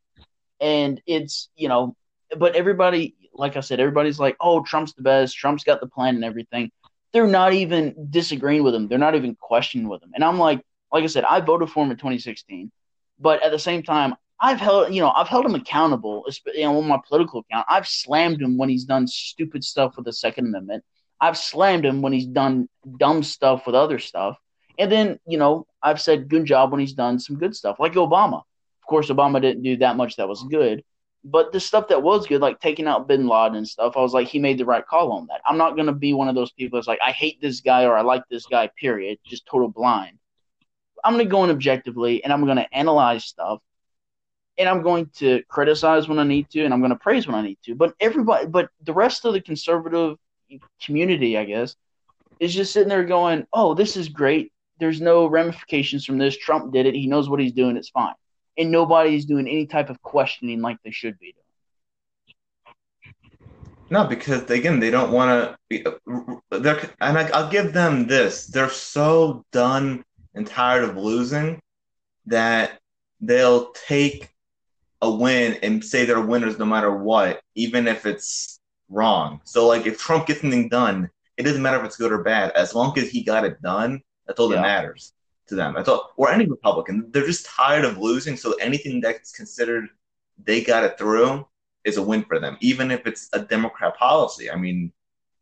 And 0.61 1.01
it's, 1.07 1.49
you 1.57 1.69
know, 1.69 1.97
but 2.37 2.57
everybody, 2.57 3.15
like 3.33 3.57
I 3.57 3.61
said, 3.61 3.81
everybody's 3.81 4.19
like, 4.19 4.37
oh, 4.41 4.63
Trump's 4.63 4.95
the 4.95 5.03
best. 5.03 5.37
Trump's 5.37 5.65
got 5.65 5.81
the 5.81 5.87
plan 5.87 6.15
and 6.15 6.25
everything 6.25 6.71
they're 7.17 7.27
not 7.27 7.55
even 7.55 8.09
disagreeing 8.11 8.63
with 8.63 8.75
him. 8.75 8.89
They're 8.89 8.99
not 8.99 9.15
even 9.15 9.37
questioning 9.37 9.89
with 9.89 10.03
him. 10.03 10.11
And 10.15 10.23
I'm 10.23 10.39
like, 10.39 10.61
like 10.93 11.03
I 11.03 11.07
said, 11.07 11.25
I 11.25 11.41
voted 11.41 11.71
for 11.71 11.83
him 11.83 11.91
in 11.91 11.97
2016, 11.97 12.71
but 13.19 13.43
at 13.43 13.53
the 13.53 13.59
same 13.59 13.83
time, 13.83 14.15
I've 14.39 14.61
held, 14.61 14.93
you 14.93 15.01
know, 15.01 15.11
I've 15.11 15.27
held 15.27 15.47
him 15.47 15.55
accountable. 15.55 16.27
You 16.55 16.65
know, 16.65 16.77
on 16.77 16.87
my 16.87 17.01
political 17.09 17.41
account, 17.41 17.65
I've 17.71 17.89
slammed 17.89 18.43
him 18.43 18.59
when 18.59 18.69
he's 18.69 18.85
done 18.85 19.07
stupid 19.07 19.65
stuff 19.65 19.97
with 19.97 20.05
the 20.05 20.13
Second 20.13 20.49
Amendment. 20.49 20.85
I've 21.19 21.39
slammed 21.39 21.87
him 21.87 22.03
when 22.03 22.13
he's 22.13 22.27
done 22.27 22.69
dumb 22.99 23.23
stuff 23.23 23.65
with 23.65 23.75
other 23.75 23.99
stuff. 23.99 24.37
And 24.79 24.93
then, 24.93 25.19
you 25.27 25.39
know, 25.39 25.67
I've 25.83 26.03
said 26.03 26.29
good 26.29 26.45
job 26.45 26.71
when 26.71 26.81
he's 26.81 26.93
done 26.93 27.19
some 27.19 27.39
good 27.39 27.57
stuff, 27.57 27.81
like 27.81 27.95
Obama. 27.95 28.43
Of 28.87 28.90
course, 28.90 29.09
Obama 29.09 29.42
didn't 29.42 29.64
do 29.64 29.77
that 29.79 29.96
much 29.96 30.14
that 30.14 30.29
was 30.29 30.44
good. 30.44 30.85
But 31.25 31.51
the 31.51 31.59
stuff 31.59 31.88
that 31.88 32.05
was 32.05 32.25
good, 32.25 32.40
like 32.40 32.61
taking 32.61 32.87
out 32.87 33.09
Bin 33.09 33.27
Laden 33.27 33.57
and 33.57 33.66
stuff, 33.66 33.96
I 33.96 34.01
was 34.01 34.14
like, 34.14 34.29
he 34.29 34.38
made 34.38 34.59
the 34.59 34.64
right 34.64 34.87
call 34.87 35.11
on 35.11 35.27
that. 35.27 35.40
I'm 35.44 35.59
not 35.59 35.75
going 35.75 35.88
to 35.88 35.92
be 35.92 36.12
one 36.12 36.29
of 36.29 36.37
those 36.37 36.53
people 36.53 36.77
that's 36.79 36.87
like, 36.87 37.01
I 37.05 37.11
hate 37.11 37.40
this 37.40 37.61
guy 37.61 37.83
or 37.85 37.96
I 37.96 38.03
like 38.03 38.22
this 38.31 38.46
guy, 38.46 38.70
period. 38.79 39.18
Just 39.27 39.44
total 39.44 39.66
blind. 39.66 40.18
I'm 41.03 41.14
going 41.14 41.27
to 41.27 41.29
go 41.29 41.42
in 41.42 41.51
objectively 41.51 42.22
and 42.22 42.33
I'm 42.33 42.44
going 42.44 42.59
to 42.59 42.72
analyze 42.72 43.25
stuff 43.25 43.61
and 44.57 44.68
I'm 44.68 44.83
going 44.83 45.11
to 45.16 45.42
criticize 45.49 46.07
when 46.07 46.20
I 46.20 46.25
need 46.25 46.49
to 46.51 46.64
and 46.64 46.72
I'm 46.72 46.79
going 46.79 46.90
to 46.90 46.96
praise 46.96 47.27
when 47.27 47.35
I 47.35 47.42
need 47.42 47.59
to. 47.64 47.75
But 47.75 47.94
everybody, 47.99 48.46
but 48.46 48.68
the 48.85 48.94
rest 48.94 49.25
of 49.25 49.33
the 49.33 49.40
conservative 49.40 50.16
community, 50.81 51.37
I 51.37 51.44
guess, 51.44 51.75
is 52.38 52.55
just 52.55 52.72
sitting 52.72 52.88
there 52.88 53.03
going, 53.03 53.49
oh, 53.53 53.75
this 53.75 53.96
is 53.96 54.09
great. 54.09 54.53
There's 54.79 55.01
no 55.01 55.27
ramifications 55.27 56.05
from 56.05 56.18
this. 56.18 56.37
Trump 56.37 56.72
did 56.72 56.87
it. 56.87 56.94
He 56.94 57.09
knows 57.09 57.29
what 57.29 57.40
he's 57.40 57.53
doing. 57.53 57.77
It's 57.77 57.88
fine 57.88 58.14
and 58.59 58.71
nobody's 58.71 59.25
doing 59.25 59.47
any 59.47 59.66
type 59.66 59.90
of 59.90 60.01
questioning 60.03 60.61
like 60.61 60.79
they 60.83 60.90
should 60.90 61.19
be 61.19 61.33
doing. 61.33 61.42
No, 63.88 64.05
because 64.05 64.51
again, 64.51 64.81
they 64.81 64.90
don't 64.90 65.12
want 65.12 65.31
to 65.31 65.59
be. 65.69 65.85
They're, 66.51 66.90
and 67.01 67.19
I, 67.19 67.29
I'll 67.29 67.51
give 67.51 67.73
them 67.73 68.07
this: 68.07 68.47
they're 68.47 68.69
so 68.69 69.45
done 69.53 70.05
and 70.35 70.47
tired 70.47 70.85
of 70.85 70.97
losing 70.97 71.61
that 72.27 72.81
they'll 73.21 73.71
take 73.73 74.31
a 75.03 75.11
win 75.11 75.59
and 75.62 75.85
say 75.85 76.05
they're 76.05 76.21
winners 76.21 76.59
no 76.59 76.64
matter 76.64 76.97
what, 76.97 77.40
even 77.55 77.87
if 77.87 78.07
it's 78.07 78.59
wrong. 78.88 79.40
So, 79.45 79.69
like, 79.69 79.87
if 79.87 79.99
Trump 79.99 80.27
gets 80.27 80.40
something 80.40 80.69
done, 80.69 81.09
it 81.37 81.45
doesn't 81.45 81.62
matter 81.62 81.79
if 81.79 81.85
it's 81.85 81.97
good 81.97 82.12
or 82.12 82.25
bad. 82.25 82.51
As 82.53 82.75
long 82.75 82.99
as 82.99 83.09
he 83.09 83.23
got 83.23 83.45
it 83.45 83.62
done, 83.62 84.01
that's 84.27 84.40
all 84.40 84.51
yeah. 84.51 84.57
that 84.57 84.62
matters 84.62 85.12
to 85.49 85.55
them. 85.55 85.77
I 85.77 85.83
thought, 85.83 86.13
or 86.17 86.31
any 86.31 86.47
Republican, 86.47 87.09
they're 87.11 87.27
just 87.27 87.47
tired 87.47 87.85
of 87.85 87.99
losing. 87.99 88.37
So 88.37 88.53
anything 88.55 89.01
that's 89.01 89.33
considered 89.33 89.89
they 90.43 90.63
got 90.63 90.85
it 90.85 90.99
through 90.99 91.47
is 91.85 91.97
a 91.97 92.03
win 92.03 92.25
for 92.25 92.39
them, 92.39 92.57
even 92.61 92.91
if 92.91 93.07
it's 93.07 93.29
a 93.33 93.41
Democrat 93.41 93.97
policy. 93.97 94.51
I 94.51 94.57
mean, 94.57 94.93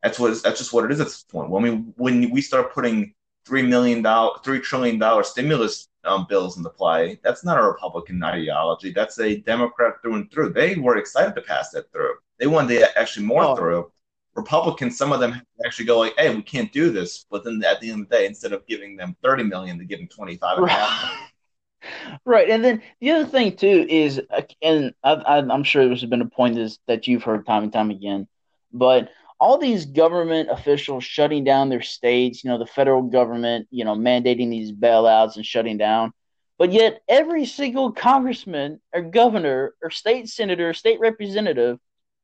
that's 0.03 0.19
what 0.19 0.43
that's 0.43 0.59
just 0.59 0.73
what 0.73 0.85
it 0.85 0.93
is 0.93 1.01
at 1.01 1.07
this 1.07 1.23
point. 1.23 1.51
When 1.51 1.63
we 1.63 1.71
when 1.97 2.31
we 2.31 2.43
start 2.43 2.73
putting 2.73 3.15
three 3.47 3.63
million 3.63 4.03
dollar, 4.03 4.39
three 4.45 4.61
trillion 4.61 4.99
dollar 4.99 5.23
stimulus 5.23 5.89
um, 6.05 6.27
bills 6.29 6.59
into 6.59 6.71
play, 6.71 7.19
that's 7.25 7.45
not 7.45 7.59
a 7.59 7.63
Republican 7.63 8.23
ideology. 8.23 8.93
That's 8.93 9.19
a 9.19 9.39
Democrat 9.39 9.95
through 10.03 10.17
and 10.17 10.31
through. 10.31 10.53
They 10.53 10.77
were 10.77 10.99
excited 10.99 11.35
to 11.35 11.43
pass 11.43 11.71
that 11.71 11.91
through. 11.93 12.15
They 12.39 12.47
wanted 12.47 12.79
to 12.79 12.99
actually 12.99 13.27
more 13.27 13.45
oh. 13.45 13.57
through. 13.57 13.91
Republicans, 14.35 14.99
some 14.99 15.13
of 15.13 15.21
them 15.21 15.41
actually 15.65 15.85
go 15.85 15.99
like, 15.99 16.15
"Hey, 16.19 16.35
we 16.35 16.43
can't 16.43 16.73
do 16.73 16.91
this," 16.91 17.27
but 17.31 17.45
then 17.45 17.63
at 17.65 17.81
the 17.81 17.91
end 17.91 18.03
of 18.03 18.09
the 18.09 18.17
day, 18.17 18.27
instead 18.27 18.53
of 18.53 18.67
giving 18.67 18.97
them 18.97 19.17
thirty 19.23 19.45
million, 19.45 19.79
they 19.79 19.85
give 19.85 20.01
them 20.01 20.09
twenty 20.09 20.37
five. 20.37 20.59
Right. 20.59 21.31
right, 22.25 22.51
and 22.51 22.65
then 22.65 22.83
the 23.01 23.13
other 23.13 23.29
thing 23.29 23.57
too 23.57 23.87
is, 23.89 24.21
and 24.63 24.93
I, 25.05 25.39
am 25.39 25.65
sure 25.65 25.89
this 25.89 26.01
has 26.01 26.11
been 26.11 26.23
a 26.23 26.27
point 26.27 26.59
is, 26.59 26.79
that 26.87 27.07
you've 27.07 27.23
heard 27.23 27.47
time 27.47 27.63
and 27.65 27.73
time 27.73 27.91
again, 27.91 28.27
but 28.73 29.11
all 29.39 29.59
these 29.59 29.87
government 29.87 30.51
officials 30.51 31.05
shutting 31.05 31.45
down 31.45 31.69
their 31.69 31.83
states, 31.83 32.43
you 32.43 32.51
know, 32.51 32.59
the 32.59 32.67
federal 32.67 33.03
government, 33.03 33.69
you 33.71 33.85
know, 33.85 33.95
mandating 33.95 34.51
these 34.51 34.73
bailouts 34.73 35.37
and 35.37 35.45
shutting 35.45 35.77
down. 35.77 36.13
But 36.57 36.73
yet, 36.73 37.03
every 37.09 37.45
single 37.45 37.93
congressman 37.93 38.81
or 38.93 39.03
governor 39.03 39.75
or 39.83 39.91
state 39.91 40.29
senator, 40.29 40.71
or 40.71 40.75
state 40.75 41.01
representative 41.01 41.79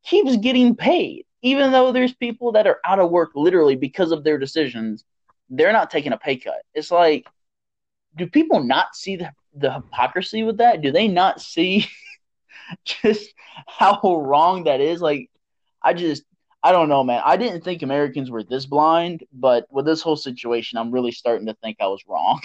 keeps 0.04 0.36
getting 0.36 0.76
paid 0.76 1.26
even 1.42 1.72
though 1.72 1.92
there's 1.92 2.14
people 2.14 2.52
that 2.52 2.66
are 2.66 2.80
out 2.84 2.98
of 2.98 3.10
work 3.10 3.30
literally 3.34 3.76
because 3.76 4.12
of 4.12 4.24
their 4.24 4.38
decisions, 4.38 5.04
they're 5.48 5.72
not 5.72 5.90
taking 5.90 6.12
a 6.12 6.18
pay 6.18 6.36
cut. 6.36 6.62
It's 6.74 6.90
like, 6.90 7.26
do 8.16 8.26
people 8.26 8.62
not 8.62 8.94
see 8.94 9.16
the, 9.16 9.30
the 9.54 9.72
hypocrisy 9.72 10.42
with 10.42 10.58
that? 10.58 10.82
Do 10.82 10.92
they 10.92 11.08
not 11.08 11.40
see 11.40 11.86
just 12.84 13.32
how 13.66 14.00
wrong 14.02 14.64
that 14.64 14.80
is? 14.80 15.00
Like, 15.00 15.30
I 15.82 15.94
just, 15.94 16.24
I 16.62 16.72
don't 16.72 16.90
know, 16.90 17.02
man. 17.02 17.22
I 17.24 17.36
didn't 17.36 17.62
think 17.62 17.82
Americans 17.82 18.30
were 18.30 18.42
this 18.42 18.66
blind, 18.66 19.24
but 19.32 19.66
with 19.70 19.86
this 19.86 20.02
whole 20.02 20.16
situation, 20.16 20.78
I'm 20.78 20.90
really 20.90 21.12
starting 21.12 21.46
to 21.46 21.54
think 21.54 21.78
I 21.80 21.86
was 21.86 22.02
wrong. 22.06 22.40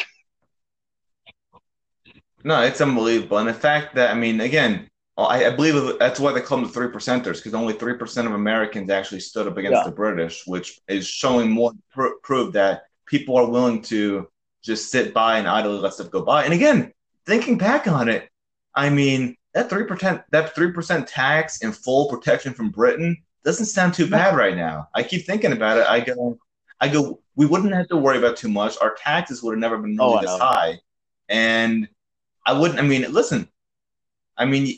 no, 2.44 2.62
it's 2.62 2.80
unbelievable. 2.80 3.40
And 3.40 3.50
the 3.50 3.54
fact 3.54 3.96
that, 3.96 4.12
I 4.12 4.14
mean, 4.14 4.40
again, 4.40 4.90
Oh, 5.18 5.24
I, 5.24 5.48
I, 5.48 5.50
believe 5.56 5.98
that's 5.98 6.20
why 6.20 6.34
they 6.34 6.42
call 6.42 6.58
them 6.58 6.68
the 6.68 6.74
three 6.74 6.88
percenters 6.88 7.38
because 7.38 7.54
only 7.54 7.74
three 7.74 7.94
percent 7.94 8.28
of 8.28 8.34
Americans 8.34 8.92
actually 8.92 9.22
stood 9.22 9.48
up 9.48 9.56
against 9.56 9.78
yeah. 9.78 9.84
the 9.86 9.92
British, 9.92 10.46
which 10.46 10.82
is 10.90 11.08
showing 11.08 11.50
more 11.50 11.72
pr- 11.94 12.20
proof 12.22 12.52
that 12.54 12.84
people 13.06 13.38
are 13.38 13.50
willing 13.50 13.82
to 13.84 14.28
just 14.62 14.92
sit 14.92 15.14
by 15.14 15.38
and 15.38 15.48
idly 15.48 15.78
let 15.78 15.94
stuff 15.94 16.12
go 16.12 16.22
by. 16.22 16.44
And 16.44 16.54
again, 16.54 16.92
thinking 17.26 17.58
back 17.58 17.88
on 17.88 18.10
it, 18.10 18.30
I 18.74 18.90
mean 18.90 19.38
that 19.54 19.70
three 19.70 19.86
percent 19.86 20.22
that 20.32 20.54
three 20.54 20.72
percent 20.74 21.08
tax 21.08 21.64
and 21.64 21.74
full 21.74 22.10
protection 22.10 22.54
from 22.54 22.70
Britain 22.70 23.16
doesn't 23.46 23.68
sound 23.68 23.94
too 23.94 24.10
bad 24.10 24.36
right 24.36 24.58
now. 24.58 24.90
I 24.94 25.04
keep 25.04 25.26
thinking 25.26 25.54
about 25.54 25.78
it. 25.78 25.88
I 25.88 26.02
go, 26.02 26.38
I 26.82 26.90
go. 26.90 27.22
We 27.38 27.46
wouldn't 27.46 27.74
have 27.74 27.88
to 27.88 27.98
worry 27.98 28.18
about 28.18 28.36
too 28.36 28.50
much. 28.50 28.76
Our 28.82 28.96
taxes 28.96 29.42
would 29.42 29.54
have 29.54 29.60
never 29.60 29.78
been 29.78 29.96
really 29.96 30.18
oh, 30.18 30.22
this 30.22 30.38
high, 30.38 30.80
and 31.30 31.88
I 32.46 32.52
wouldn't. 32.52 32.80
I 32.80 32.84
mean, 32.84 33.10
listen. 33.14 33.48
I 34.38 34.44
mean, 34.44 34.78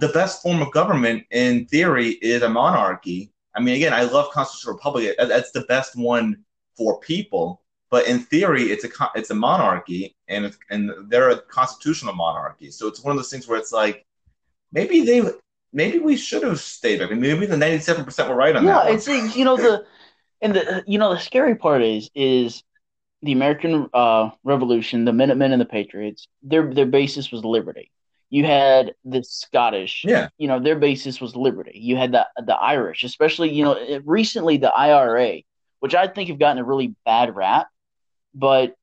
the 0.00 0.08
best 0.08 0.42
form 0.42 0.62
of 0.62 0.70
government 0.72 1.24
in 1.30 1.66
theory 1.66 2.10
is 2.10 2.42
a 2.42 2.48
monarchy. 2.48 3.32
I 3.54 3.60
mean, 3.60 3.76
again, 3.76 3.92
I 3.92 4.02
love 4.02 4.30
constitutional 4.30 4.74
republic. 4.74 5.14
That's 5.18 5.52
the 5.52 5.62
best 5.62 5.96
one 5.96 6.44
for 6.76 6.98
people. 7.00 7.62
But 7.90 8.08
in 8.08 8.20
theory, 8.20 8.64
it's 8.64 8.84
a 8.84 8.88
it's 9.14 9.30
a 9.30 9.34
monarchy, 9.34 10.16
and 10.28 10.46
it's, 10.46 10.58
and 10.70 10.90
they're 11.08 11.30
a 11.30 11.40
constitutional 11.42 12.14
monarchy. 12.14 12.70
So 12.70 12.88
it's 12.88 13.04
one 13.04 13.12
of 13.12 13.16
those 13.16 13.30
things 13.30 13.46
where 13.46 13.58
it's 13.58 13.72
like 13.72 14.04
maybe 14.72 15.02
they 15.02 15.22
maybe 15.72 15.98
we 16.00 16.16
should 16.16 16.42
have 16.42 16.58
stayed 16.58 16.98
back. 16.98 17.12
Maybe 17.12 17.46
the 17.46 17.56
ninety 17.56 17.78
seven 17.78 18.04
percent 18.04 18.28
were 18.28 18.34
right 18.34 18.56
on 18.56 18.64
yeah, 18.64 18.84
that. 18.84 18.88
Yeah, 18.88 18.94
it's 18.94 19.36
you 19.36 19.44
know 19.44 19.56
the 19.56 19.84
and 20.40 20.54
the 20.54 20.82
you 20.86 20.98
know 20.98 21.14
the 21.14 21.20
scary 21.20 21.54
part 21.54 21.82
is 21.82 22.10
is 22.14 22.64
the 23.22 23.32
American 23.32 23.88
uh, 23.94 24.30
Revolution, 24.42 25.04
the 25.04 25.12
Minutemen 25.12 25.52
and 25.52 25.60
the 25.60 25.66
Patriots. 25.66 26.26
Their 26.42 26.72
their 26.72 26.86
basis 26.86 27.30
was 27.30 27.44
liberty. 27.44 27.90
You 28.34 28.44
had 28.44 28.96
the 29.04 29.22
Scottish. 29.22 30.02
Yeah. 30.04 30.28
You 30.38 30.48
know, 30.48 30.58
their 30.58 30.74
basis 30.74 31.20
was 31.20 31.36
liberty. 31.36 31.78
You 31.80 31.96
had 31.96 32.10
the 32.10 32.26
the 32.44 32.56
Irish, 32.56 33.04
especially, 33.04 33.52
you 33.52 33.62
know, 33.62 33.74
eh, 33.74 34.00
recently 34.04 34.56
the 34.56 34.72
IRA, 34.72 35.42
which 35.78 35.94
I 35.94 36.08
think 36.08 36.30
have 36.30 36.40
gotten 36.40 36.58
a 36.58 36.64
really 36.64 36.96
bad 37.04 37.36
rap. 37.36 37.68
But, 38.34 38.74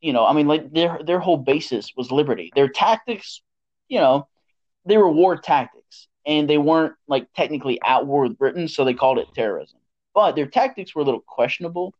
you 0.00 0.14
know, 0.14 0.24
I 0.24 0.32
mean, 0.32 0.48
like 0.48 0.72
their 0.72 0.98
their 1.04 1.18
whole 1.18 1.36
basis 1.36 1.92
was 1.94 2.10
liberty. 2.10 2.52
Their 2.54 2.70
tactics, 2.70 3.42
you 3.88 3.98
know, 3.98 4.26
they 4.86 4.96
were 4.96 5.10
war 5.10 5.36
tactics. 5.36 6.08
And 6.24 6.48
they 6.48 6.56
weren't 6.56 6.94
like 7.06 7.30
technically 7.34 7.78
at 7.84 8.06
war 8.06 8.22
with 8.22 8.38
Britain, 8.38 8.66
so 8.66 8.86
they 8.86 8.94
called 8.94 9.18
it 9.18 9.28
terrorism. 9.34 9.78
But 10.14 10.36
their 10.36 10.46
tactics 10.46 10.94
were 10.94 11.02
a 11.02 11.04
little 11.04 11.20
questionable. 11.20 11.92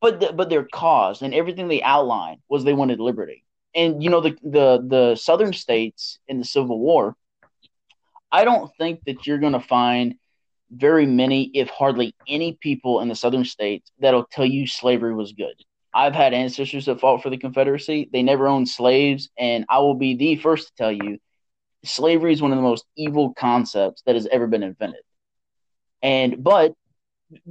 But 0.00 0.20
the, 0.20 0.32
but 0.32 0.48
their 0.48 0.64
cause 0.64 1.20
and 1.20 1.34
everything 1.34 1.68
they 1.68 1.82
outlined 1.82 2.40
was 2.48 2.64
they 2.64 2.72
wanted 2.72 2.98
liberty 2.98 3.44
and 3.74 4.02
you 4.02 4.10
know 4.10 4.20
the 4.20 4.36
the 4.42 4.84
the 4.86 5.16
southern 5.16 5.52
states 5.52 6.18
in 6.28 6.38
the 6.38 6.44
Civil 6.44 6.78
War, 6.78 7.16
I 8.30 8.44
don't 8.44 8.70
think 8.78 9.00
that 9.06 9.26
you're 9.26 9.38
going 9.38 9.52
to 9.52 9.60
find 9.60 10.14
very 10.70 11.06
many, 11.06 11.50
if 11.54 11.68
hardly 11.68 12.14
any, 12.26 12.54
people 12.60 13.00
in 13.00 13.08
the 13.08 13.14
southern 13.14 13.44
states 13.44 13.90
that'll 13.98 14.24
tell 14.24 14.46
you 14.46 14.66
slavery 14.66 15.14
was 15.14 15.32
good. 15.32 15.54
I've 15.94 16.14
had 16.14 16.32
ancestors 16.32 16.86
that 16.86 17.00
fought 17.00 17.22
for 17.22 17.28
the 17.28 17.36
Confederacy. 17.36 18.08
They 18.10 18.22
never 18.22 18.48
owned 18.48 18.68
slaves, 18.68 19.28
and 19.38 19.66
I 19.68 19.80
will 19.80 19.94
be 19.94 20.16
the 20.16 20.36
first 20.36 20.68
to 20.68 20.74
tell 20.76 20.92
you, 20.92 21.18
slavery 21.84 22.32
is 22.32 22.40
one 22.40 22.52
of 22.52 22.56
the 22.56 22.62
most 22.62 22.86
evil 22.96 23.34
concepts 23.34 24.02
that 24.06 24.14
has 24.14 24.26
ever 24.32 24.46
been 24.46 24.62
invented. 24.62 25.02
And 26.00 26.42
but, 26.42 26.74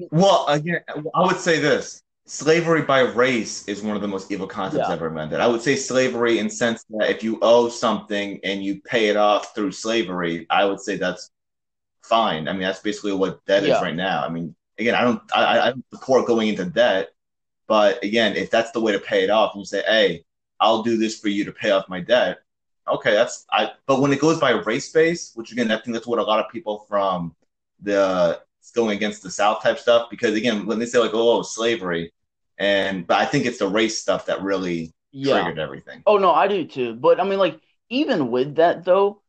well, 0.10 0.47
again, 0.47 0.81
I 1.13 1.25
would 1.25 1.38
say 1.38 1.60
this: 1.60 2.01
slavery 2.32 2.82
by 2.84 3.02
race 3.02 3.67
is 3.67 3.84
one 3.84 3.98
of 3.98 4.02
the 4.02 4.08
most 4.08 4.32
evil 4.32 4.48
concepts 4.48 4.88
yeah. 4.88 4.94
ever 4.94 5.08
invented. 5.08 5.41
I 5.41 5.48
would 5.48 5.62
say 5.62 5.76
slavery 5.76 6.40
in 6.40 6.50
sense 6.50 6.86
that 6.92 7.10
if 7.10 7.23
you 7.23 7.38
owe 7.42 7.67
something 7.67 8.40
and 8.46 8.63
you 8.63 8.79
pay 8.79 9.10
it 9.10 9.17
off 9.17 9.54
through 9.54 9.73
slavery, 9.73 10.48
I 10.50 10.63
would 10.63 10.79
say 10.79 10.96
that's 10.96 11.29
fine. 12.04 12.48
I 12.48 12.54
mean, 12.54 12.62
that's 12.62 12.79
basically 12.79 13.12
what 13.12 13.44
debt 13.46 13.63
yeah. 13.63 13.75
is 13.75 13.82
right 13.82 13.96
now. 13.96 14.23
I 14.23 14.29
mean, 14.29 14.56
again, 14.79 14.96
I 14.96 15.02
don't, 15.02 15.21
I, 15.36 15.60
I 15.60 15.69
don't 15.71 15.84
support 15.94 16.25
going 16.25 16.48
into 16.48 16.63
debt, 16.63 17.10
but 17.67 18.02
again, 18.02 18.38
if 18.38 18.50
that's 18.50 18.71
the 18.71 18.79
way 18.79 18.94
to 18.94 19.00
pay 19.00 19.25
it 19.25 19.29
off, 19.29 19.54
and 19.54 19.60
you 19.60 19.65
say, 19.65 19.84
"Hey, 19.86 20.23
I'll 20.58 20.84
do 20.84 20.96
this 20.96 21.19
for 21.19 21.27
you 21.27 21.44
to 21.44 21.52
pay 21.52 21.71
off 21.71 21.90
my 21.90 22.00
debt," 22.00 22.40
okay, 22.88 23.12
that's 23.12 23.46
I. 23.52 23.71
But 23.88 24.00
when 24.00 24.13
it 24.13 24.21
goes 24.21 24.40
by 24.40 24.52
race 24.52 24.90
base, 24.90 25.34
which 25.36 25.52
again, 25.52 25.69
I 25.69 25.82
think 25.82 25.94
that's 25.96 26.08
what 26.08 26.19
a 26.19 26.23
lot 26.23 26.40
of 26.40 26.50
people 26.50 26.86
from 26.88 27.36
the 27.82 28.40
going 28.73 28.96
against 28.96 29.21
the 29.21 29.32
South 29.32 29.62
type 29.62 29.79
stuff, 29.79 30.10
because 30.10 30.36
again, 30.36 30.65
when 30.65 30.79
they 30.79 30.86
say 30.86 31.00
like, 31.00 31.13
"Oh, 31.13 31.40
oh 31.40 31.42
slavery," 31.42 32.13
And 32.62 33.07
but 33.07 33.17
I 33.17 33.25
think 33.25 33.47
it's 33.47 33.57
the 33.57 33.67
race 33.67 33.97
stuff 33.97 34.27
that 34.27 34.43
really 34.43 34.93
yeah. 35.12 35.41
triggered 35.41 35.57
everything. 35.57 36.03
Oh 36.05 36.19
no, 36.19 36.31
I 36.31 36.47
do 36.47 36.63
too. 36.63 36.93
But 36.93 37.19
I 37.19 37.23
mean, 37.23 37.39
like 37.39 37.59
even 37.89 38.29
with 38.29 38.57
that 38.57 38.85
though, 38.85 39.23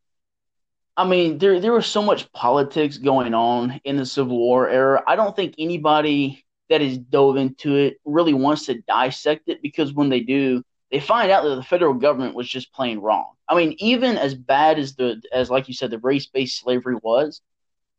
I 0.98 1.08
mean, 1.08 1.38
there 1.38 1.58
there 1.58 1.72
was 1.72 1.86
so 1.86 2.02
much 2.02 2.30
politics 2.32 2.98
going 2.98 3.32
on 3.32 3.80
in 3.84 3.96
the 3.96 4.04
Civil 4.04 4.36
War 4.36 4.68
era. 4.68 5.02
I 5.06 5.16
don't 5.16 5.34
think 5.34 5.54
anybody 5.58 6.44
that 6.68 6.82
is 6.82 6.98
dove 6.98 7.38
into 7.38 7.74
it 7.76 7.96
really 8.04 8.34
wants 8.34 8.66
to 8.66 8.82
dissect 8.82 9.48
it 9.48 9.62
because 9.62 9.94
when 9.94 10.10
they 10.10 10.20
do, 10.20 10.62
they 10.90 11.00
find 11.00 11.30
out 11.30 11.44
that 11.44 11.54
the 11.56 11.62
federal 11.62 11.94
government 11.94 12.34
was 12.34 12.46
just 12.46 12.70
plain 12.74 12.98
wrong. 12.98 13.32
I 13.48 13.54
mean, 13.54 13.76
even 13.78 14.18
as 14.18 14.34
bad 14.34 14.78
as 14.78 14.94
the 14.94 15.22
as 15.32 15.48
like 15.48 15.68
you 15.68 15.74
said, 15.74 15.90
the 15.90 15.98
race 16.00 16.26
based 16.26 16.60
slavery 16.60 16.96
was, 17.02 17.40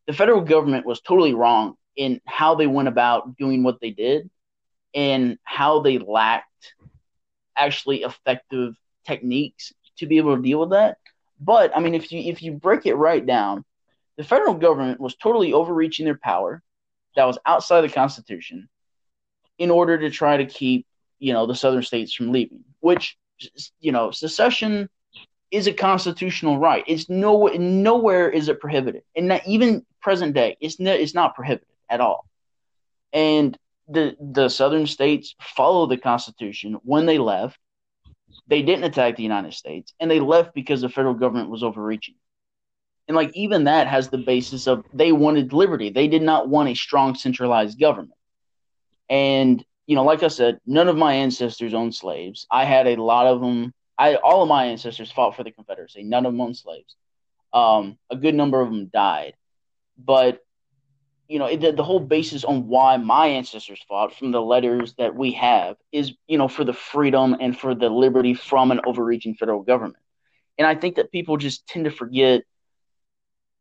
the 0.06 0.14
federal 0.14 0.42
government 0.42 0.86
was 0.86 1.02
totally 1.02 1.34
wrong 1.34 1.74
in 1.96 2.22
how 2.26 2.54
they 2.54 2.68
went 2.68 2.88
about 2.88 3.36
doing 3.36 3.64
what 3.64 3.82
they 3.82 3.90
did 3.90 4.30
and 4.94 5.38
how 5.44 5.82
they 5.82 5.98
lacked 5.98 6.74
actually 7.58 8.04
effective 8.04 8.76
techniques 9.06 9.74
to 9.98 10.06
be 10.06 10.18
able 10.18 10.36
to 10.36 10.42
deal 10.42 10.60
with 10.60 10.72
that. 10.72 10.98
But 11.40 11.76
I 11.76 11.80
mean, 11.80 11.94
if 11.94 12.12
you 12.12 12.20
if 12.20 12.42
you 12.42 12.54
break 12.54 12.86
it 12.86 12.96
right 12.96 13.26
down, 13.26 13.66
the 14.18 14.24
federal 14.24 14.54
government 14.54 15.00
was 15.00 15.16
totally 15.16 15.54
overreaching 15.54 16.06
their 16.06 16.18
power 16.18 16.62
that 17.16 17.26
was 17.26 17.38
outside 17.46 17.82
the 17.82 17.90
Constitution 17.90 18.70
in 19.58 19.70
order 19.70 19.98
to 20.00 20.10
try 20.10 20.38
to 20.38 20.46
keep 20.46 20.88
you 21.20 21.34
know 21.34 21.46
the 21.46 21.56
southern 21.56 21.84
states 21.84 22.14
from 22.14 22.32
leaving. 22.32 22.64
Which 22.80 23.18
you 23.80 23.92
know 23.92 24.12
secession 24.12 24.90
is 25.52 25.68
a 25.68 25.74
constitutional 25.74 26.58
right. 26.58 26.84
It's 26.88 27.10
no 27.10 27.48
nowhere 27.48 28.30
is 28.30 28.50
it 28.50 28.60
prohibited, 28.60 29.04
and 29.16 29.42
even 29.46 29.86
present 30.02 30.34
day, 30.34 30.58
it's 30.60 30.78
it's 30.80 31.14
not 31.14 31.36
prohibited 31.36 31.68
at 31.90 32.02
all. 32.02 32.26
And 33.12 33.58
the 33.88 34.16
the 34.20 34.50
southern 34.50 34.88
states 34.88 35.36
follow 35.42 35.86
the 35.86 35.98
Constitution 35.98 36.78
when 36.84 37.06
they 37.06 37.18
left 37.18 37.58
they 38.48 38.62
didn't 38.62 38.86
attack 38.86 39.16
the 39.16 39.24
United 39.24 39.54
States, 39.54 39.94
and 40.00 40.10
they 40.10 40.20
left 40.20 40.54
because 40.54 40.82
the 40.82 40.90
federal 40.90 41.14
government 41.14 41.50
was 41.50 41.64
overreaching. 41.64 42.16
And 43.08 43.16
like 43.16 43.32
even 43.36 43.66
that 43.66 43.88
has 43.88 44.10
the 44.10 44.18
basis 44.18 44.68
of 44.68 44.86
they 44.94 45.12
wanted 45.12 45.54
liberty. 45.54 45.90
They 45.90 46.08
did 46.08 46.22
not 46.22 46.48
want 46.48 46.70
a 46.70 46.76
strong 46.76 47.16
centralized 47.16 47.80
government. 47.80 48.18
And 49.10 49.64
you 49.88 49.96
know, 49.96 50.04
like 50.04 50.24
I 50.24 50.30
said, 50.30 50.60
none 50.66 50.88
of 50.88 50.96
my 50.96 51.14
ancestors 51.14 51.74
owned 51.74 51.94
slaves. 51.94 52.48
I 52.50 52.64
had 52.64 52.88
a 52.88 53.02
lot 53.02 53.28
of 53.28 53.42
them. 53.42 53.74
I 53.98 54.16
all 54.16 54.42
of 54.42 54.50
my 54.50 54.66
ancestors 54.66 55.12
fought 55.12 55.36
for 55.36 55.44
the 55.44 55.52
Confederacy. 55.52 56.04
None 56.04 56.26
of 56.26 56.32
them 56.32 56.42
owned 56.42 56.58
slaves. 56.58 56.96
Um, 57.52 57.98
a 58.10 58.16
good 58.16 58.36
number 58.36 58.62
of 58.62 58.70
them 58.70 58.88
died, 58.88 59.34
but 59.98 60.43
you 61.28 61.40
know, 61.40 61.46
it, 61.46 61.76
the 61.76 61.84
whole 61.84 62.00
basis 62.00 62.44
on 62.44 62.68
why 62.68 62.98
my 62.98 63.28
ancestors 63.28 63.82
fought 63.88 64.14
from 64.14 64.32
the 64.32 64.42
letters 64.42 64.94
that 64.96 65.16
we 65.16 65.32
have 65.34 65.78
is, 65.92 66.14
you 66.28 66.38
know, 66.38 66.48
for 66.48 66.64
the 66.64 66.74
freedom 66.74 67.36
and 67.40 67.58
for 67.58 67.74
the 67.74 67.90
liberty 67.90 68.34
from 68.34 68.72
an 68.72 68.82
overreaching 68.86 69.36
federal 69.36 69.62
government. 69.62 70.04
And 70.58 70.68
I 70.68 70.76
think 70.76 70.96
that 70.98 71.12
people 71.12 71.38
just 71.38 71.66
tend 71.68 71.86
to 71.86 71.92
forget 71.92 72.44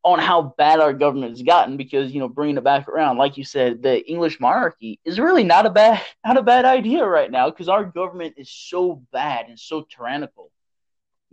on 0.04 0.18
how 0.18 0.54
bad 0.58 0.80
our 0.80 0.92
government 0.92 1.30
has 1.30 1.42
gotten 1.42 1.76
because, 1.76 2.12
you 2.12 2.18
know, 2.18 2.28
bringing 2.28 2.56
it 2.56 2.64
back 2.64 2.88
around, 2.88 3.18
like 3.18 3.36
you 3.36 3.44
said, 3.44 3.82
the 3.82 4.04
English 4.10 4.40
monarchy 4.40 4.98
is 5.04 5.20
really 5.20 5.44
not 5.44 5.64
a 5.64 5.70
bad, 5.70 6.02
not 6.26 6.36
a 6.36 6.42
bad 6.42 6.64
idea 6.64 7.06
right 7.06 7.30
now 7.30 7.48
because 7.48 7.68
our 7.68 7.84
government 7.84 8.34
is 8.36 8.50
so 8.50 9.02
bad 9.12 9.48
and 9.48 9.58
so 9.58 9.86
tyrannical. 9.88 10.50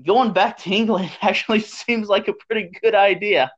Going 0.05 0.33
back 0.33 0.57
to 0.59 0.69
England 0.73 1.11
actually 1.21 1.61
seems 1.61 2.07
like 2.07 2.27
a 2.27 2.33
pretty 2.33 2.69
good 2.81 2.93
idea 2.93 3.51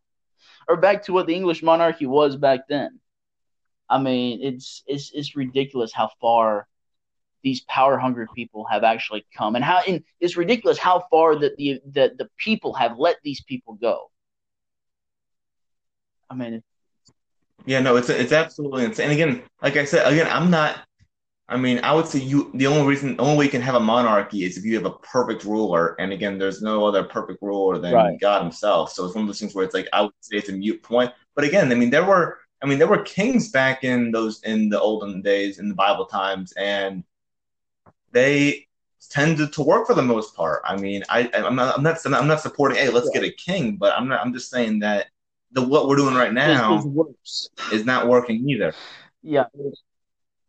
or 0.68 0.78
back 0.78 1.04
to 1.06 1.14
what 1.14 1.28
the 1.28 1.36
English 1.36 1.64
monarchy 1.64 2.06
was 2.06 2.36
back 2.36 2.62
then. 2.70 3.00
I 3.90 4.00
mean, 4.00 4.40
it's 4.42 4.84
it's 4.88 5.12
it's 5.14 5.36
ridiculous 5.36 5.92
how 5.94 6.10
far 6.20 6.68
these 7.44 7.62
power 7.62 7.98
hungry 7.98 8.28
people 8.36 8.66
have 8.66 8.84
actually 8.84 9.26
come, 9.36 9.56
and 9.56 9.66
how 9.66 9.82
and 9.88 10.04
it's 10.20 10.38
ridiculous 10.38 10.78
how 10.78 11.06
far 11.12 11.38
that 11.40 11.58
the 11.58 11.82
that 11.88 12.18
the 12.18 12.30
people 12.38 12.74
have 12.74 12.98
let 12.98 13.18
these 13.24 13.42
people 13.42 13.74
go. 13.74 14.12
I 16.30 16.36
mean, 16.36 16.64
yeah, 17.66 17.82
no, 17.82 17.98
it's 17.98 18.10
it's 18.10 18.32
absolutely 18.32 18.86
insane. 18.86 19.10
And 19.10 19.14
again, 19.14 19.44
like 19.62 19.76
I 19.76 19.86
said, 19.86 20.12
again, 20.12 20.28
I'm 20.30 20.50
not 20.50 20.80
I 21.52 21.58
mean, 21.58 21.82
I 21.84 21.94
would 21.94 22.08
say 22.08 22.20
you 22.20 22.50
the 22.54 22.66
only 22.66 22.88
reason 22.88 23.18
the 23.18 23.24
only 23.24 23.38
way 23.38 23.46
you 23.46 23.52
can 23.52 23.62
have 23.62 23.76
a 23.76 23.80
monarchy 23.80 24.46
is 24.46 24.58
if 24.58 24.64
you 24.64 24.76
have 24.76 24.86
a 24.86 24.98
perfect 25.00 25.44
ruler. 25.44 26.00
And 26.00 26.14
again, 26.14 26.38
there's 26.38 26.62
no 26.62 26.86
other 26.86 27.04
perfect 27.04 27.42
ruler 27.42 27.78
than 27.78 27.94
right. 27.94 28.20
God 28.20 28.42
himself. 28.42 28.94
So 28.94 29.06
it's 29.06 29.14
one 29.14 29.24
of 29.24 29.28
those 29.28 29.40
things 29.40 29.54
where 29.54 29.66
it's 29.66 29.74
like 29.74 29.90
I 29.92 30.02
would 30.02 30.14
say 30.22 30.38
it's 30.38 30.48
a 30.48 30.54
mute 30.54 30.82
point. 30.82 31.12
But 31.36 31.44
again, 31.44 31.70
I 31.70 31.76
mean 31.76 31.90
there 31.90 32.06
were 32.06 32.40
I 32.64 32.68
mean 32.68 32.80
there 32.80 32.88
were 32.88 33.04
kings 33.04 33.50
back 33.50 33.84
in 33.84 34.12
those 34.12 34.42
in 34.44 34.70
the 34.70 34.80
olden 34.80 35.22
days 35.22 35.60
in 35.60 35.68
the 35.68 35.76
Bible 35.76 36.06
times 36.06 36.54
and 36.54 37.04
they 38.14 38.68
tended 39.10 39.52
to 39.54 39.62
work 39.62 39.88
for 39.88 39.94
the 39.94 40.02
most 40.02 40.34
part. 40.36 40.62
I 40.64 40.78
mean, 40.78 41.04
I 41.10 41.30
I'm 41.34 41.58
not 41.58 41.78
I'm 41.78 41.84
not 41.84 41.98
I'm 42.06 42.28
not 42.28 42.40
supporting 42.40 42.78
hey, 42.78 42.90
let's 42.90 43.10
get 43.10 43.24
a 43.24 43.32
king, 43.32 43.76
but 43.76 43.94
I'm 43.98 44.08
not 44.08 44.22
I'm 44.26 44.32
just 44.32 44.50
saying 44.50 44.80
that 44.80 45.08
the 45.52 45.62
what 45.62 45.90
we're 45.90 45.98
doing 45.98 46.16
right 46.16 46.32
now 46.32 46.82
is 47.74 47.86
not 47.86 48.08
working 48.08 48.50
either. 48.50 48.74
Yeah. 49.22 49.48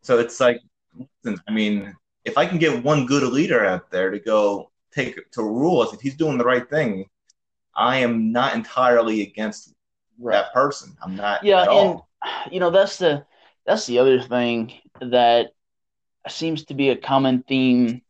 So 0.03 0.21
it's 0.21 0.39
like 0.39 0.61
listen, 0.97 1.41
I 1.49 1.53
mean, 1.53 1.95
if 2.25 2.39
I 2.39 2.47
can 2.47 2.59
get 2.59 2.83
one 2.83 3.07
good 3.07 3.23
leader 3.33 3.65
out 3.65 3.91
there 3.91 4.11
to 4.11 4.19
go 4.19 4.71
take 4.95 5.31
to 5.33 5.43
rule 5.43 5.81
us, 5.81 5.93
if 5.93 6.01
he's 6.01 6.17
doing 6.17 6.39
the 6.39 6.45
right 6.45 6.69
thing, 6.69 7.07
I 7.75 7.99
am 7.99 8.33
not 8.33 8.55
entirely 8.55 9.23
against 9.23 9.75
right. 10.19 10.35
that 10.35 10.53
person. 10.53 10.97
I'm 11.03 11.17
not. 11.17 11.45
Yeah, 11.45 11.65
and 11.69 12.01
you 12.51 12.61
know 12.61 12.71
that's 12.71 12.99
the 12.99 13.25
that's 13.67 13.87
the 13.87 13.99
other 13.99 14.21
thing 14.21 14.73
that 15.01 15.49
seems 16.29 16.65
to 16.67 16.75
be 16.75 16.91
a 16.91 16.97
common 16.97 17.43
theme 17.43 18.03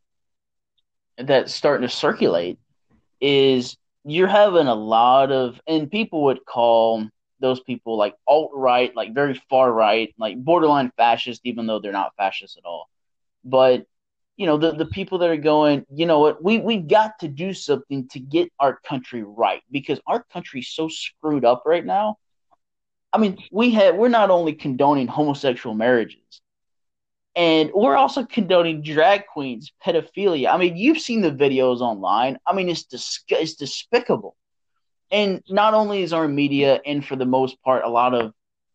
that's 1.18 1.54
starting 1.54 1.86
to 1.86 1.94
circulate 1.94 2.58
is 3.20 3.76
you're 4.04 4.28
having 4.28 4.66
a 4.66 4.74
lot 4.74 5.30
of 5.30 5.60
and 5.66 5.90
people 5.90 6.24
would 6.24 6.44
call 6.44 7.08
those 7.42 7.60
people 7.60 7.98
like 7.98 8.14
alt 8.26 8.50
right, 8.54 8.94
like 8.96 9.14
very 9.14 9.34
far 9.50 9.70
right, 9.70 10.14
like 10.18 10.42
borderline 10.42 10.92
fascist, 10.96 11.42
even 11.44 11.66
though 11.66 11.78
they're 11.78 11.92
not 11.92 12.16
fascist 12.16 12.56
at 12.56 12.64
all. 12.64 12.88
But 13.44 13.86
you 14.36 14.46
know, 14.46 14.56
the, 14.56 14.72
the 14.72 14.86
people 14.86 15.18
that 15.18 15.28
are 15.28 15.36
going, 15.36 15.84
you 15.92 16.06
know 16.06 16.20
what, 16.20 16.42
we 16.42 16.58
we 16.58 16.78
got 16.78 17.18
to 17.20 17.28
do 17.28 17.52
something 17.52 18.08
to 18.08 18.18
get 18.18 18.50
our 18.58 18.78
country 18.80 19.22
right 19.22 19.62
because 19.70 20.00
our 20.06 20.24
country's 20.32 20.68
so 20.68 20.88
screwed 20.88 21.44
up 21.44 21.64
right 21.66 21.84
now. 21.84 22.16
I 23.12 23.18
mean, 23.18 23.36
we 23.50 23.72
have 23.72 23.96
we're 23.96 24.08
not 24.08 24.30
only 24.30 24.54
condoning 24.54 25.06
homosexual 25.06 25.74
marriages, 25.74 26.40
and 27.36 27.70
we're 27.74 27.96
also 27.96 28.24
condoning 28.24 28.82
drag 28.82 29.26
queens, 29.26 29.70
pedophilia. 29.84 30.52
I 30.52 30.56
mean, 30.56 30.76
you've 30.76 31.00
seen 31.00 31.20
the 31.20 31.30
videos 31.30 31.80
online. 31.80 32.38
I 32.46 32.54
mean, 32.54 32.70
it's 32.70 32.84
dis- 32.84 33.24
it's 33.28 33.54
despicable 33.54 34.34
and 35.12 35.42
not 35.48 35.74
only 35.74 36.02
is 36.02 36.12
our 36.12 36.26
media 36.26 36.80
and 36.84 37.04
for 37.04 37.14
the 37.14 37.26
most 37.26 37.62
part 37.62 37.84
a 37.84 37.88
lot 37.88 38.14
of 38.14 38.32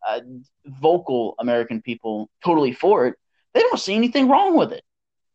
uh, 0.08 0.20
vocal 0.64 1.34
American 1.40 1.82
people 1.82 2.30
totally 2.44 2.72
for 2.72 3.06
it, 3.08 3.16
they 3.52 3.60
don't 3.60 3.80
see 3.80 3.94
anything 3.94 4.28
wrong 4.28 4.56
with 4.56 4.72
it. 4.72 4.84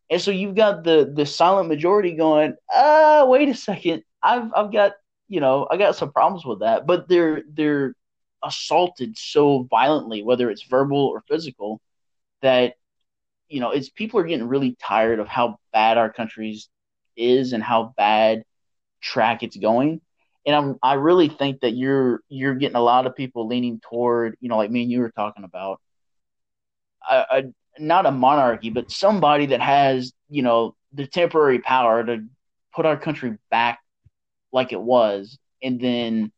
And 0.09 0.21
so 0.21 0.31
you've 0.31 0.55
got 0.55 0.83
the 0.83 1.11
the 1.13 1.25
silent 1.25 1.69
majority 1.69 2.15
going, 2.15 2.55
uh, 2.73 3.25
wait 3.27 3.49
a 3.49 3.53
second, 3.53 4.03
I've 4.21 4.51
I've 4.55 4.71
got 4.71 4.93
you 5.27 5.41
know 5.41 5.67
I 5.69 5.77
got 5.77 5.95
some 5.95 6.11
problems 6.11 6.45
with 6.45 6.61
that, 6.61 6.87
but 6.87 7.07
they're 7.09 7.43
they're 7.51 7.95
assaulted 8.43 9.17
so 9.17 9.67
violently, 9.69 10.23
whether 10.23 10.49
it's 10.49 10.63
verbal 10.63 10.97
or 10.97 11.23
physical, 11.27 11.81
that 12.41 12.75
you 13.49 13.59
know 13.59 13.71
it's 13.71 13.89
people 13.89 14.19
are 14.19 14.23
getting 14.23 14.47
really 14.47 14.75
tired 14.81 15.19
of 15.19 15.27
how 15.27 15.57
bad 15.73 15.97
our 15.97 16.11
country's 16.11 16.69
is 17.15 17.53
and 17.53 17.63
how 17.63 17.93
bad 17.97 18.43
track 19.01 19.43
it's 19.43 19.57
going 19.57 20.01
and 20.45 20.55
I'm 20.55 20.79
I 20.83 20.93
really 20.95 21.29
think 21.29 21.61
that 21.61 21.71
you're 21.71 22.21
you're 22.29 22.55
getting 22.55 22.75
a 22.75 22.81
lot 22.81 23.05
of 23.07 23.15
people 23.15 23.47
leaning 23.47 23.79
toward 23.89 24.37
you 24.39 24.49
know 24.49 24.57
like 24.57 24.71
me 24.71 24.83
and 24.83 24.91
you 24.91 24.99
were 24.99 25.11
talking 25.11 25.43
about 25.43 25.79
a, 27.09 27.25
a 27.31 27.43
not 27.79 28.05
a 28.05 28.11
monarchy 28.11 28.69
but 28.69 28.91
somebody 28.91 29.47
that 29.47 29.61
has 29.61 30.13
you 30.29 30.41
know 30.41 30.75
the 30.93 31.07
temporary 31.07 31.59
power 31.59 32.03
to 32.03 32.25
put 32.73 32.85
our 32.85 32.97
country 32.97 33.37
back 33.49 33.79
like 34.51 34.71
it 34.71 34.81
was 34.81 35.37
and 35.61 35.79
then 35.79 36.31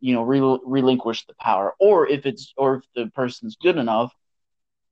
you 0.00 0.14
know 0.14 0.22
re- 0.22 0.60
relinquish 0.64 1.24
the 1.26 1.34
power. 1.40 1.74
Or 1.78 2.08
if 2.08 2.26
it's 2.26 2.52
or 2.56 2.76
if 2.76 2.84
the 2.94 3.10
person's 3.14 3.56
good 3.56 3.76
enough 3.76 4.12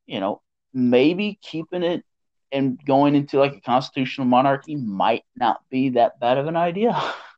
you 0.06 0.20
know 0.20 0.40
maybe 0.72 1.38
keeping 1.42 1.82
it 1.82 2.04
and 2.52 2.78
going 2.84 3.14
into 3.14 3.38
like 3.38 3.54
a 3.54 3.60
constitutional 3.60 4.26
monarchy 4.26 4.76
might 4.76 5.24
not 5.36 5.60
be 5.70 5.90
that 5.90 6.18
bad 6.20 6.38
of 6.38 6.46
an 6.46 6.56
idea 6.56 7.00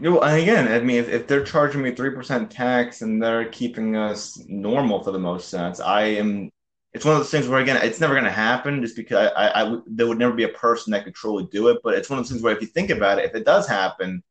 Know, 0.00 0.20
again, 0.20 0.68
I 0.68 0.80
mean, 0.80 0.96
if, 0.96 1.08
if 1.08 1.26
they're 1.26 1.44
charging 1.44 1.82
me 1.82 1.94
three 1.94 2.10
percent 2.10 2.50
tax 2.50 3.02
and 3.02 3.20
they're 3.22 3.48
keeping 3.48 3.96
us 3.96 4.40
normal 4.46 5.02
for 5.02 5.10
the 5.10 5.18
most 5.18 5.48
sense, 5.48 5.80
I 5.80 6.02
am. 6.02 6.50
It's 6.94 7.04
one 7.04 7.14
of 7.14 7.20
those 7.20 7.30
things 7.30 7.48
where 7.48 7.60
again, 7.60 7.76
it's 7.82 8.00
never 8.00 8.14
going 8.14 8.24
to 8.24 8.30
happen, 8.30 8.80
just 8.80 8.96
because 8.96 9.30
I, 9.36 9.48
I, 9.48 9.62
I, 9.62 9.78
there 9.86 10.06
would 10.06 10.18
never 10.18 10.32
be 10.32 10.44
a 10.44 10.48
person 10.48 10.92
that 10.92 11.04
could 11.04 11.14
truly 11.14 11.48
do 11.52 11.68
it. 11.68 11.78
But 11.82 11.94
it's 11.94 12.08
one 12.08 12.18
of 12.18 12.24
those 12.24 12.30
things 12.30 12.42
where 12.42 12.54
if 12.54 12.62
you 12.62 12.66
think 12.66 12.90
about 12.90 13.18
it, 13.18 13.26
if 13.26 13.34
it 13.34 13.44
does 13.44 13.68
happen, 13.68 14.22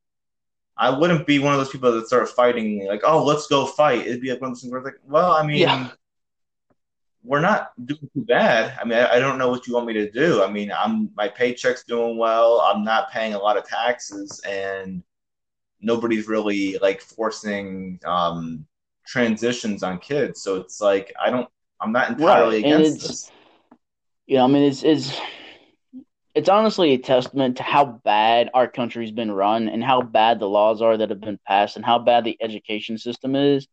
I 0.76 0.90
wouldn't 0.90 1.28
be 1.28 1.40
one 1.40 1.54
of 1.54 1.60
those 1.60 1.70
people 1.70 1.92
that 1.92 2.08
start 2.08 2.30
fighting 2.30 2.88
like, 2.88 3.02
oh, 3.04 3.24
let's 3.24 3.48
go 3.48 3.66
fight. 3.66 4.08
It'd 4.08 4.22
be 4.22 4.32
like 4.32 4.42
one 4.42 4.52
of 4.52 4.56
those 4.56 4.62
things 4.62 4.72
where 4.72 4.82
it's 4.82 4.86
like, 4.86 5.00
well, 5.06 5.32
I 5.32 5.46
mean. 5.46 5.58
Yeah. 5.58 5.90
We're 7.24 7.42
not 7.42 7.74
doing 7.86 8.10
too 8.14 8.24
bad. 8.24 8.78
I 8.80 8.86
mean, 8.86 8.98
I, 8.98 9.16
I 9.16 9.20
don't 9.20 9.38
know 9.38 9.50
what 9.50 9.68
you 9.68 9.74
want 9.74 9.86
me 9.86 9.92
to 9.94 10.10
do. 10.10 10.42
I 10.42 10.50
mean, 10.50 10.72
I'm 10.72 11.10
my 11.18 11.28
paycheck's 11.28 11.84
doing 11.84 12.18
well. 12.18 12.62
I'm 12.62 12.86
not 12.86 13.12
paying 13.12 13.34
a 13.34 13.38
lot 13.38 13.58
of 13.58 13.68
taxes, 13.68 14.40
and 14.48 15.04
nobody's 15.82 16.28
really 16.28 16.78
like 16.82 17.02
forcing 17.02 18.00
um, 18.06 18.66
transitions 19.06 19.84
on 19.84 20.00
kids. 20.00 20.42
So 20.42 20.56
it's 20.56 20.82
like 20.82 21.14
I 21.22 21.30
don't. 21.30 21.48
I'm 21.80 21.92
not 21.92 22.10
entirely 22.10 22.58
Right, 22.58 22.66
against 22.66 23.02
this. 23.02 23.32
You 24.26 24.38
know, 24.38 24.44
I 24.46 24.48
mean, 24.48 24.64
it's 24.64 24.84
it's 24.84 25.20
it's 26.36 26.50
honestly 26.50 26.94
a 26.94 26.98
testament 26.98 27.58
to 27.58 27.64
how 27.64 27.86
bad 28.04 28.50
our 28.54 28.68
country's 28.68 29.12
been 29.12 29.32
run 29.32 29.68
and 29.70 29.84
how 29.84 30.02
bad 30.02 30.40
the 30.40 30.48
laws 30.48 30.82
are 30.82 30.98
that 30.98 31.10
have 31.10 31.20
been 31.22 31.40
passed 31.48 31.76
and 31.76 31.86
how 31.86 31.98
bad 32.00 32.24
the 32.24 32.38
education 32.42 32.98
system 32.98 33.36
is 33.36 33.68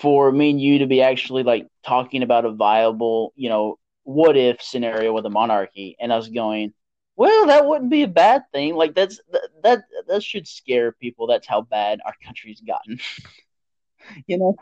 for 0.00 0.30
me 0.32 0.50
and 0.50 0.60
you 0.60 0.78
to 0.78 0.86
be 0.86 1.02
actually 1.02 1.42
like 1.42 1.66
talking 1.84 2.22
about 2.22 2.44
a 2.44 2.52
viable, 2.52 3.32
you 3.36 3.48
know, 3.48 3.78
what 4.04 4.36
if 4.36 4.62
scenario 4.62 5.12
with 5.12 5.26
a 5.26 5.30
monarchy 5.30 5.96
and 6.00 6.12
us 6.12 6.28
going, 6.28 6.72
well, 7.18 7.46
that 7.48 7.66
wouldn't 7.66 7.90
be 7.90 8.04
a 8.04 8.08
bad 8.08 8.44
thing. 8.52 8.76
Like 8.76 8.94
that's 8.94 9.20
that 9.32 9.48
that, 9.64 9.84
that 10.06 10.22
should 10.22 10.46
scare 10.46 10.92
people. 10.92 11.26
That's 11.26 11.48
how 11.48 11.62
bad 11.62 11.98
our 12.06 12.14
country's 12.24 12.60
gotten. 12.60 13.00
you 14.28 14.38
know? 14.38 14.54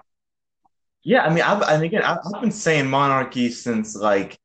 Yeah, 1.02 1.24
I 1.24 1.28
mean, 1.28 1.44
I've, 1.44 1.62
and 1.62 1.82
again, 1.82 2.02
I've, 2.02 2.18
I've 2.24 2.40
been 2.40 2.50
saying 2.50 2.88
monarchy 2.88 3.50
since 3.50 3.94
like 3.94 4.38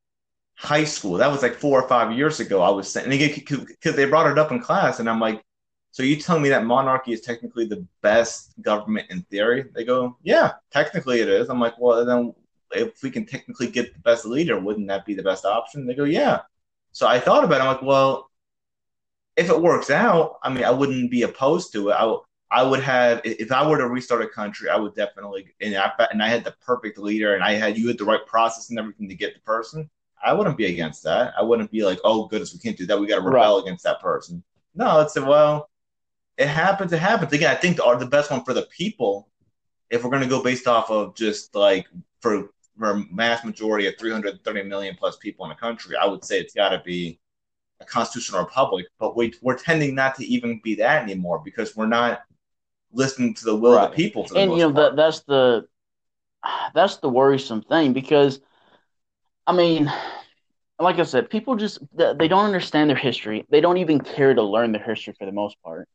high 0.55 0.83
school. 0.83 1.13
That 1.13 1.31
was 1.31 1.41
like 1.41 1.55
four 1.55 1.81
or 1.81 1.87
five 1.87 2.15
years 2.15 2.41
ago. 2.41 2.61
I 2.61 2.69
was 2.69 2.91
saying, 2.91 3.09
because 3.09 3.95
they 3.95 4.05
brought 4.05 4.29
it 4.29 4.37
up 4.37 4.51
in 4.51 4.59
class, 4.59 4.99
and 4.99 5.09
I'm 5.09 5.19
like, 5.19 5.41
so 5.91 6.03
you 6.03 6.17
telling 6.17 6.43
me 6.43 6.49
that 6.49 6.65
monarchy 6.65 7.13
is 7.13 7.21
technically 7.21 7.65
the 7.65 7.85
best 8.01 8.53
government 8.61 9.09
in 9.09 9.23
theory? 9.23 9.65
They 9.73 9.85
go, 9.85 10.17
yeah, 10.21 10.51
technically 10.71 11.21
it 11.21 11.29
is. 11.29 11.49
I'm 11.49 11.61
like, 11.61 11.79
well, 11.79 12.05
then 12.05 12.33
if 12.73 13.01
we 13.01 13.09
can 13.09 13.25
technically 13.25 13.67
get 13.67 13.93
the 13.93 13.99
best 14.01 14.25
leader, 14.25 14.59
wouldn't 14.59 14.87
that 14.89 15.05
be 15.05 15.15
the 15.15 15.23
best 15.23 15.45
option? 15.45 15.87
They 15.87 15.95
go, 15.95 16.03
yeah. 16.03 16.41
So 16.91 17.07
I 17.07 17.19
thought 17.19 17.43
about 17.43 17.61
it. 17.61 17.63
I'm 17.63 17.67
like, 17.67 17.81
well, 17.81 18.29
if 19.37 19.49
it 19.49 19.61
works 19.61 19.89
out, 19.89 20.37
I 20.43 20.49
mean, 20.53 20.63
I 20.63 20.71
wouldn't 20.71 21.09
be 21.09 21.23
opposed 21.23 21.71
to 21.73 21.89
it. 21.89 21.97
I 22.53 22.63
would 22.63 22.81
have, 22.81 23.21
if 23.23 23.51
I 23.51 23.65
were 23.65 23.77
to 23.77 23.87
restart 23.87 24.21
a 24.21 24.27
country, 24.27 24.69
I 24.69 24.75
would 24.75 24.93
definitely, 24.93 25.47
and 25.61 25.75
I, 25.75 25.91
and 26.11 26.21
I 26.21 26.27
had 26.27 26.43
the 26.43 26.53
perfect 26.65 26.97
leader 26.97 27.33
and 27.33 27.43
I 27.43 27.53
had, 27.53 27.77
you 27.77 27.87
had 27.87 27.97
the 27.97 28.03
right 28.03 28.25
process 28.25 28.69
and 28.69 28.77
everything 28.77 29.07
to 29.07 29.15
get 29.15 29.33
the 29.33 29.39
person. 29.39 29.89
I 30.23 30.33
wouldn't 30.33 30.57
be 30.57 30.65
against 30.65 31.01
that. 31.03 31.33
I 31.37 31.43
wouldn't 31.43 31.71
be 31.71 31.83
like, 31.83 31.99
oh, 32.03 32.27
goodness, 32.27 32.53
we 32.53 32.59
can't 32.59 32.77
do 32.77 32.85
that. 32.87 32.99
We 32.99 33.07
got 33.07 33.15
to 33.15 33.21
rebel 33.21 33.59
against 33.59 33.85
that 33.85 34.01
person. 34.01 34.43
No, 34.75 34.99
it's 34.99 35.15
a, 35.15 35.23
well, 35.23 35.69
it 36.37 36.47
happens. 36.47 36.91
It 36.91 36.99
happens. 36.99 37.31
Again, 37.31 37.49
I 37.49 37.55
think 37.55 37.77
the, 37.77 37.95
the 37.95 38.05
best 38.05 38.29
one 38.29 38.43
for 38.43 38.53
the 38.53 38.63
people, 38.63 39.29
if 39.89 40.03
we're 40.03 40.09
going 40.09 40.21
to 40.21 40.27
go 40.29 40.43
based 40.43 40.67
off 40.67 40.91
of 40.91 41.15
just 41.15 41.55
like 41.55 41.87
for, 42.19 42.49
for 42.77 42.91
a 42.91 43.03
mass 43.11 43.43
majority 43.43 43.87
of 43.87 43.97
330 43.97 44.63
million 44.63 44.95
plus 44.97 45.17
people 45.17 45.45
in 45.45 45.51
a 45.51 45.55
country, 45.55 45.95
I 45.95 46.05
would 46.05 46.23
say 46.23 46.39
it's 46.39 46.53
got 46.53 46.69
to 46.69 46.81
be 46.83 47.19
a 47.79 47.85
constitutional 47.85 48.43
republic. 48.43 48.85
But 48.99 49.15
we, 49.15 49.33
we're 49.41 49.57
tending 49.57 49.95
not 49.95 50.15
to 50.15 50.25
even 50.25 50.61
be 50.63 50.75
that 50.75 51.03
anymore 51.03 51.41
because 51.43 51.75
we're 51.75 51.87
not 51.87 52.21
listening 52.91 53.33
to 53.35 53.45
the 53.45 53.55
will 53.55 53.77
of 53.77 53.91
the 53.91 53.95
people. 53.95 54.25
The 54.27 54.39
and 54.39 54.51
you 54.53 54.59
know 54.59 54.71
that 54.71 54.95
that's 54.95 55.21
the 55.21 55.67
that's 56.73 56.97
the 56.97 57.09
worrisome 57.09 57.61
thing 57.61 57.93
because 57.93 58.39
i 59.47 59.53
mean 59.53 59.91
like 60.79 60.99
i 60.99 61.03
said 61.03 61.29
people 61.29 61.55
just 61.55 61.79
they 61.93 62.13
they 62.17 62.27
don't 62.27 62.45
understand 62.45 62.89
their 62.89 62.97
history 62.97 63.45
they 63.49 63.61
don't 63.61 63.77
even 63.77 63.99
care 63.99 64.33
to 64.33 64.41
learn 64.41 64.71
their 64.71 64.83
history 64.83 65.13
for 65.17 65.25
the 65.25 65.31
most 65.31 65.55
part 65.63 65.87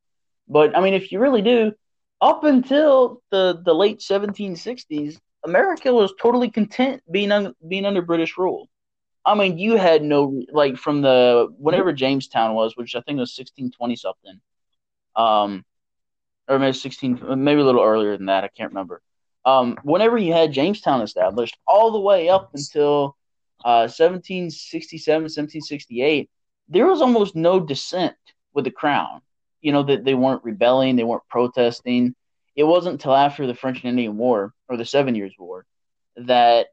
but 0.48 0.76
i 0.76 0.80
mean 0.80 0.94
if 0.94 1.10
you 1.12 1.18
really 1.18 1.42
do 1.42 1.72
up 2.20 2.44
until 2.44 3.22
the 3.30 3.60
the 3.64 3.74
late 3.74 3.98
1760s 3.98 5.18
america 5.44 5.92
was 5.92 6.12
totally 6.20 6.50
content 6.50 7.02
being 7.10 7.32
un, 7.32 7.54
being 7.68 7.84
under 7.84 8.02
british 8.02 8.36
rule 8.38 8.68
i 9.24 9.34
mean 9.34 9.58
you 9.58 9.76
had 9.76 10.02
no 10.02 10.42
like 10.52 10.76
from 10.76 11.02
the 11.02 11.48
whatever 11.58 11.92
jamestown 11.92 12.54
was 12.54 12.76
which 12.76 12.94
i 12.94 13.00
think 13.00 13.18
was 13.18 13.36
1620 13.36 13.96
something 13.96 14.40
um 15.16 15.64
or 16.48 16.58
maybe 16.58 16.72
16 16.72 17.20
maybe 17.42 17.60
a 17.60 17.64
little 17.64 17.82
earlier 17.82 18.16
than 18.16 18.26
that 18.26 18.44
i 18.44 18.48
can't 18.48 18.70
remember 18.70 19.02
um, 19.46 19.78
whenever 19.84 20.18
you 20.18 20.32
had 20.32 20.52
Jamestown 20.52 21.02
established, 21.02 21.56
all 21.68 21.92
the 21.92 22.00
way 22.00 22.28
up 22.28 22.50
until 22.52 23.16
uh, 23.64 23.86
1767, 23.86 25.22
1768, 25.22 26.28
there 26.68 26.86
was 26.86 27.00
almost 27.00 27.36
no 27.36 27.60
dissent 27.60 28.16
with 28.52 28.64
the 28.64 28.72
crown. 28.72 29.22
You 29.60 29.70
know, 29.70 29.84
that 29.84 30.04
they 30.04 30.14
weren't 30.14 30.44
rebelling, 30.44 30.96
they 30.96 31.04
weren't 31.04 31.28
protesting. 31.30 32.16
It 32.56 32.64
wasn't 32.64 32.94
until 32.94 33.14
after 33.14 33.46
the 33.46 33.54
French 33.54 33.78
and 33.78 33.90
Indian 33.90 34.16
War, 34.16 34.52
or 34.68 34.76
the 34.76 34.84
Seven 34.84 35.14
Years' 35.14 35.34
War, 35.38 35.66
that, 36.16 36.68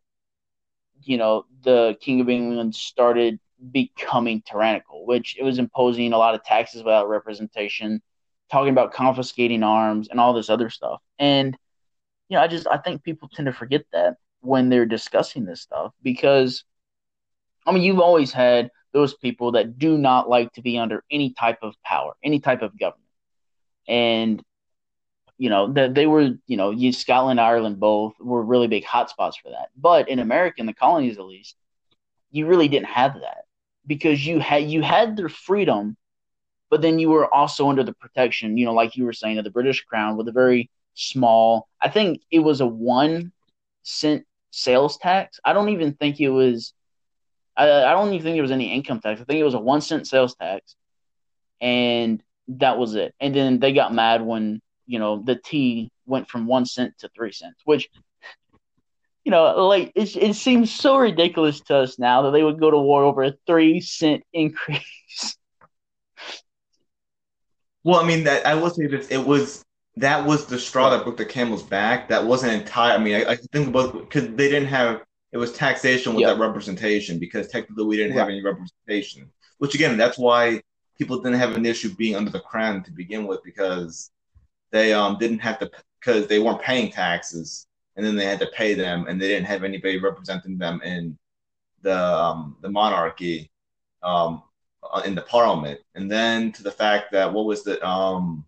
you 1.02 1.18
know, 1.18 1.46
the 1.64 1.98
King 2.02 2.22
of 2.22 2.30
England 2.30 2.76
started 2.76 3.40
becoming 3.72 4.42
tyrannical, 4.46 5.06
which 5.06 5.38
it 5.40 5.44
was 5.44 5.60
imposing 5.60 6.14
a 6.14 6.18
lot 6.18 6.36
of 6.36 6.44
taxes 6.44 6.84
without 6.84 7.10
representation, 7.10 8.02
talking 8.52 8.72
about 8.72 8.94
confiscating 8.94 9.64
arms 9.64 10.10
and 10.10 10.20
all 10.20 10.34
this 10.34 10.50
other 10.50 10.70
stuff. 10.70 11.02
And 11.20 11.58
you 12.30 12.38
know, 12.38 12.44
I 12.44 12.48
just 12.48 12.68
I 12.68 12.78
think 12.78 13.04
people 13.04 13.30
tend 13.30 13.46
to 13.46 13.54
forget 13.54 13.86
that 13.94 14.16
when 14.42 14.70
they're 14.70 14.86
discussing 14.86 15.46
this 15.46 15.62
stuff 15.62 15.94
because 16.02 16.64
I 17.66 17.72
mean, 17.72 17.84
you've 17.84 18.00
always 18.00 18.32
had 18.32 18.72
those 18.92 19.14
people 19.14 19.54
that 19.54 19.80
do 19.80 19.98
not 19.98 20.30
like 20.30 20.52
to 20.54 20.62
be 20.62 20.78
under 20.78 21.04
any 21.10 21.34
type 21.34 21.60
of 21.62 21.76
power, 21.84 22.14
any 22.24 22.40
type 22.40 22.62
of 22.62 22.78
government. 22.78 23.08
And 23.88 24.44
you 25.38 25.50
know, 25.50 25.72
that 25.74 25.94
they 25.94 26.06
were, 26.06 26.32
you 26.48 26.58
know, 26.58 26.72
you 26.72 26.92
Scotland, 26.94 27.40
Ireland 27.40 27.80
both 27.80 28.14
were 28.20 28.42
really 28.42 28.68
big 28.68 28.86
hotspots 28.86 29.36
for 29.42 29.50
that. 29.50 29.70
But 29.76 30.10
in 30.10 30.20
America, 30.20 30.60
in 30.60 30.66
the 30.66 30.74
colonies 30.74 31.18
at 31.18 31.26
least, 31.26 31.56
you 32.32 32.46
really 32.48 32.68
didn't 32.68 32.88
have 32.88 33.16
that 33.22 33.46
because 33.86 34.26
you 34.26 34.40
had 34.40 34.64
you 34.70 34.82
had 34.82 35.18
their 35.18 35.30
freedom, 35.30 35.98
but 36.70 36.82
then 36.82 37.00
you 37.00 37.10
were 37.10 37.32
also 37.34 37.70
under 37.70 37.84
the 37.84 37.94
protection, 37.94 38.58
you 38.58 38.66
know, 38.66 38.74
like 38.74 38.96
you 38.96 39.06
were 39.06 39.14
saying, 39.14 39.38
of 39.38 39.44
the 39.44 39.52
British 39.52 39.84
Crown 39.84 40.18
with 40.18 40.28
a 40.28 40.32
very 40.32 40.70
small. 40.94 41.68
I 41.82 41.90
think 41.90 42.22
it 42.32 42.40
was 42.40 42.62
a 42.62 42.68
one 42.68 43.32
cent 43.84 44.26
sales 44.52 44.98
tax. 44.98 45.40
I 45.44 45.54
don't 45.54 45.70
even 45.70 45.94
think 45.94 46.20
it 46.20 46.30
was. 46.30 46.74
I, 47.56 47.66
I 47.84 47.92
don't 47.92 48.14
even 48.14 48.24
think 48.24 48.36
there 48.36 48.42
was 48.42 48.52
any 48.52 48.74
income 48.74 49.00
tax. 49.00 49.22
I 49.22 49.26
think 49.26 49.40
it 49.40 49.44
was 49.44 49.54
a 49.54 49.60
one 49.60 49.82
cent 49.82 50.08
sales 50.08 50.36
tax, 50.36 50.76
and 51.62 52.24
that 52.48 52.78
was 52.78 52.96
it. 52.96 53.14
And 53.20 53.36
then 53.36 53.60
they 53.60 53.74
got 53.74 53.94
mad 53.94 54.22
when 54.22 54.62
you 54.86 55.00
know 55.00 55.22
the 55.24 55.36
tea 55.36 55.92
went 56.06 56.30
from 56.30 56.48
one 56.48 56.66
cent 56.66 56.94
to 57.00 57.10
three 57.16 57.32
cents, 57.32 57.62
which 57.66 57.90
you 59.24 59.32
know, 59.32 59.68
like 59.68 59.92
it, 59.96 60.16
it 60.16 60.36
seems 60.36 60.74
so 60.74 60.98
ridiculous 60.98 61.62
to 61.62 61.78
us 61.78 61.98
now 61.98 62.24
that 62.24 62.32
they 62.32 62.44
would 62.44 62.60
go 62.60 62.70
to 62.70 62.78
war 62.78 63.04
over 63.04 63.24
a 63.24 63.34
three 63.48 63.80
cent 63.80 64.24
increase. 64.34 65.38
Well, 67.86 68.00
I 68.00 68.08
mean, 68.08 68.24
that 68.24 68.48
I 68.48 68.56
will 68.56 68.70
say 68.70 68.88
this: 68.88 69.10
it 69.10 69.18
was 69.18 69.62
that 69.98 70.26
was 70.26 70.46
the 70.46 70.58
straw 70.58 70.90
that 70.90 71.04
broke 71.04 71.18
the 71.18 71.26
camel's 71.26 71.64
back. 71.64 72.08
That 72.08 72.26
wasn't 72.26 72.54
entire. 72.54 72.94
I 72.94 72.98
mean, 72.98 73.16
I, 73.16 73.32
I 73.32 73.36
think 73.36 73.68
about 73.68 73.92
because 73.92 74.30
they 74.30 74.48
didn't 74.48 74.70
have 74.70 75.02
it 75.34 75.38
was 75.38 75.52
taxation 75.52 76.14
without 76.14 76.40
representation 76.40 77.20
because 77.20 77.50
technically 77.50 77.84
we 77.84 77.98
didn't 77.98 78.16
have 78.16 78.30
any 78.30 78.42
representation. 78.42 79.30
Which 79.58 79.76
again, 79.76 79.98
that's 79.98 80.18
why 80.18 80.62
people 80.98 81.20
didn't 81.20 81.40
have 81.40 81.58
an 81.58 81.66
issue 81.66 81.94
being 81.96 82.16
under 82.16 82.32
the 82.32 82.40
crown 82.40 82.84
to 82.84 82.92
begin 82.92 83.26
with 83.28 83.44
because 83.44 84.12
they 84.74 84.92
um 84.94 85.18
didn't 85.20 85.40
have 85.40 85.60
to 85.60 85.72
because 86.02 86.28
they 86.28 86.40
weren't 86.40 86.62
paying 86.62 86.92
taxes 86.92 87.68
and 87.96 88.06
then 88.06 88.16
they 88.18 88.26
had 88.26 88.40
to 88.40 88.48
pay 88.48 88.74
them 88.74 89.06
and 89.08 89.22
they 89.22 89.30
didn't 89.30 89.46
have 89.46 89.64
anybody 89.64 90.00
representing 90.00 90.58
them 90.58 90.82
in 90.84 91.18
the 91.84 91.98
um, 91.98 92.58
the 92.62 92.70
monarchy 92.70 93.50
um 94.02 94.44
uh, 94.92 95.02
in 95.06 95.16
the 95.16 95.22
parliament. 95.22 95.80
And 95.96 96.12
then 96.12 96.52
to 96.54 96.64
the 96.64 96.72
fact 96.72 97.12
that 97.14 97.32
what 97.32 97.46
was 97.46 97.64
the 97.64 97.86
um 97.88 98.46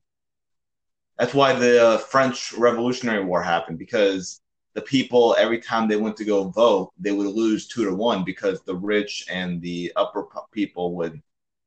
that's 1.17 1.33
why 1.33 1.53
the 1.53 2.03
French 2.09 2.53
Revolutionary 2.53 3.23
War 3.23 3.41
happened 3.41 3.79
because 3.79 4.41
the 4.73 4.81
people 4.81 5.35
every 5.39 5.59
time 5.59 5.87
they 5.87 5.95
went 5.95 6.17
to 6.17 6.25
go 6.25 6.49
vote 6.49 6.91
they 6.99 7.11
would 7.13 7.27
lose 7.27 7.67
two 7.67 7.85
to 7.85 7.95
one 7.95 8.23
because 8.25 8.61
the 8.63 8.75
rich 8.75 9.25
and 9.31 9.61
the 9.61 9.93
upper 9.95 10.25
people 10.51 10.95
would 10.95 11.21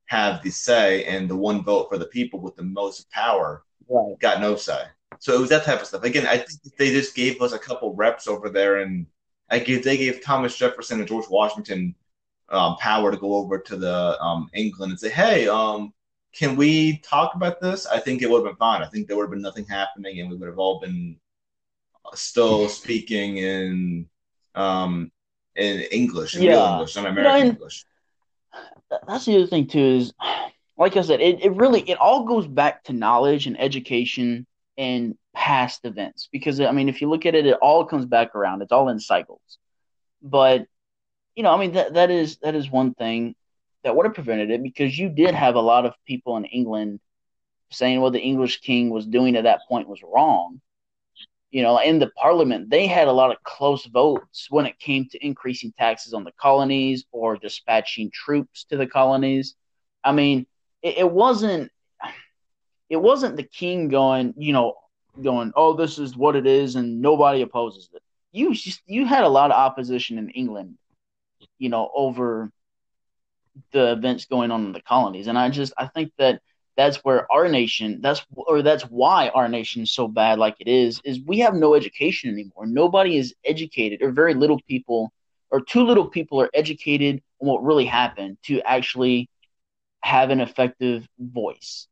have 0.07 0.43
the 0.43 0.51
say 0.51 1.05
and 1.05 1.31
the 1.31 1.37
one 1.37 1.63
vote 1.63 1.89
for 1.89 1.97
the 1.97 2.07
people 2.07 2.41
with 2.41 2.57
the 2.57 2.63
most 2.63 3.11
power 3.11 3.63
Right. 3.89 4.19
got 4.19 4.41
no 4.41 4.57
say. 4.57 4.83
So 5.21 5.35
it 5.35 5.41
was 5.41 5.51
that 5.51 5.65
type 5.65 5.81
of 5.81 5.87
stuff. 5.87 6.05
Again, 6.05 6.27
I 6.27 6.39
think 6.39 6.77
they 6.77 6.91
just 6.91 7.15
gave 7.15 7.41
us 7.41 7.53
a 7.53 7.59
couple 7.59 7.95
reps 7.95 8.29
over 8.29 8.49
there, 8.49 8.77
and 8.77 9.07
I 9.51 9.59
they 9.59 9.97
gave 9.97 10.23
Thomas 10.23 10.57
Jefferson 10.57 10.99
and 10.99 11.09
George 11.09 11.29
Washington 11.29 11.95
um, 12.51 12.77
power 12.77 13.11
to 13.11 13.17
go 13.17 13.35
over 13.35 13.59
to 13.59 13.77
the 13.77 14.21
um, 14.21 14.49
England 14.53 14.93
and 14.93 15.01
say, 15.01 15.11
"Hey, 15.11 15.49
um, 15.49 15.93
can 16.33 16.57
we 16.57 16.99
talk 16.99 17.35
about 17.35 17.61
this?" 17.61 17.87
I 17.87 17.99
think 17.99 18.23
it 18.23 18.31
would 18.31 18.39
have 18.39 18.47
been 18.47 18.57
fine. 18.57 18.83
I 18.83 18.87
think 18.87 19.09
there 19.09 19.17
would 19.17 19.25
have 19.25 19.31
been 19.31 19.43
nothing 19.43 19.65
happening, 19.65 20.21
and 20.21 20.31
we 20.31 20.37
would 20.37 20.49
have 20.49 20.59
all 20.59 20.81
been 20.81 21.19
still 22.15 22.69
speaking 22.69 23.39
in 23.39 24.09
um, 24.55 25.11
in 25.57 25.81
English, 25.91 26.35
in 26.35 26.43
real 26.43 26.53
Yeah. 26.53 26.73
English, 26.73 26.97
not 26.97 27.07
American 27.07 27.49
English. 27.49 27.85
That's 29.07 29.25
the 29.27 29.37
other 29.37 29.47
thing 29.47 29.67
too 29.67 29.79
is, 29.79 30.13
like 30.79 30.97
I 30.97 31.03
said, 31.03 31.21
it, 31.21 31.45
it 31.45 31.53
really 31.55 31.81
it 31.81 31.99
all 31.99 32.25
goes 32.25 32.47
back 32.47 32.85
to 32.85 32.93
knowledge 32.93 33.47
and 33.47 33.61
education 33.61 34.47
and 34.79 35.17
past 35.35 35.85
events 35.85 36.29
because 36.33 36.61
I 36.61 36.71
mean 36.71 36.89
if 36.89 37.01
you 37.01 37.11
look 37.11 37.27
at 37.27 37.35
it, 37.35 37.47
it 37.47 37.59
all 37.61 37.85
comes 37.85 38.07
back 38.07 38.35
around. 38.35 38.63
It's 38.63 38.73
all 38.73 38.89
in 38.89 39.01
cycles. 39.01 39.59
But 40.23 40.67
you 41.35 41.43
know, 41.43 41.53
I 41.53 41.59
mean 41.59 41.73
that 41.73 41.95
that 41.95 42.11
is 42.11 42.39
that 42.39 42.55
is 42.55 42.71
one 42.71 42.95
thing 42.95 43.35
that 43.83 43.95
would 43.95 44.07
have 44.07 44.15
prevented 44.15 44.51
it 44.51 44.63
because 44.63 44.97
you 44.99 45.09
did 45.09 45.35
have 45.35 45.57
a 45.57 45.61
lot 45.61 45.85
of 45.85 45.95
people 46.07 46.37
in 46.37 46.45
England 46.45 47.01
saying 47.71 48.01
what 48.01 48.13
the 48.13 48.21
English 48.21 48.61
king 48.61 48.91
was 48.91 49.07
doing 49.07 49.37
at 49.37 49.45
that 49.45 49.61
point 49.69 49.89
was 49.89 50.01
wrong. 50.03 50.61
You 51.51 51.63
know, 51.63 51.79
in 51.79 51.99
the 51.99 52.11
parliament, 52.11 52.71
they 52.71 52.87
had 52.87 53.09
a 53.09 53.13
lot 53.13 53.31
of 53.31 53.43
close 53.43 53.85
votes 53.87 54.47
when 54.51 54.67
it 54.67 54.79
came 54.79 55.09
to 55.11 55.27
increasing 55.27 55.73
taxes 55.79 56.13
on 56.13 56.25
the 56.25 56.33
colonies 56.33 57.05
or 57.11 57.37
dispatching 57.37 58.11
troops 58.13 58.65
to 58.65 58.77
the 58.77 58.87
colonies. 58.87 59.55
I 60.05 60.13
mean, 60.13 60.47
it, 60.89 60.99
it 60.99 61.11
wasn't 61.11 61.71
it 62.89 62.97
wasn't 62.97 63.37
the 63.37 63.43
king 63.43 63.89
going, 63.89 64.35
you 64.37 64.53
know, 64.53 64.75
going, 65.23 65.53
"Oh, 65.55 65.75
this 65.75 65.99
is 65.99 66.17
what 66.17 66.37
it 66.37 66.47
is," 66.47 66.77
and 66.77 67.01
nobody 67.01 67.43
opposes 67.43 67.89
it. 67.93 68.03
You 68.33 68.55
just 68.55 68.83
you 68.87 69.05
had 69.07 69.25
a 69.25 69.29
lot 69.29 69.51
of 69.51 69.57
opposition 69.57 70.19
in 70.19 70.31
England, 70.31 70.77
you 71.59 71.69
know, 71.69 71.91
over 71.95 72.51
the 73.73 73.93
events 73.93 74.27
going 74.27 74.51
on 74.51 74.65
in 74.67 74.73
the 74.73 74.83
colonies, 74.83 75.27
and 75.27 75.39
I 75.39 75.51
just 75.51 75.73
I 75.77 75.87
think 75.87 76.13
that 76.19 76.41
that's 76.77 76.99
where 76.99 77.31
our 77.33 77.49
nation 77.49 78.01
that's 78.01 78.25
or 78.33 78.63
that's 78.63 78.85
why 78.85 79.29
our 79.31 79.49
nation 79.49 79.83
is 79.83 79.91
so 79.93 80.07
bad 80.07 80.39
like 80.39 80.55
it 80.61 80.69
is 80.69 81.01
is 81.05 81.21
we 81.21 81.41
have 81.41 81.55
no 81.55 81.75
education 81.75 82.31
anymore. 82.31 82.67
Nobody 82.67 83.17
is 83.17 83.35
educated, 83.45 84.01
or 84.01 84.13
very 84.13 84.35
little 84.35 84.61
people, 84.69 85.13
or 85.51 85.61
too 85.61 85.85
little 85.85 86.09
people 86.09 86.41
are 86.41 86.51
educated 86.55 87.21
on 87.41 87.49
what 87.49 87.65
really 87.65 87.85
happened 87.85 88.39
to 88.45 88.61
actually 88.63 89.29
have 90.03 90.31
an 90.31 90.41
effective 90.41 91.07
voice. 91.19 91.87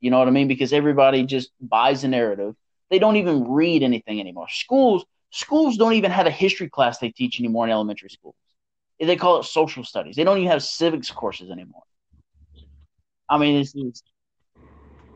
You 0.00 0.10
know 0.10 0.18
what 0.18 0.28
I 0.28 0.30
mean? 0.30 0.48
Because 0.48 0.72
everybody 0.72 1.24
just 1.24 1.50
buys 1.60 2.04
a 2.04 2.08
narrative. 2.08 2.54
They 2.90 2.98
don't 2.98 3.16
even 3.16 3.50
read 3.50 3.82
anything 3.82 4.20
anymore. 4.20 4.48
Schools 4.48 5.04
schools 5.30 5.76
don't 5.76 5.94
even 5.94 6.10
have 6.10 6.26
a 6.26 6.30
history 6.30 6.68
class 6.68 6.98
they 6.98 7.10
teach 7.10 7.40
anymore 7.40 7.66
in 7.66 7.72
elementary 7.72 8.08
schools. 8.08 8.36
They 8.98 9.16
call 9.16 9.40
it 9.40 9.44
social 9.44 9.84
studies. 9.84 10.16
They 10.16 10.24
don't 10.24 10.38
even 10.38 10.50
have 10.50 10.62
civics 10.62 11.10
courses 11.10 11.50
anymore. 11.50 11.82
I 13.28 13.36
mean, 13.38 13.60
it's, 13.60 13.74
it's 13.74 14.02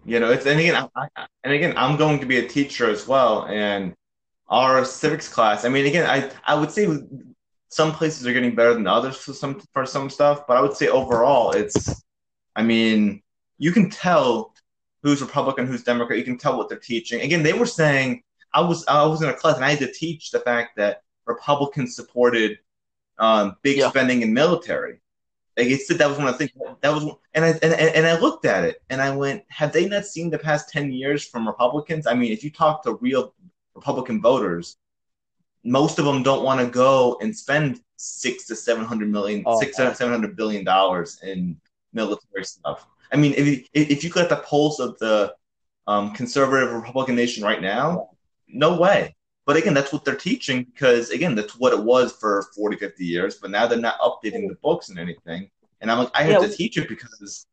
you 0.04 0.20
know, 0.20 0.30
it's 0.30 0.46
and 0.46 0.58
again, 0.58 0.88
I, 0.94 1.08
and 1.44 1.52
again, 1.52 1.74
I'm 1.76 1.96
going 1.96 2.20
to 2.20 2.26
be 2.26 2.38
a 2.38 2.48
teacher 2.48 2.90
as 2.90 3.06
well, 3.06 3.46
and 3.46 3.94
our 4.48 4.84
civics 4.84 5.28
class. 5.28 5.64
I 5.64 5.68
mean, 5.68 5.86
again, 5.86 6.08
I 6.08 6.30
I 6.44 6.58
would 6.58 6.70
say 6.70 6.88
some 7.68 7.92
places 7.92 8.26
are 8.26 8.32
getting 8.32 8.54
better 8.54 8.74
than 8.74 8.86
others 8.86 9.16
for 9.16 9.32
some 9.32 9.60
for 9.72 9.86
some 9.86 10.10
stuff, 10.10 10.46
but 10.46 10.56
I 10.56 10.60
would 10.60 10.76
say 10.76 10.88
overall, 10.88 11.52
it's. 11.52 12.02
I 12.56 12.62
mean, 12.62 13.22
you 13.58 13.72
can 13.72 13.90
tell 13.90 14.54
who's 15.02 15.20
Republican, 15.22 15.66
who's 15.66 15.82
Democrat. 15.82 16.18
You 16.18 16.24
can 16.24 16.38
tell 16.38 16.56
what 16.56 16.68
they're 16.68 16.78
teaching. 16.78 17.20
Again, 17.20 17.42
they 17.42 17.52
were 17.52 17.66
saying 17.66 18.22
I 18.52 18.60
was 18.60 18.84
I 18.86 19.04
was 19.04 19.22
in 19.22 19.28
a 19.28 19.34
class 19.34 19.56
and 19.56 19.64
I 19.64 19.70
had 19.70 19.78
to 19.80 19.92
teach 19.92 20.30
the 20.30 20.40
fact 20.40 20.76
that 20.76 21.02
Republicans 21.26 21.94
supported 21.94 22.58
um, 23.18 23.56
big 23.62 23.78
yeah. 23.78 23.90
spending 23.90 24.22
in 24.22 24.32
military. 24.32 25.00
Like 25.56 25.68
it 25.68 25.82
said 25.82 25.98
that 25.98 26.08
was 26.08 26.18
one 26.18 26.28
of 26.28 26.38
the 26.38 26.38
things 26.38 26.52
that 26.80 26.92
was, 26.92 27.04
and 27.34 27.44
I 27.44 27.48
and, 27.62 27.74
and 27.74 28.06
I 28.06 28.18
looked 28.18 28.46
at 28.46 28.64
it 28.64 28.82
and 28.88 29.00
I 29.00 29.14
went, 29.14 29.44
have 29.48 29.72
they 29.72 29.88
not 29.88 30.06
seen 30.06 30.30
the 30.30 30.38
past 30.38 30.70
ten 30.70 30.90
years 30.92 31.24
from 31.26 31.46
Republicans? 31.46 32.06
I 32.06 32.14
mean, 32.14 32.32
if 32.32 32.42
you 32.42 32.50
talk 32.50 32.82
to 32.84 32.94
real 32.94 33.34
Republican 33.74 34.22
voters, 34.22 34.78
most 35.64 35.98
of 35.98 36.04
them 36.04 36.22
don't 36.22 36.44
want 36.44 36.60
to 36.60 36.66
go 36.66 37.18
and 37.20 37.36
spend 37.36 37.82
six 37.96 38.46
to 38.46 38.56
seven 38.56 38.84
hundred 38.84 39.10
million, 39.10 39.42
oh, 39.44 39.60
six 39.60 39.76
to 39.76 39.94
seven 39.94 40.12
hundred 40.12 40.36
billion 40.36 40.64
dollars 40.64 41.20
in 41.22 41.60
military 41.92 42.44
stuff. 42.44 42.86
I 43.12 43.16
mean, 43.16 43.34
if 43.36 43.46
you, 43.46 43.64
if 43.72 44.04
you 44.04 44.10
look 44.10 44.24
at 44.24 44.28
the 44.28 44.36
pulse 44.36 44.78
of 44.78 44.98
the 44.98 45.34
um, 45.86 46.12
conservative 46.12 46.72
Republican 46.72 47.16
nation 47.16 47.42
right 47.42 47.60
now, 47.60 48.10
no 48.48 48.76
way. 48.76 49.14
But 49.46 49.56
again, 49.56 49.74
that's 49.74 49.92
what 49.92 50.04
they're 50.04 50.14
teaching 50.14 50.64
because, 50.64 51.10
again, 51.10 51.34
that's 51.34 51.56
what 51.56 51.72
it 51.72 51.82
was 51.82 52.12
for 52.12 52.46
40, 52.54 52.76
50 52.76 53.04
years. 53.04 53.36
But 53.36 53.50
now 53.50 53.66
they're 53.66 53.78
not 53.78 53.98
updating 53.98 54.48
the 54.48 54.56
books 54.62 54.90
and 54.90 54.98
anything. 54.98 55.50
And 55.80 55.90
I'm 55.90 55.98
like, 55.98 56.10
I 56.14 56.22
have 56.24 56.42
yeah. 56.42 56.48
to 56.48 56.54
teach 56.54 56.76
it 56.76 56.88
because 56.88 57.46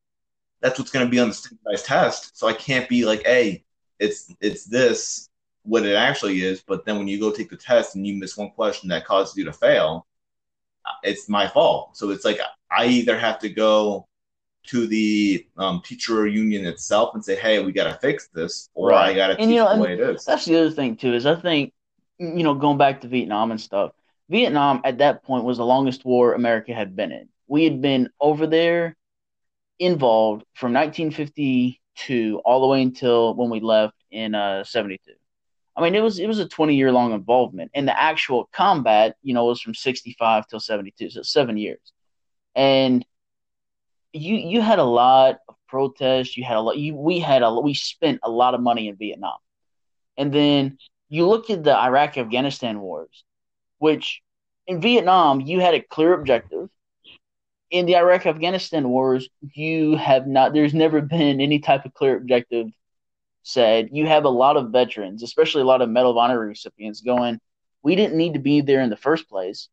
that's 0.62 0.78
what's 0.78 0.92
going 0.92 1.06
to 1.06 1.10
be 1.10 1.20
on 1.20 1.30
the 1.30 1.34
standardized 1.34 1.86
test. 1.86 2.38
So 2.38 2.48
I 2.48 2.54
can't 2.54 2.90
be 2.90 3.06
like, 3.06 3.24
hey, 3.26 3.64
it's 4.00 4.34
it's 4.42 4.66
this 4.66 5.30
what 5.64 5.86
it 5.86 5.96
actually 5.96 6.42
is. 6.42 6.62
But 6.62 6.86
then 6.86 6.98
when 6.98 7.08
you 7.08 7.20
go 7.20 7.32
take 7.32 7.50
the 7.50 7.58
test 7.58 7.96
and 7.96 8.06
you 8.06 8.16
miss 8.16 8.38
one 8.38 8.52
question 8.52 8.90
that 8.90 9.06
causes 9.06 9.36
you 9.36 9.46
to 9.46 9.54
fail, 9.54 10.06
it's 11.04 11.30
my 11.30 11.48
fault. 11.48 11.98
So 11.98 12.10
it's 12.12 12.26
like 12.26 12.40
I 12.72 12.86
either 12.88 13.18
have 13.18 13.40
to 13.40 13.50
go 13.50 14.07
to 14.68 14.88
the 14.88 15.46
um, 15.58 15.82
teacher 15.84 16.28
union 16.28 16.66
itself 16.66 17.14
and 17.14 17.24
say, 17.24 17.36
"Hey, 17.36 17.64
we 17.64 17.72
got 17.72 17.92
to 17.92 18.00
fix 18.00 18.28
this," 18.28 18.70
or 18.74 18.90
right. 18.90 19.10
I 19.10 19.14
got 19.14 19.28
to 19.28 19.36
teach 19.36 19.48
you 19.48 19.56
know, 19.56 19.76
the 19.76 19.82
way 19.82 19.94
it 19.94 20.00
is. 20.00 20.26
That's 20.26 20.46
the 20.46 20.58
other 20.58 20.72
thing 20.72 20.96
too. 20.98 21.14
Is 21.14 21.26
I 21.26 21.36
think 21.36 21.74
you 22.18 22.44
know 22.44 22.54
going 22.54 22.78
back 22.78 23.02
to 23.02 23.08
Vietnam 23.08 23.52
and 23.52 23.60
stuff. 23.62 23.92
Vietnam 24.30 24.82
at 24.84 24.98
that 24.98 25.24
point 25.24 25.46
was 25.46 25.58
the 25.58 25.66
longest 25.66 26.04
war 26.04 26.34
America 26.34 26.74
had 26.74 26.96
been 26.96 27.12
in. 27.12 27.30
We 27.48 27.64
had 27.64 27.82
been 27.82 28.10
over 28.20 28.46
there 28.46 28.96
involved 29.80 30.44
from 30.54 30.74
1952 30.74 32.42
all 32.44 32.62
the 32.62 32.68
way 32.68 32.82
until 32.82 33.36
when 33.36 33.50
we 33.50 33.60
left 33.60 33.96
in 34.12 34.36
uh, 34.36 34.64
72. 34.64 35.14
I 35.76 35.82
mean, 35.82 35.94
it 35.94 36.02
was 36.02 36.18
it 36.18 36.28
was 36.28 36.40
a 36.40 36.48
20 36.48 36.76
year 36.76 36.92
long 36.92 37.14
involvement, 37.14 37.72
and 37.74 37.88
the 37.88 38.00
actual 38.00 38.50
combat, 38.52 39.16
you 39.22 39.34
know, 39.34 39.46
was 39.46 39.62
from 39.62 39.76
65 39.76 40.48
till 40.48 40.60
72, 40.60 41.12
so 41.12 41.22
seven 41.22 41.56
years. 41.56 41.94
And 42.56 43.06
you 44.18 44.36
you 44.36 44.62
had 44.62 44.80
a 44.80 44.84
lot 44.84 45.40
of 45.48 45.56
protests. 45.68 46.38
You 46.38 46.44
had 46.44 46.58
a 46.58 46.62
lot. 46.62 46.78
You 46.78 46.96
we 46.96 47.20
had 47.20 47.44
a 47.44 47.54
we 47.60 47.74
spent 47.74 48.20
a 48.24 48.30
lot 48.30 48.54
of 48.54 48.62
money 48.62 48.88
in 48.88 48.96
Vietnam, 48.96 49.38
and 50.18 50.34
then 50.34 50.78
you 51.10 51.28
look 51.28 51.50
at 51.50 51.64
the 51.64 51.76
Iraq 51.76 52.18
Afghanistan 52.18 52.80
wars, 52.80 53.24
which 53.80 54.22
in 54.66 54.82
Vietnam 54.82 55.42
you 55.42 55.60
had 55.60 55.74
a 55.74 55.82
clear 55.82 56.14
objective. 56.14 56.70
In 57.70 57.86
the 57.86 57.98
Iraq 57.98 58.26
Afghanistan 58.26 58.88
wars, 58.90 59.28
you 59.42 59.98
have 59.98 60.26
not. 60.26 60.54
There's 60.54 60.74
never 60.74 61.02
been 61.02 61.42
any 61.42 61.60
type 61.60 61.86
of 61.86 61.94
clear 61.94 62.16
objective 62.16 62.68
said. 63.44 63.90
You 63.92 64.08
have 64.08 64.26
a 64.26 64.30
lot 64.30 64.58
of 64.58 64.72
veterans, 64.72 65.24
especially 65.24 65.62
a 65.62 65.66
lot 65.66 65.82
of 65.82 65.90
Medal 65.90 66.12
of 66.12 66.18
Honor 66.18 66.40
recipients, 66.40 67.02
going. 67.02 67.40
We 67.84 67.96
didn't 67.96 68.18
need 68.18 68.34
to 68.34 68.40
be 68.40 68.62
there 68.62 68.82
in 68.82 68.90
the 68.90 68.98
first 68.98 69.30
place 69.30 69.70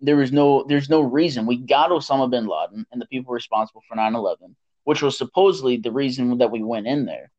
there 0.00 0.16
was 0.16 0.32
no 0.32 0.64
there's 0.64 0.88
no 0.88 1.00
reason 1.00 1.46
we 1.46 1.56
got 1.56 1.90
Osama 1.90 2.30
bin 2.30 2.46
Laden 2.46 2.86
and 2.90 3.00
the 3.00 3.06
people 3.06 3.34
responsible 3.34 3.82
for 3.88 3.96
9/11, 3.96 4.54
which 4.84 5.02
was 5.02 5.18
supposedly 5.18 5.76
the 5.76 5.92
reason 5.92 6.38
that 6.38 6.50
we 6.50 6.62
went 6.62 6.86
in 6.86 7.04
there. 7.04 7.30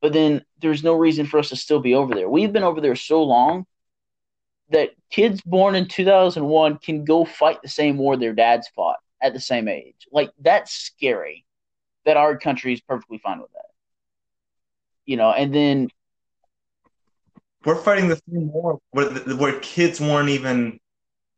But 0.00 0.12
then 0.12 0.44
there's 0.60 0.84
no 0.84 0.94
reason 0.94 1.26
for 1.26 1.38
us 1.38 1.48
to 1.48 1.56
still 1.56 1.80
be 1.80 1.94
over 1.94 2.14
there. 2.14 2.28
We've 2.28 2.52
been 2.52 2.62
over 2.62 2.80
there 2.80 2.94
so 2.94 3.24
long 3.24 3.66
that 4.70 4.90
kids 5.10 5.40
born 5.40 5.74
in 5.74 5.88
2001 5.88 6.78
can 6.78 7.04
go 7.04 7.24
fight 7.24 7.62
the 7.62 7.68
same 7.68 7.98
war 7.98 8.16
their 8.16 8.34
dads 8.34 8.68
fought 8.68 8.98
at 9.20 9.32
the 9.32 9.40
same 9.40 9.66
age. 9.66 10.06
Like 10.12 10.30
that's 10.40 10.72
scary. 10.72 11.44
That 12.04 12.16
our 12.16 12.38
country 12.38 12.72
is 12.72 12.80
perfectly 12.80 13.18
fine 13.18 13.40
with 13.40 13.52
that. 13.52 13.66
You 15.04 15.16
know, 15.16 15.30
and 15.30 15.54
then 15.54 15.88
we're 17.64 17.74
fighting 17.74 18.08
the 18.08 18.20
same 18.30 18.50
war 18.52 18.78
where, 18.92 19.10
where 19.10 19.58
kids 19.60 20.00
weren't 20.00 20.28
even 20.28 20.78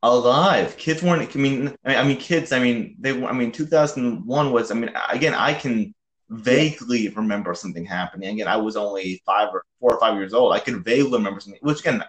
alive. 0.02 0.76
Kids 0.76 1.02
weren't. 1.02 1.34
I 1.34 1.38
mean, 1.38 1.74
I 1.84 2.02
mean, 2.02 2.16
kids. 2.16 2.52
I 2.52 2.60
mean, 2.60 2.96
they. 2.98 3.10
I 3.24 3.32
mean, 3.32 3.52
two 3.52 3.66
thousand 3.66 4.24
one 4.26 4.52
was. 4.52 4.70
I 4.70 4.74
mean, 4.74 4.90
again, 5.10 5.34
I 5.34 5.54
can 5.54 5.94
vaguely 6.28 7.08
remember 7.08 7.54
something 7.54 7.84
happening. 7.84 8.30
Again, 8.30 8.48
I 8.48 8.56
was 8.56 8.76
only 8.76 9.22
five 9.26 9.48
or 9.52 9.64
four 9.80 9.94
or 9.94 10.00
five 10.00 10.16
years 10.16 10.32
old. 10.32 10.52
I 10.52 10.60
can 10.60 10.82
vaguely 10.82 11.12
remember 11.12 11.40
something. 11.40 11.60
Which 11.62 11.80
again, 11.80 12.04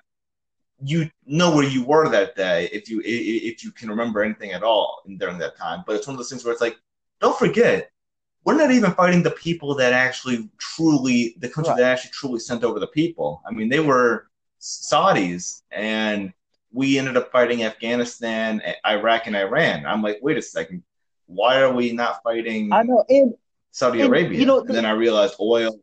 you 0.83 1.09
know 1.25 1.55
where 1.55 1.67
you 1.67 1.83
were 1.83 2.09
that 2.09 2.35
day 2.35 2.69
if 2.71 2.89
you 2.89 3.01
if 3.03 3.63
you 3.63 3.71
can 3.71 3.89
remember 3.89 4.23
anything 4.23 4.51
at 4.51 4.63
all 4.63 5.03
during 5.17 5.37
that 5.39 5.57
time. 5.57 5.83
But 5.85 5.95
it's 5.95 6.07
one 6.07 6.15
of 6.15 6.19
those 6.19 6.29
things 6.29 6.43
where 6.43 6.53
it's 6.53 6.61
like, 6.61 6.77
don't 7.19 7.37
forget. 7.37 7.89
We're 8.43 8.57
not 8.57 8.71
even 8.71 8.91
fighting 8.93 9.21
the 9.21 9.29
people 9.29 9.75
that 9.75 9.93
actually 9.93 10.49
truly, 10.57 11.35
the 11.37 11.47
country 11.47 11.73
right. 11.73 11.77
that 11.77 11.91
actually 11.91 12.09
truly 12.09 12.39
sent 12.39 12.63
over 12.63 12.79
the 12.79 12.87
people. 12.87 13.39
I 13.47 13.51
mean, 13.51 13.69
they 13.69 13.81
were 13.81 14.31
Saudis, 14.59 15.61
and 15.69 16.33
we 16.72 16.97
ended 16.97 17.17
up 17.17 17.32
fighting 17.32 17.63
Afghanistan, 17.63 18.61
Iraq, 18.86 19.28
and 19.28 19.36
Iran. 19.36 19.86
I'm 19.86 20.01
like, 20.01 20.19
wait 20.22 20.38
a 20.38 20.41
second, 20.41 20.84
why 21.28 21.61
are 21.61 21.74
we 21.74 21.91
not 21.91 22.22
fighting? 22.24 22.72
I 22.72 22.84
know, 22.84 23.03
and, 23.09 23.34
Saudi 23.72 24.01
and, 24.01 24.09
Arabia. 24.09 24.39
You 24.39 24.45
know, 24.45 24.61
the, 24.61 24.74
then 24.74 24.86
I 24.86 24.91
realized 24.91 25.36
oil, 25.39 25.80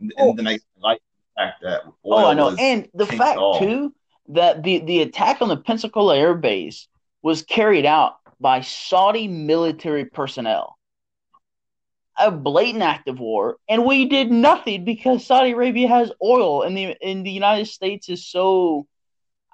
and, 0.00 0.12
oh, 0.18 0.34
then 0.34 0.46
I 0.46 0.58
like 0.78 1.00
the 1.18 1.42
fact 1.42 1.62
that 1.62 1.82
oil. 1.84 1.94
oh, 2.04 2.26
I 2.26 2.34
know, 2.34 2.56
and 2.58 2.88
the 2.94 3.06
fact 3.06 3.38
all. 3.38 3.58
too 3.58 3.94
that 4.28 4.62
the 4.62 4.78
the 4.80 5.02
attack 5.02 5.42
on 5.42 5.48
the 5.48 5.56
Pensacola 5.56 6.16
Air 6.16 6.34
Base 6.34 6.88
was 7.22 7.42
carried 7.42 7.86
out 7.86 8.14
by 8.40 8.60
Saudi 8.60 9.28
military 9.28 10.04
personnel. 10.04 10.76
A 12.18 12.30
blatant 12.30 12.82
act 12.82 13.08
of 13.08 13.18
war, 13.18 13.56
and 13.68 13.84
we 13.84 14.04
did 14.06 14.30
nothing 14.30 14.84
because 14.84 15.24
Saudi 15.24 15.52
Arabia 15.52 15.88
has 15.88 16.12
oil, 16.22 16.62
and 16.62 16.76
the 16.76 16.96
and 17.02 17.24
the 17.24 17.30
United 17.30 17.66
States 17.66 18.08
is 18.08 18.26
so 18.26 18.86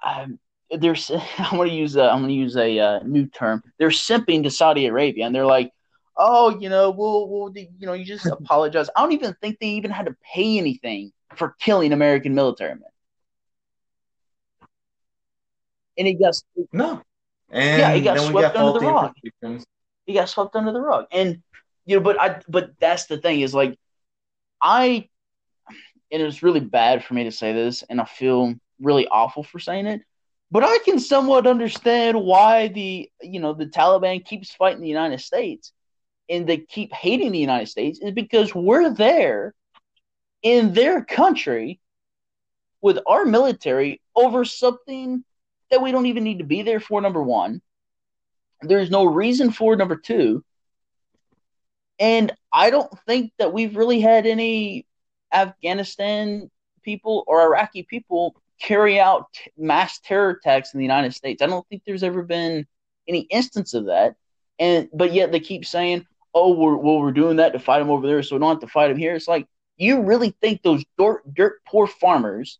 um, 0.03 0.39
there's 0.71 1.11
I'm 1.37 1.57
gonna 1.57 1.71
use 1.71 1.95
a 1.95 2.03
I'm 2.03 2.21
gonna 2.21 2.33
use 2.33 2.55
a 2.55 2.79
uh, 2.79 2.99
new 3.03 3.27
term. 3.27 3.63
They're 3.77 3.89
simping 3.89 4.43
to 4.43 4.51
Saudi 4.51 4.85
Arabia, 4.87 5.25
and 5.25 5.35
they're 5.35 5.45
like, 5.45 5.71
oh, 6.15 6.57
you 6.59 6.69
know, 6.69 6.89
we'll 6.91 7.27
we'll 7.29 7.53
you 7.55 7.85
know, 7.85 7.93
you 7.93 8.05
just 8.05 8.25
apologize. 8.25 8.89
I 8.95 9.01
don't 9.01 9.13
even 9.13 9.35
think 9.41 9.59
they 9.59 9.67
even 9.67 9.91
had 9.91 10.05
to 10.07 10.15
pay 10.33 10.57
anything 10.57 11.11
for 11.35 11.55
killing 11.59 11.93
American 11.93 12.33
military 12.33 12.75
men. 12.75 12.83
And 15.97 16.07
he 16.07 16.13
got 16.13 16.35
no, 16.71 17.01
and 17.49 17.79
yeah, 17.79 17.93
he 17.93 18.01
got 18.01 18.19
swept 18.19 18.53
got 18.53 18.65
under 18.65 18.79
the 18.79 18.85
rug. 18.85 19.13
He 20.05 20.13
got 20.13 20.29
swept 20.29 20.55
under 20.55 20.71
the 20.71 20.79
rug, 20.79 21.05
and 21.11 21.41
you 21.85 21.97
know, 21.97 22.03
but 22.03 22.21
I 22.21 22.41
but 22.47 22.71
that's 22.79 23.07
the 23.07 23.17
thing 23.17 23.41
is 23.41 23.53
like 23.55 23.77
I, 24.61 25.09
and 26.11 26.21
it's 26.21 26.43
really 26.43 26.59
bad 26.59 27.03
for 27.03 27.15
me 27.15 27.23
to 27.23 27.31
say 27.31 27.51
this, 27.51 27.83
and 27.89 27.99
I 27.99 28.05
feel 28.05 28.53
really 28.79 29.07
awful 29.07 29.41
for 29.41 29.57
saying 29.57 29.87
it, 29.87 30.01
but 30.49 30.63
I 30.63 30.77
can 30.79 30.99
somewhat 30.99 31.47
understand 31.47 32.19
why 32.21 32.69
the 32.69 33.09
you 33.21 33.39
know 33.39 33.53
the 33.53 33.65
Taliban 33.65 34.25
keeps 34.25 34.53
fighting 34.53 34.81
the 34.81 34.87
United 34.87 35.19
States, 35.19 35.73
and 36.29 36.47
they 36.47 36.57
keep 36.57 36.93
hating 36.93 37.31
the 37.31 37.39
United 37.39 37.67
States 37.67 37.99
is 38.01 38.11
because 38.11 38.55
we're 38.55 38.93
there 38.93 39.53
in 40.43 40.73
their 40.73 41.03
country 41.03 41.79
with 42.81 42.99
our 43.07 43.25
military 43.25 44.01
over 44.15 44.45
something 44.45 45.23
that 45.71 45.81
we 45.81 45.91
don't 45.91 46.05
even 46.05 46.23
need 46.23 46.37
to 46.37 46.45
be 46.45 46.61
there 46.61 46.79
for. 46.79 47.01
Number 47.01 47.21
one, 47.21 47.61
there's 48.61 48.89
no 48.89 49.03
reason 49.05 49.51
for 49.51 49.75
number 49.75 49.97
two, 49.97 50.45
and 51.99 52.31
I 52.53 52.69
don't 52.69 52.91
think 53.05 53.33
that 53.37 53.51
we've 53.51 53.75
really 53.75 53.99
had 53.99 54.25
any 54.25 54.85
Afghanistan 55.33 56.49
people 56.83 57.25
or 57.27 57.41
Iraqi 57.41 57.83
people 57.83 58.33
carry 58.59 58.99
out 58.99 59.27
mass 59.57 59.99
terror 59.99 60.31
attacks 60.31 60.73
in 60.73 60.79
the 60.79 60.85
United 60.85 61.13
States. 61.13 61.41
I 61.41 61.47
don't 61.47 61.67
think 61.67 61.83
there's 61.85 62.03
ever 62.03 62.23
been 62.23 62.65
any 63.07 63.21
instance 63.21 63.73
of 63.73 63.85
that. 63.85 64.15
And 64.59 64.89
but 64.93 65.13
yet 65.13 65.31
they 65.31 65.39
keep 65.39 65.65
saying, 65.65 66.05
"Oh, 66.33 66.53
we're 66.53 66.75
well, 66.75 66.99
we're 66.99 67.11
doing 67.11 67.37
that 67.37 67.53
to 67.53 67.59
fight 67.59 67.79
them 67.79 67.91
over 67.91 68.07
there, 68.07 68.23
so 68.23 68.35
we 68.35 68.39
don't 68.39 68.49
have 68.49 68.61
to 68.61 68.67
fight 68.67 68.87
them 68.87 68.97
here." 68.97 69.15
It's 69.15 69.27
like 69.27 69.47
you 69.77 70.01
really 70.01 70.35
think 70.41 70.63
those 70.63 70.83
dirt, 70.97 71.21
dirt 71.33 71.63
poor 71.67 71.85
farmers 71.85 72.57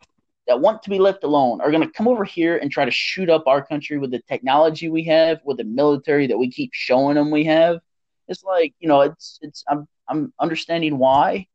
that 0.47 0.61
want 0.61 0.83
to 0.83 0.89
be 0.89 0.99
left 0.99 1.23
alone 1.23 1.59
are 1.59 1.71
going 1.71 1.83
to 1.83 1.89
come 1.89 2.07
over 2.07 2.23
here 2.23 2.57
and 2.57 2.71
try 2.71 2.85
to 2.85 2.91
shoot 2.91 3.29
up 3.29 3.47
our 3.47 3.65
country 3.65 3.97
with 3.97 4.11
the 4.11 4.21
technology 4.29 4.89
we 4.89 5.03
have, 5.03 5.39
with 5.43 5.57
the 5.57 5.63
military 5.63 6.27
that 6.27 6.37
we 6.37 6.51
keep 6.51 6.71
showing 6.73 7.15
them 7.15 7.31
we 7.31 7.45
have? 7.45 7.79
It's 8.27 8.43
like 8.43 8.73
you 8.79 8.87
know, 8.87 9.01
it's 9.01 9.39
it's 9.41 9.63
I'm 9.67 9.87
I'm 10.07 10.33
understanding 10.39 10.97
why, 10.99 11.47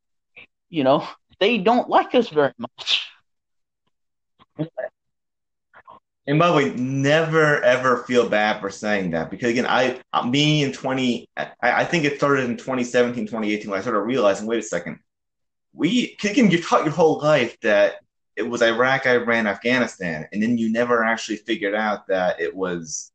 you 0.69 0.83
know, 0.83 1.07
they 1.39 1.57
don't 1.57 1.89
like 1.89 2.13
us 2.15 2.29
very 2.29 2.53
much. 2.57 3.02
And 6.25 6.39
by 6.39 6.47
the 6.47 6.53
way, 6.53 6.73
never 6.75 7.61
ever 7.61 8.03
feel 8.03 8.29
bad 8.29 8.61
for 8.61 8.69
saying 8.69 9.11
that 9.11 9.29
because 9.29 9.49
again, 9.49 9.65
I 9.67 9.99
uh, 10.13 10.25
me 10.25 10.63
in 10.63 10.71
20, 10.71 11.27
I, 11.35 11.51
I 11.61 11.85
think 11.85 12.05
it 12.05 12.17
started 12.17 12.45
in 12.45 12.55
2017, 12.55 13.25
2018 13.25 13.69
when 13.69 13.77
I 13.77 13.81
started 13.81 13.99
realizing, 13.99 14.47
wait 14.47 14.59
a 14.59 14.63
second, 14.63 14.99
we 15.73 16.15
again 16.23 16.49
you 16.49 16.61
taught 16.61 16.85
your 16.85 16.93
whole 16.93 17.19
life 17.19 17.59
that 17.61 17.95
it 18.35 18.43
was 18.43 18.61
Iraq, 18.61 19.05
Iran, 19.05 19.47
Afghanistan, 19.47 20.27
and 20.31 20.41
then 20.41 20.57
you 20.57 20.71
never 20.71 21.03
actually 21.03 21.37
figured 21.37 21.75
out 21.75 22.07
that 22.07 22.39
it 22.39 22.55
was 22.55 23.11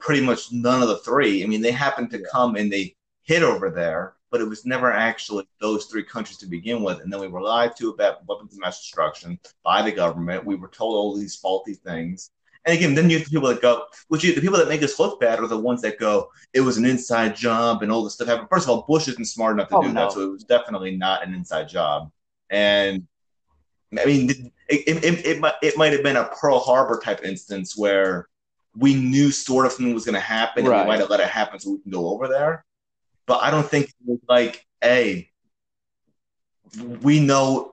pretty 0.00 0.20
much 0.20 0.52
none 0.52 0.82
of 0.82 0.88
the 0.88 0.98
three. 0.98 1.42
I 1.42 1.46
mean, 1.46 1.62
they 1.62 1.72
happened 1.72 2.10
to 2.10 2.24
come 2.32 2.56
and 2.56 2.72
they 2.72 2.96
hit 3.22 3.42
over 3.42 3.70
there, 3.70 4.14
but 4.30 4.40
it 4.40 4.48
was 4.48 4.66
never 4.66 4.92
actually 4.92 5.46
those 5.60 5.86
three 5.86 6.02
countries 6.02 6.38
to 6.38 6.46
begin 6.46 6.82
with. 6.82 7.00
And 7.00 7.12
then 7.12 7.20
we 7.20 7.28
were 7.28 7.40
lied 7.40 7.76
to 7.76 7.90
about 7.90 8.26
weapons 8.26 8.52
of 8.54 8.60
mass 8.60 8.80
destruction 8.80 9.38
by 9.64 9.82
the 9.82 9.92
government. 9.92 10.44
We 10.44 10.56
were 10.56 10.68
told 10.68 10.94
all 10.94 11.16
these 11.16 11.36
faulty 11.36 11.74
things. 11.74 12.30
And 12.64 12.76
again, 12.76 12.94
then 12.94 13.08
you 13.08 13.18
have 13.18 13.26
the 13.26 13.30
people 13.30 13.48
that 13.48 13.62
go, 13.62 13.84
which 14.08 14.24
you, 14.24 14.34
the 14.34 14.40
people 14.40 14.58
that 14.58 14.68
make 14.68 14.82
us 14.82 14.98
look 14.98 15.20
bad 15.20 15.38
are 15.40 15.46
the 15.46 15.56
ones 15.56 15.80
that 15.82 15.98
go, 15.98 16.30
it 16.52 16.60
was 16.60 16.76
an 16.76 16.84
inside 16.84 17.34
job 17.34 17.82
and 17.82 17.90
all 17.90 18.04
this 18.04 18.14
stuff 18.14 18.28
happened. 18.28 18.48
First 18.50 18.66
of 18.66 18.70
all, 18.70 18.84
Bush 18.86 19.08
isn't 19.08 19.24
smart 19.26 19.54
enough 19.54 19.68
to 19.68 19.76
Oh, 19.76 19.82
do 19.82 19.88
no. 19.92 20.00
that, 20.02 20.12
so 20.12 20.20
it 20.20 20.30
was 20.30 20.44
definitely 20.44 20.96
not 20.96 21.24
an 21.24 21.32
inside 21.32 21.68
job. 21.68 22.10
And 22.50 23.06
I 23.98 24.04
mean, 24.04 24.28
it, 24.28 24.36
it, 24.68 25.04
it, 25.04 25.26
it, 25.26 25.40
might, 25.40 25.54
it 25.62 25.78
might 25.78 25.92
have 25.92 26.02
been 26.02 26.16
a 26.16 26.24
Pearl 26.24 26.58
Harbor 26.58 27.00
type 27.02 27.24
instance 27.24 27.74
where 27.76 28.28
we 28.76 28.94
knew 28.94 29.30
sort 29.30 29.64
of 29.64 29.72
something 29.72 29.94
was 29.94 30.04
going 30.04 30.14
to 30.14 30.20
happen 30.20 30.64
and 30.64 30.72
we 30.82 30.88
might 30.88 31.00
have 31.00 31.08
let 31.10 31.20
it 31.20 31.28
happen 31.28 31.58
so 31.58 31.70
we 31.70 31.78
can 31.80 31.90
go 31.90 32.10
over 32.10 32.28
there. 32.28 32.64
But 33.28 33.42
I 33.44 33.52
don't 33.52 33.68
think 33.68 33.88
it 33.88 33.94
was 34.06 34.20
like, 34.28 34.66
hey, 34.82 35.30
we 37.02 37.20
know 37.20 37.72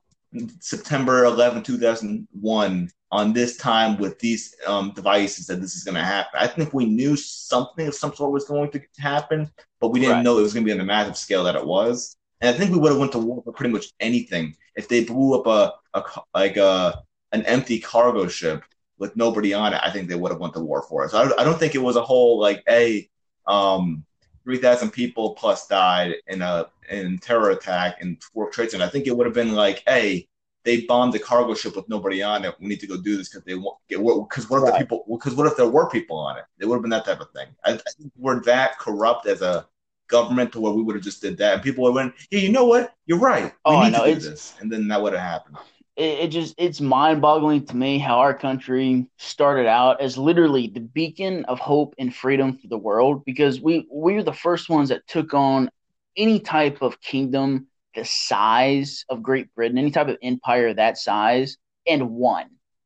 September 0.60 1.24
11, 1.24 1.62
2001, 1.64 2.90
on 3.12 3.32
this 3.32 3.56
time 3.56 3.96
with 3.98 4.18
these 4.18 4.54
um, 4.66 4.92
devices 4.94 5.46
that 5.46 5.60
this 5.60 5.76
is 5.76 5.84
going 5.84 5.94
to 5.94 6.02
happen. 6.04 6.40
I 6.40 6.48
think 6.48 6.74
we 6.74 6.86
knew 6.86 7.16
something 7.16 7.86
of 7.86 7.94
some 7.94 8.14
sort 8.14 8.32
was 8.32 8.46
going 8.46 8.70
to 8.72 8.82
happen, 8.98 9.50
but 9.80 9.88
we 9.90 10.00
didn't 10.00 10.16
Right. 10.16 10.24
know 10.24 10.38
it 10.38 10.42
was 10.42 10.54
going 10.54 10.64
to 10.64 10.68
be 10.68 10.72
on 10.72 10.78
the 10.78 10.84
massive 10.84 11.16
scale 11.16 11.44
that 11.44 11.56
it 11.56 11.66
was. 11.66 12.16
And 12.40 12.54
I 12.54 12.58
think 12.58 12.72
we 12.72 12.78
would 12.78 12.90
have 12.92 13.00
went 13.00 13.12
to 13.12 13.18
war 13.18 13.42
for 13.44 13.52
pretty 13.52 13.72
much 13.72 13.86
anything 14.00 14.56
if 14.74 14.88
they 14.88 15.04
blew 15.04 15.40
up 15.40 15.46
a, 15.46 15.72
a 15.98 16.04
like 16.34 16.56
a 16.56 17.02
an 17.32 17.42
empty 17.46 17.80
cargo 17.80 18.28
ship 18.28 18.64
with 18.98 19.16
nobody 19.16 19.54
on 19.54 19.72
it. 19.72 19.80
I 19.82 19.90
think 19.90 20.08
they 20.08 20.16
would 20.16 20.32
have 20.32 20.40
went 20.40 20.54
to 20.54 20.60
war 20.60 20.82
for 20.88 21.04
it. 21.04 21.10
So 21.12 21.18
I, 21.18 21.42
I 21.42 21.44
don't 21.44 21.58
think 21.58 21.74
it 21.74 21.78
was 21.82 21.96
a 21.96 22.02
whole 22.02 22.40
like 22.40 22.62
a 22.68 23.08
um, 23.46 24.04
three 24.46 24.58
thousand 24.58 24.90
people 24.90 25.34
plus 25.34 25.66
died 25.66 26.14
in 26.28 26.40
a 26.40 26.66
in 26.88 27.18
terror 27.18 27.50
attack 27.50 28.00
in 28.00 28.16
World 28.32 28.52
Trade 28.52 28.70
Center. 28.70 28.84
I 28.84 28.88
think 28.88 29.08
it 29.08 29.16
would 29.16 29.26
have 29.26 29.34
been 29.34 29.52
like, 29.54 29.82
hey, 29.88 30.28
they 30.64 30.82
bombed 30.82 31.12
the 31.12 31.18
cargo 31.18 31.52
ship 31.54 31.74
with 31.74 31.88
nobody 31.88 32.22
on 32.22 32.44
it. 32.44 32.54
We 32.60 32.68
need 32.68 32.78
to 32.80 32.86
go 32.86 32.96
do 32.96 33.16
this 33.16 33.28
because 33.28 33.44
they 33.44 33.56
want 33.56 33.78
because 33.88 34.48
what 34.48 34.62
if 34.62 34.72
the 34.72 34.78
people 34.78 35.04
because 35.10 35.34
what 35.34 35.48
if 35.48 35.56
there 35.56 35.68
were 35.68 35.90
people 35.90 36.16
on 36.16 36.38
it? 36.38 36.44
It 36.60 36.66
would 36.66 36.76
have 36.76 36.82
been 36.82 36.90
that 36.90 37.04
type 37.04 37.20
of 37.20 37.30
thing. 37.32 37.48
I, 37.64 37.72
I 37.72 37.90
think 37.98 38.12
we're 38.16 38.40
that 38.44 38.78
corrupt 38.78 39.26
as 39.26 39.42
a 39.42 39.66
government 40.08 40.52
to 40.52 40.60
where 40.60 40.72
we 40.72 40.84
would 40.84 40.94
have 40.94 41.04
just 41.04 41.20
did 41.20 41.36
that, 41.38 41.54
and 41.54 41.62
people 41.62 41.82
would 41.82 41.90
have 41.90 41.96
went, 41.96 42.14
yeah, 42.30 42.38
you 42.38 42.52
know 42.52 42.66
what? 42.66 42.94
You're 43.06 43.18
right. 43.18 43.46
We 43.46 43.50
Oh, 43.64 43.82
need 43.82 43.94
to 43.94 44.14
do 44.14 44.20
this, 44.20 44.54
and 44.60 44.70
then 44.70 44.86
that 44.88 45.02
would 45.02 45.12
have 45.12 45.22
happened. 45.22 45.56
It, 45.96 46.18
it 46.18 46.28
just 46.28 46.54
it's 46.58 46.80
mind-boggling 46.80 47.66
to 47.66 47.76
me 47.76 47.98
how 47.98 48.18
our 48.18 48.34
country 48.34 49.06
started 49.16 49.66
out 49.66 50.00
as 50.00 50.18
literally 50.18 50.68
the 50.68 50.80
beacon 50.80 51.44
of 51.46 51.58
hope 51.58 51.94
and 51.98 52.14
freedom 52.14 52.56
for 52.58 52.68
the 52.68 52.78
world 52.78 53.24
because 53.24 53.60
we 53.60 53.86
we 53.90 54.14
were 54.14 54.22
the 54.22 54.32
first 54.32 54.68
ones 54.68 54.90
that 54.90 55.06
took 55.06 55.34
on 55.34 55.70
any 56.16 56.40
type 56.40 56.82
of 56.82 57.00
kingdom 57.00 57.66
the 57.94 58.04
size 58.04 59.06
of 59.08 59.22
Great 59.22 59.54
Britain, 59.54 59.78
any 59.78 59.90
type 59.90 60.08
of 60.08 60.18
empire 60.22 60.74
that 60.74 60.98
size, 60.98 61.56
and 61.86 62.10
won, 62.10 62.44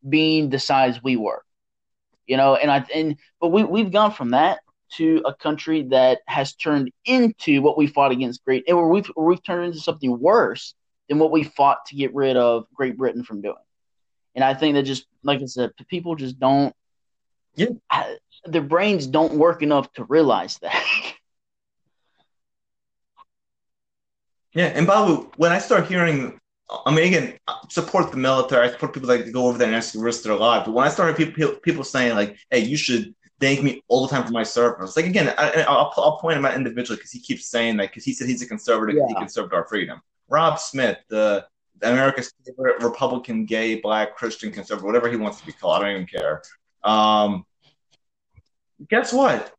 being 0.08 0.48
the 0.48 0.58
size 0.58 1.02
we 1.02 1.16
were. 1.16 1.42
You 2.26 2.36
know, 2.36 2.54
and 2.54 2.70
I 2.70 2.84
and 2.94 3.16
but 3.40 3.48
we 3.48 3.64
we've 3.64 3.90
gone 3.90 4.12
from 4.12 4.30
that 4.30 4.60
to 4.92 5.22
a 5.24 5.34
country 5.34 5.82
that 5.90 6.20
has 6.26 6.54
turned 6.54 6.92
into 7.04 7.60
what 7.60 7.76
we 7.76 7.88
fought 7.88 8.12
against 8.12 8.44
Great, 8.44 8.64
or 8.68 8.88
we've 8.88 9.10
we've 9.16 9.42
turned 9.42 9.66
into 9.66 9.80
something 9.80 10.18
worse 10.20 10.74
than 11.10 11.18
what 11.18 11.32
we 11.32 11.42
fought 11.42 11.84
to 11.86 11.96
get 11.96 12.14
rid 12.14 12.38
of 12.38 12.66
Great 12.72 12.96
Britain 12.96 13.24
from 13.24 13.42
doing. 13.42 13.56
And 14.34 14.44
I 14.44 14.54
think 14.54 14.76
that 14.76 14.84
just 14.84 15.04
like 15.22 15.42
I 15.42 15.46
said, 15.46 15.72
people 15.88 16.14
just 16.14 16.38
don't. 16.38 16.74
Yeah. 17.56 17.66
I- 17.90 18.16
their 18.46 18.62
brains 18.62 19.06
don't 19.06 19.34
work 19.34 19.62
enough 19.62 19.92
to 19.94 20.04
realize 20.04 20.56
that. 20.62 20.82
Yeah, 24.52 24.64
and 24.74 24.88
way, 24.88 25.28
when 25.36 25.52
I 25.52 25.60
start 25.60 25.86
hearing, 25.86 26.36
I 26.84 26.92
mean, 26.92 27.06
again, 27.06 27.38
I 27.46 27.60
support 27.68 28.10
the 28.10 28.16
military. 28.16 28.66
I 28.66 28.72
support 28.72 28.92
people 28.92 29.08
that 29.10 29.32
go 29.32 29.46
over 29.46 29.56
there 29.56 29.68
and 29.68 29.76
actually 29.76 30.02
risk 30.02 30.24
their 30.24 30.34
lives. 30.34 30.64
But 30.66 30.72
when 30.72 30.84
I 30.84 30.88
start 30.90 31.16
hearing 31.16 31.32
people 31.32 31.54
people 31.60 31.84
saying 31.84 32.16
like, 32.16 32.36
"Hey, 32.50 32.58
you 32.58 32.76
should 32.76 33.14
thank 33.38 33.62
me 33.62 33.80
all 33.86 34.08
the 34.08 34.12
time 34.12 34.26
for 34.26 34.32
my 34.32 34.42
service," 34.42 34.96
like 34.96 35.06
again, 35.06 35.32
I, 35.38 35.62
I'll 35.68 35.92
I'll 35.96 36.18
point 36.18 36.36
him 36.36 36.44
out 36.44 36.54
individually 36.54 36.96
because 36.96 37.12
he 37.12 37.20
keeps 37.20 37.48
saying 37.48 37.76
that 37.76 37.90
because 37.90 38.04
he 38.04 38.12
said 38.12 38.26
he's 38.26 38.42
a 38.42 38.46
conservative, 38.48 38.96
he 39.06 39.14
conserved 39.14 39.54
our 39.54 39.68
freedom. 39.68 40.00
Rob 40.30 40.58
Smith, 40.58 40.98
the 41.08 41.44
America's 41.82 42.32
favorite 42.46 42.82
Republican, 42.82 43.44
gay, 43.44 43.80
black, 43.80 44.16
Christian, 44.16 44.52
conservative, 44.52 44.84
whatever 44.84 45.10
he 45.10 45.16
wants 45.16 45.40
to 45.40 45.46
be 45.46 45.52
called, 45.52 45.82
I 45.82 45.86
don't 45.86 46.02
even 46.02 46.06
care. 46.06 46.42
Um, 46.84 47.44
guess 48.88 49.12
what? 49.12 49.52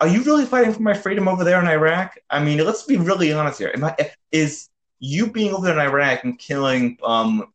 Are 0.00 0.08
you 0.08 0.22
really 0.22 0.46
fighting 0.46 0.72
for 0.72 0.82
my 0.82 0.94
freedom 0.94 1.28
over 1.28 1.44
there 1.44 1.60
in 1.60 1.68
Iraq? 1.68 2.16
I 2.30 2.42
mean, 2.42 2.64
let's 2.64 2.84
be 2.84 2.96
really 2.96 3.32
honest 3.32 3.58
here. 3.58 3.72
I, 3.82 4.10
is 4.30 4.68
you 5.00 5.30
being 5.30 5.52
over 5.52 5.66
there 5.66 5.74
in 5.74 5.86
Iraq 5.86 6.24
and 6.24 6.38
killing, 6.38 6.96
um, 7.02 7.52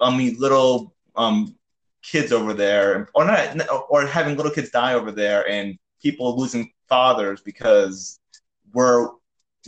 I 0.00 0.16
mean, 0.16 0.36
little 0.38 0.94
um, 1.16 1.56
kids 2.02 2.32
over 2.32 2.54
there, 2.54 3.08
or 3.14 3.24
not, 3.24 3.56
or 3.90 4.06
having 4.06 4.36
little 4.36 4.52
kids 4.52 4.70
die 4.70 4.94
over 4.94 5.10
there, 5.10 5.48
and 5.48 5.78
people 6.00 6.38
losing 6.38 6.72
fathers 6.88 7.40
because 7.40 8.20
we're 8.72 9.08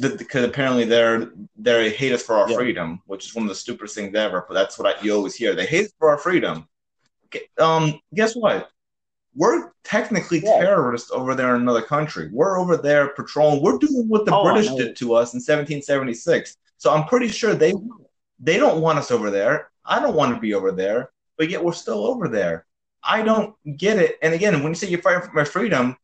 because 0.00 0.44
apparently 0.44 0.84
they're 0.84 1.30
they 1.56 1.90
hate 1.90 2.12
us 2.12 2.22
for 2.22 2.36
our 2.36 2.50
Yeah. 2.50 2.56
freedom, 2.56 3.00
which 3.06 3.26
is 3.26 3.34
one 3.34 3.44
of 3.44 3.48
the 3.48 3.54
stupidest 3.54 3.94
things 3.94 4.14
ever. 4.14 4.44
But 4.48 4.54
that's 4.54 4.78
what 4.78 4.98
I, 4.98 5.02
you 5.02 5.14
always 5.14 5.34
hear. 5.34 5.54
They 5.54 5.66
hate 5.66 5.86
us 5.86 5.92
for 5.98 6.08
our 6.08 6.18
freedom. 6.18 6.68
Um, 7.58 8.00
guess 8.14 8.34
what? 8.34 8.70
We're 9.36 9.72
technically 9.82 10.40
Yeah. 10.40 10.60
terrorists 10.60 11.10
over 11.10 11.34
there 11.34 11.54
in 11.56 11.62
another 11.62 11.82
country. 11.82 12.30
We're 12.32 12.58
over 12.58 12.76
there 12.76 13.08
patrolling. 13.08 13.62
We're 13.62 13.78
doing 13.78 14.08
what 14.08 14.24
the 14.24 14.34
Oh, 14.34 14.44
British 14.44 14.72
did 14.74 14.96
to 14.96 15.14
us 15.14 15.34
in 15.34 15.40
1776. 15.40 16.56
So 16.76 16.92
I'm 16.92 17.04
pretty 17.06 17.28
sure 17.28 17.54
they 17.54 17.74
they 18.40 18.58
don't 18.58 18.80
want 18.80 18.98
us 18.98 19.10
over 19.10 19.30
there. 19.30 19.70
I 19.84 20.00
don't 20.00 20.14
want 20.16 20.34
to 20.34 20.40
be 20.40 20.54
over 20.54 20.72
there, 20.72 21.10
but 21.38 21.48
yet 21.50 21.62
we're 21.64 21.72
still 21.72 22.04
over 22.06 22.28
there. 22.28 22.66
I 23.02 23.22
don't 23.22 23.54
get 23.76 23.98
it. 23.98 24.18
And 24.22 24.34
again, 24.34 24.54
when 24.62 24.70
you 24.72 24.74
say 24.74 24.88
you're 24.88 25.00
fighting 25.02 25.22
for 25.28 25.32
my 25.34 25.44
freedom, 25.44 25.96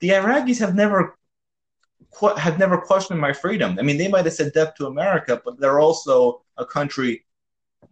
the 0.00 0.10
Iraqis 0.10 0.58
have 0.60 0.74
never 0.74 1.16
have 2.38 2.58
never 2.58 2.78
questioned 2.78 3.20
my 3.20 3.32
freedom. 3.32 3.76
I 3.78 3.82
mean, 3.82 3.98
they 3.98 4.08
might 4.08 4.24
have 4.24 4.34
said 4.34 4.52
death 4.52 4.74
to 4.76 4.86
America, 4.86 5.40
but 5.44 5.58
they're 5.60 5.80
also 5.80 6.42
a 6.56 6.64
country, 6.66 7.24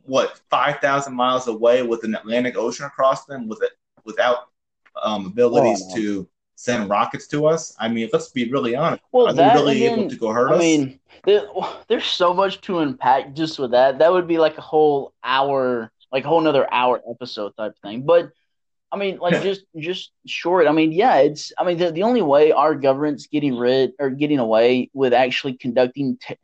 what 0.05 0.41
five 0.51 0.81
thousand 0.81 1.15
miles 1.15 1.49
away 1.49 1.83
with 1.83 2.05
an 2.05 2.15
Atlantic 2.15 2.57
Ocean 2.57 2.87
across 2.87 3.27
them, 3.27 3.49
with 3.49 3.63
it 3.63 3.73
without 4.05 4.49
um, 5.03 5.27
abilities 5.27 5.83
Oh, 5.91 5.95
to 5.95 6.29
send 6.57 6.89
rockets 6.89 7.27
to 7.29 7.47
us. 7.47 7.75
I 7.79 7.89
mean, 7.89 8.09
let's 8.13 8.31
be 8.31 8.51
really 8.51 8.75
honest. 8.77 9.03
Well, 9.13 9.29
Are 9.29 9.33
they 9.35 9.49
really 9.49 9.85
able 9.85 10.07
to 10.07 10.17
go 10.17 10.31
hurt 10.31 10.51
I 10.51 10.55
us? 10.55 10.61
mean, 10.61 11.01
there, 11.25 11.43
there's 11.89 12.05
so 12.07 12.33
much 12.35 12.61
to 12.63 12.79
unpack 12.81 13.35
just 13.35 13.59
with 13.59 13.73
that. 13.73 13.99
That 13.99 14.13
would 14.13 14.27
be 14.29 14.39
like 14.39 14.59
a 14.59 14.63
whole 14.63 15.13
hour, 15.25 15.91
like 16.13 16.25
a 16.25 16.29
whole 16.29 16.41
another 16.41 16.73
hour 16.73 17.03
episode 17.11 17.57
type 17.57 17.75
thing. 17.83 18.03
But 18.03 18.33
I 18.93 18.97
mean, 18.97 19.19
like 19.19 19.43
just 19.43 19.63
just 19.77 20.13
short. 20.27 20.67
I 20.67 20.73
mean, 20.73 20.93
yeah, 20.93 21.17
it's. 21.17 21.53
I 21.59 21.65
mean, 21.65 21.79
the, 21.79 21.91
the 21.91 22.03
only 22.03 22.23
way 22.23 22.53
our 22.53 22.75
government's 22.75 23.27
getting 23.27 23.57
rid 23.57 23.93
or 23.99 24.11
getting 24.11 24.39
away 24.39 24.91
with 24.93 25.13
actually 25.13 25.55
conducting 25.55 26.19
te- 26.21 26.39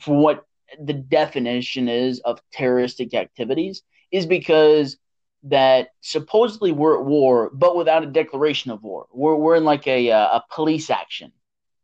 for 0.00 0.16
what 0.16 0.44
the 0.80 0.92
definition 0.92 1.88
is 1.88 2.20
of 2.20 2.40
terroristic 2.52 3.14
activities 3.14 3.82
is 4.10 4.26
because 4.26 4.96
that 5.44 5.88
supposedly 6.00 6.72
we're 6.72 6.98
at 6.98 7.04
war, 7.04 7.50
but 7.52 7.76
without 7.76 8.02
a 8.02 8.06
declaration 8.06 8.70
of 8.70 8.82
war. 8.82 9.06
We're 9.12 9.36
we're 9.36 9.56
in 9.56 9.64
like 9.64 9.86
a 9.86 10.10
uh, 10.10 10.38
a 10.38 10.44
police 10.50 10.90
action 10.90 11.32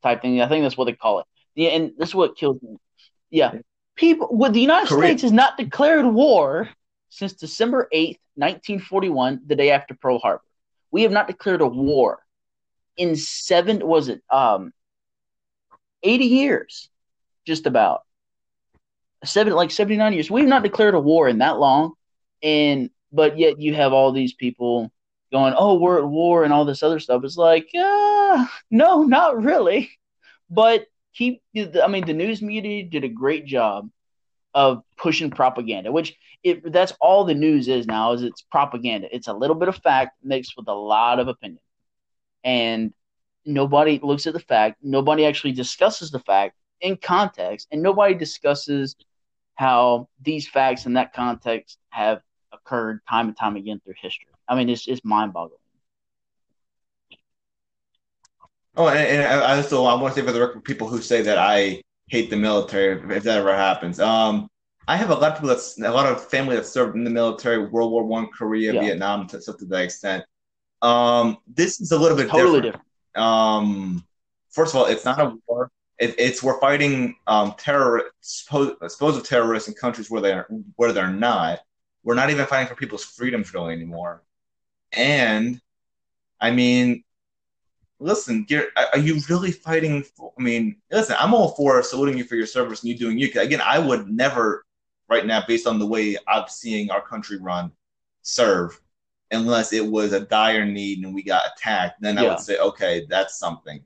type 0.02 0.22
thing. 0.22 0.40
I 0.40 0.48
think 0.48 0.64
that's 0.64 0.76
what 0.76 0.86
they 0.86 0.92
call 0.92 1.20
it. 1.20 1.26
Yeah, 1.54 1.70
and 1.70 1.92
this 1.98 2.10
is 2.10 2.14
what 2.14 2.36
kills 2.36 2.60
me. 2.62 2.76
Yeah, 3.30 3.54
people. 3.96 4.28
Well, 4.30 4.50
the 4.50 4.60
United 4.60 4.88
Korea. 4.88 5.08
States 5.08 5.22
has 5.22 5.32
not 5.32 5.56
declared 5.56 6.06
war 6.06 6.70
since 7.10 7.34
December 7.34 7.88
eighth, 7.92 8.20
nineteen 8.36 8.80
forty 8.80 9.10
one, 9.10 9.40
the 9.46 9.56
day 9.56 9.70
after 9.70 9.94
Pearl 9.94 10.18
Harbor. 10.18 10.42
We 10.90 11.02
have 11.02 11.12
not 11.12 11.26
declared 11.26 11.60
a 11.60 11.66
war 11.66 12.20
in 12.96 13.16
seven. 13.16 13.86
Was 13.86 14.08
it 14.08 14.22
um 14.30 14.72
eighty 16.02 16.26
years? 16.26 16.88
Just 17.46 17.66
about 17.66 18.02
seven, 19.24 19.52
like 19.52 19.70
seventy 19.70 19.96
nine 19.96 20.12
years. 20.12 20.30
We've 20.30 20.46
not 20.46 20.62
declared 20.62 20.94
a 20.94 21.00
war 21.00 21.28
in 21.28 21.38
that 21.38 21.58
long, 21.58 21.92
and 22.42 22.90
but 23.12 23.38
yet 23.38 23.60
you 23.60 23.74
have 23.74 23.92
all 23.92 24.12
these 24.12 24.32
people 24.32 24.90
going, 25.32 25.54
"Oh, 25.56 25.74
we're 25.74 25.98
at 25.98 26.08
war" 26.08 26.44
and 26.44 26.52
all 26.52 26.64
this 26.64 26.82
other 26.82 27.00
stuff. 27.00 27.24
It's 27.24 27.36
like, 27.36 27.68
uh, 27.74 28.46
no, 28.70 29.02
not 29.02 29.42
really. 29.42 29.90
But 30.48 30.86
keep. 31.14 31.42
I 31.56 31.88
mean, 31.88 32.06
the 32.06 32.12
news 32.12 32.40
media 32.42 32.84
did 32.84 33.04
a 33.04 33.08
great 33.08 33.46
job 33.46 33.90
of 34.54 34.82
pushing 34.96 35.30
propaganda, 35.30 35.92
which 35.92 36.16
it 36.42 36.72
that's 36.72 36.92
all 37.00 37.24
the 37.24 37.34
news 37.34 37.68
is 37.68 37.86
now. 37.86 38.12
Is 38.12 38.22
it's 38.22 38.42
propaganda. 38.42 39.14
It's 39.14 39.28
a 39.28 39.32
little 39.32 39.56
bit 39.56 39.68
of 39.68 39.76
fact 39.76 40.16
mixed 40.22 40.54
with 40.56 40.68
a 40.68 40.74
lot 40.74 41.18
of 41.18 41.28
opinion, 41.28 41.62
and 42.44 42.92
nobody 43.44 44.00
looks 44.02 44.26
at 44.26 44.32
the 44.32 44.40
fact. 44.40 44.78
Nobody 44.82 45.26
actually 45.26 45.52
discusses 45.52 46.10
the 46.10 46.20
fact 46.20 46.56
in 46.80 46.96
context, 46.96 47.68
and 47.70 47.82
nobody 47.82 48.14
discusses 48.14 48.96
how 49.54 50.08
these 50.22 50.48
facts 50.48 50.86
in 50.86 50.94
that 50.94 51.12
context 51.12 51.78
have 51.90 52.22
occurred 52.52 53.00
time 53.08 53.28
and 53.28 53.36
time 53.36 53.56
again 53.56 53.80
through 53.84 53.94
history. 54.00 54.26
I 54.48 54.56
mean, 54.56 54.68
it's 54.68 54.88
it's 54.88 55.04
mind 55.04 55.32
boggling. 55.32 55.58
Oh, 58.76 58.88
and, 58.88 58.98
and 58.98 59.22
I 59.22 59.56
also 59.56 59.84
I 59.84 59.94
want 59.94 60.14
to 60.14 60.20
say 60.20 60.26
for 60.26 60.32
the 60.32 60.40
record, 60.40 60.64
people 60.64 60.88
who 60.88 61.02
say 61.02 61.22
that 61.22 61.38
I 61.38 61.82
hate 62.10 62.28
the 62.28 62.36
military, 62.36 63.00
if 63.16 63.22
that 63.22 63.38
ever 63.38 63.54
happens. 63.54 64.00
Um, 64.00 64.48
I 64.88 64.96
have 64.96 65.10
a 65.10 65.14
lot 65.14 65.30
of 65.30 65.34
people 65.36 65.50
that's 65.50 65.80
a 65.80 65.90
lot 65.90 66.06
of 66.06 66.28
family 66.28 66.56
that 66.56 66.66
served 66.66 66.96
in 66.96 67.04
the 67.04 67.10
military, 67.10 67.58
World 67.68 67.92
War 67.92 68.04
One, 68.04 68.26
Korea, 68.26 68.74
Yeah. 68.74 68.80
Vietnam, 68.80 69.28
to 69.28 69.40
stuff 69.40 69.58
to 69.58 69.64
that 69.66 69.84
extent. 69.84 70.24
Um, 70.82 71.38
this 71.46 71.80
is 71.80 71.92
a 71.92 71.98
little 71.98 72.16
bit 72.16 72.28
Totally 72.28 72.60
different. 72.62 72.82
different. 73.14 73.26
Um, 73.26 74.04
first 74.50 74.74
of 74.74 74.80
all, 74.80 74.86
it's 74.86 75.04
not 75.04 75.20
a 75.20 75.36
war. 75.46 75.70
It, 75.98 76.16
it's 76.18 76.42
we're 76.42 76.58
fighting 76.58 77.14
um, 77.26 77.54
terror, 77.58 78.10
supposed, 78.20 78.74
supposed 78.88 79.24
terrorists 79.26 79.68
in 79.68 79.74
countries 79.74 80.10
where 80.10 80.22
they're 80.22 80.48
where 80.76 80.92
they're 80.92 81.12
not. 81.12 81.60
We're 82.02 82.14
not 82.14 82.30
even 82.30 82.46
fighting 82.46 82.66
for 82.66 82.74
people's 82.74 83.04
freedoms 83.04 83.52
really 83.54 83.74
anymore. 83.74 84.22
And 84.92 85.60
I 86.40 86.50
mean, 86.50 87.04
listen, 88.00 88.46
you're, 88.48 88.66
you 88.98 89.20
really 89.28 89.52
fighting? 89.52 90.02
For, 90.02 90.32
I 90.38 90.42
mean, 90.42 90.76
listen, 90.90 91.16
I'm 91.18 91.34
all 91.34 91.50
for 91.50 91.82
saluting 91.82 92.18
you 92.18 92.24
for 92.24 92.34
your 92.34 92.46
service 92.46 92.80
and 92.82 92.88
you 92.90 92.98
doing 92.98 93.18
you. 93.18 93.30
'Cause 93.32 93.44
Again, 93.44 93.60
I 93.60 93.78
would 93.78 94.08
never, 94.08 94.64
right 95.08 95.24
now, 95.26 95.44
based 95.46 95.66
on 95.66 95.78
the 95.78 95.86
way 95.86 96.16
I'm 96.26 96.48
seeing 96.48 96.90
our 96.90 97.02
country 97.06 97.38
run, 97.38 97.70
serve 98.22 98.80
unless 99.30 99.72
it 99.72 99.86
was 99.86 100.12
a 100.12 100.20
dire 100.20 100.64
need 100.64 101.04
and 101.04 101.14
we 101.14 101.22
got 101.22 101.44
attacked. 101.56 102.00
Then 102.02 102.18
I 102.18 102.22
would 102.30 102.40
say, 102.40 102.58
okay, 102.58 103.06
that's 103.08 103.38
something. 103.38 103.84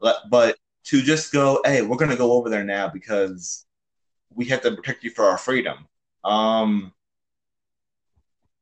But, 0.00 0.30
but 0.30 0.56
to 0.84 1.02
just 1.02 1.32
go, 1.32 1.60
hey, 1.64 1.82
we're 1.82 1.96
going 1.96 2.10
to 2.10 2.16
go 2.16 2.32
over 2.32 2.48
there 2.48 2.64
now 2.64 2.88
because 2.88 3.66
we 4.32 4.44
have 4.46 4.62
to 4.62 4.72
protect 4.76 5.02
you 5.02 5.10
for 5.10 5.24
our 5.24 5.38
freedom. 5.38 5.86
Um, 6.24 6.92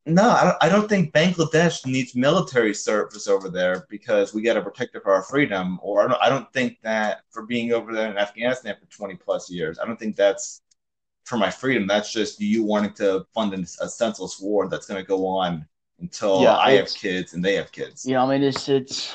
no, 0.09 0.30
I 0.30 0.44
don't, 0.44 0.56
I 0.62 0.68
don't 0.68 0.88
think 0.88 1.12
Bangladesh 1.12 1.86
needs 1.86 2.14
military 2.14 2.74
service 2.74 3.28
over 3.28 3.48
there 3.48 3.86
because 3.88 4.34
we 4.34 4.42
got 4.42 4.54
to 4.54 4.62
protect 4.62 4.94
it 4.96 5.02
for 5.02 5.12
our 5.12 5.22
freedom. 5.22 5.78
Or 5.82 6.02
I 6.02 6.09
don't, 6.09 6.22
I 6.22 6.28
don't 6.28 6.52
think 6.52 6.78
that 6.82 7.20
for 7.30 7.46
being 7.46 7.72
over 7.72 7.94
there 7.94 8.11
in 8.11 8.18
Afghanistan 8.18 8.76
for 8.80 8.86
20 8.86 9.16
plus 9.16 9.50
years, 9.50 9.78
I 9.78 9.86
don't 9.86 9.98
think 9.98 10.16
that's 10.16 10.62
for 11.24 11.36
my 11.36 11.50
freedom. 11.50 11.86
That's 11.86 12.12
just 12.12 12.40
you 12.40 12.64
wanting 12.64 12.94
to 12.94 13.26
fund 13.34 13.52
a 13.54 13.88
senseless 13.88 14.40
war 14.40 14.68
that's 14.68 14.86
going 14.86 15.00
to 15.00 15.06
go 15.06 15.26
on 15.26 15.66
until 16.00 16.42
Yeah, 16.42 16.56
I 16.56 16.72
have 16.72 16.88
kids 16.88 17.34
and 17.34 17.44
they 17.44 17.54
have 17.54 17.70
kids. 17.70 18.06
You 18.06 18.14
know, 18.14 18.26
I 18.26 18.38
mean, 18.38 18.42
it's 18.42 18.68
it's 18.68 19.14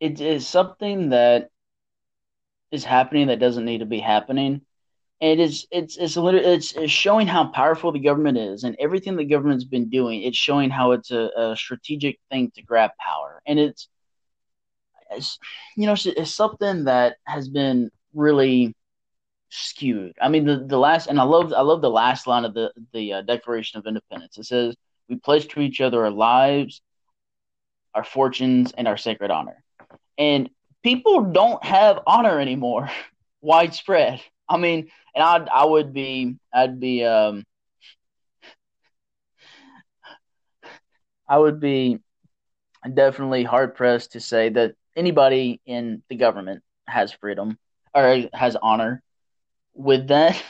it 0.00 0.20
is 0.20 0.46
something 0.46 1.10
that 1.10 1.50
is 2.70 2.84
happening 2.84 3.28
that 3.28 3.38
doesn't 3.38 3.64
need 3.64 3.78
to 3.78 3.86
be 3.86 4.00
happening. 4.00 4.62
And 5.20 5.40
it's 5.40 5.66
it's 5.70 5.96
it's 5.96 6.16
it's, 6.16 6.72
it's 6.72 6.92
showing 6.92 7.26
how 7.26 7.46
powerful 7.46 7.92
the 7.92 8.00
government 8.00 8.36
is, 8.36 8.64
and 8.64 8.76
everything 8.78 9.16
the 9.16 9.24
government's 9.24 9.64
been 9.64 9.88
doing. 9.88 10.22
It's 10.22 10.36
showing 10.36 10.70
how 10.70 10.92
it's 10.92 11.10
a, 11.10 11.30
a 11.36 11.56
strategic 11.56 12.18
thing 12.30 12.50
to 12.56 12.62
grab 12.62 12.90
power, 12.98 13.40
and 13.46 13.58
it's, 13.58 13.88
it's 15.10 15.38
you 15.76 15.86
know 15.86 15.92
it's, 15.92 16.06
it's 16.06 16.34
something 16.34 16.84
that 16.84 17.16
has 17.26 17.48
been 17.48 17.90
really 18.12 18.74
skewed. 19.54 20.16
I 20.20 20.28
mean, 20.28 20.44
the 20.44 20.64
the 20.66 20.78
last 20.78 21.06
and 21.06 21.20
I 21.20 21.22
love 21.22 21.52
I 21.52 21.60
love 21.60 21.80
the 21.80 21.90
last 21.90 22.26
line 22.26 22.44
of 22.44 22.54
the 22.54 22.72
the 22.92 23.14
uh, 23.14 23.22
Declaration 23.22 23.78
of 23.78 23.86
Independence. 23.86 24.36
It 24.36 24.44
says, 24.44 24.74
"We 25.08 25.16
pledge 25.16 25.48
to 25.48 25.60
each 25.60 25.80
other 25.80 26.04
our 26.04 26.10
lives, 26.10 26.82
our 27.94 28.04
fortunes, 28.04 28.72
and 28.76 28.88
our 28.88 28.96
sacred 28.96 29.30
honor." 29.30 29.62
And 30.18 30.50
people 30.82 31.22
don't 31.22 31.64
have 31.64 32.00
honor 32.06 32.40
anymore, 32.40 32.90
widespread. 33.40 34.20
I 34.48 34.56
mean, 34.58 34.90
and 35.14 35.22
I 35.24 35.46
I 35.52 35.64
would 35.64 35.92
be 35.92 36.36
I'd 36.52 36.80
be 36.80 37.04
um 37.04 37.44
I 41.28 41.38
would 41.38 41.60
be 41.60 41.98
definitely 42.92 43.44
hard 43.44 43.74
pressed 43.74 44.12
to 44.12 44.20
say 44.20 44.50
that 44.50 44.74
anybody 44.96 45.60
in 45.66 46.02
the 46.08 46.16
government 46.16 46.62
has 46.86 47.12
freedom 47.12 47.58
or 47.94 48.24
has 48.32 48.56
honor 48.56 49.02
with 49.74 50.08
that 50.08 50.42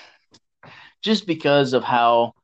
just 1.02 1.26
because 1.26 1.72
of 1.72 1.84
how 1.84 2.34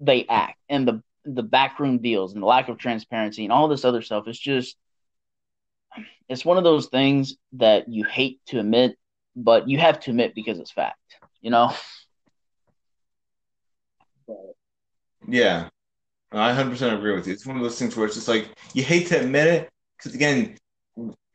they 0.00 0.26
act 0.26 0.58
and 0.68 0.86
the 0.86 1.02
the 1.24 1.42
backroom 1.42 1.98
deals 1.98 2.32
and 2.32 2.42
the 2.42 2.46
lack 2.46 2.68
of 2.68 2.78
transparency 2.78 3.44
and 3.44 3.52
all 3.52 3.68
this 3.68 3.84
other 3.84 4.00
stuff. 4.02 4.26
It's 4.26 4.38
just 4.38 4.76
it's 6.28 6.44
one 6.44 6.58
of 6.58 6.64
those 6.64 6.86
things 6.86 7.34
that 7.54 7.88
you 7.88 8.04
hate 8.04 8.40
to 8.46 8.60
admit 8.60 8.96
but 9.36 9.68
you 9.68 9.78
have 9.78 10.00
to 10.00 10.10
admit 10.10 10.34
because 10.34 10.58
it's 10.58 10.70
fact 10.70 10.98
you 11.40 11.50
know 11.50 11.72
Yeah, 15.28 15.68
I 16.32 16.52
100% 16.52 16.96
agree 16.96 17.14
with 17.14 17.26
you. 17.26 17.32
It's 17.32 17.46
one 17.46 17.56
of 17.56 17.62
those 17.62 17.78
things 17.78 17.96
where 17.96 18.06
it's 18.06 18.14
just 18.14 18.28
like 18.28 18.48
you 18.74 18.82
hate 18.82 19.08
to 19.08 19.20
admit 19.20 19.46
it 19.46 19.70
because 19.96 20.14
again, 20.14 20.56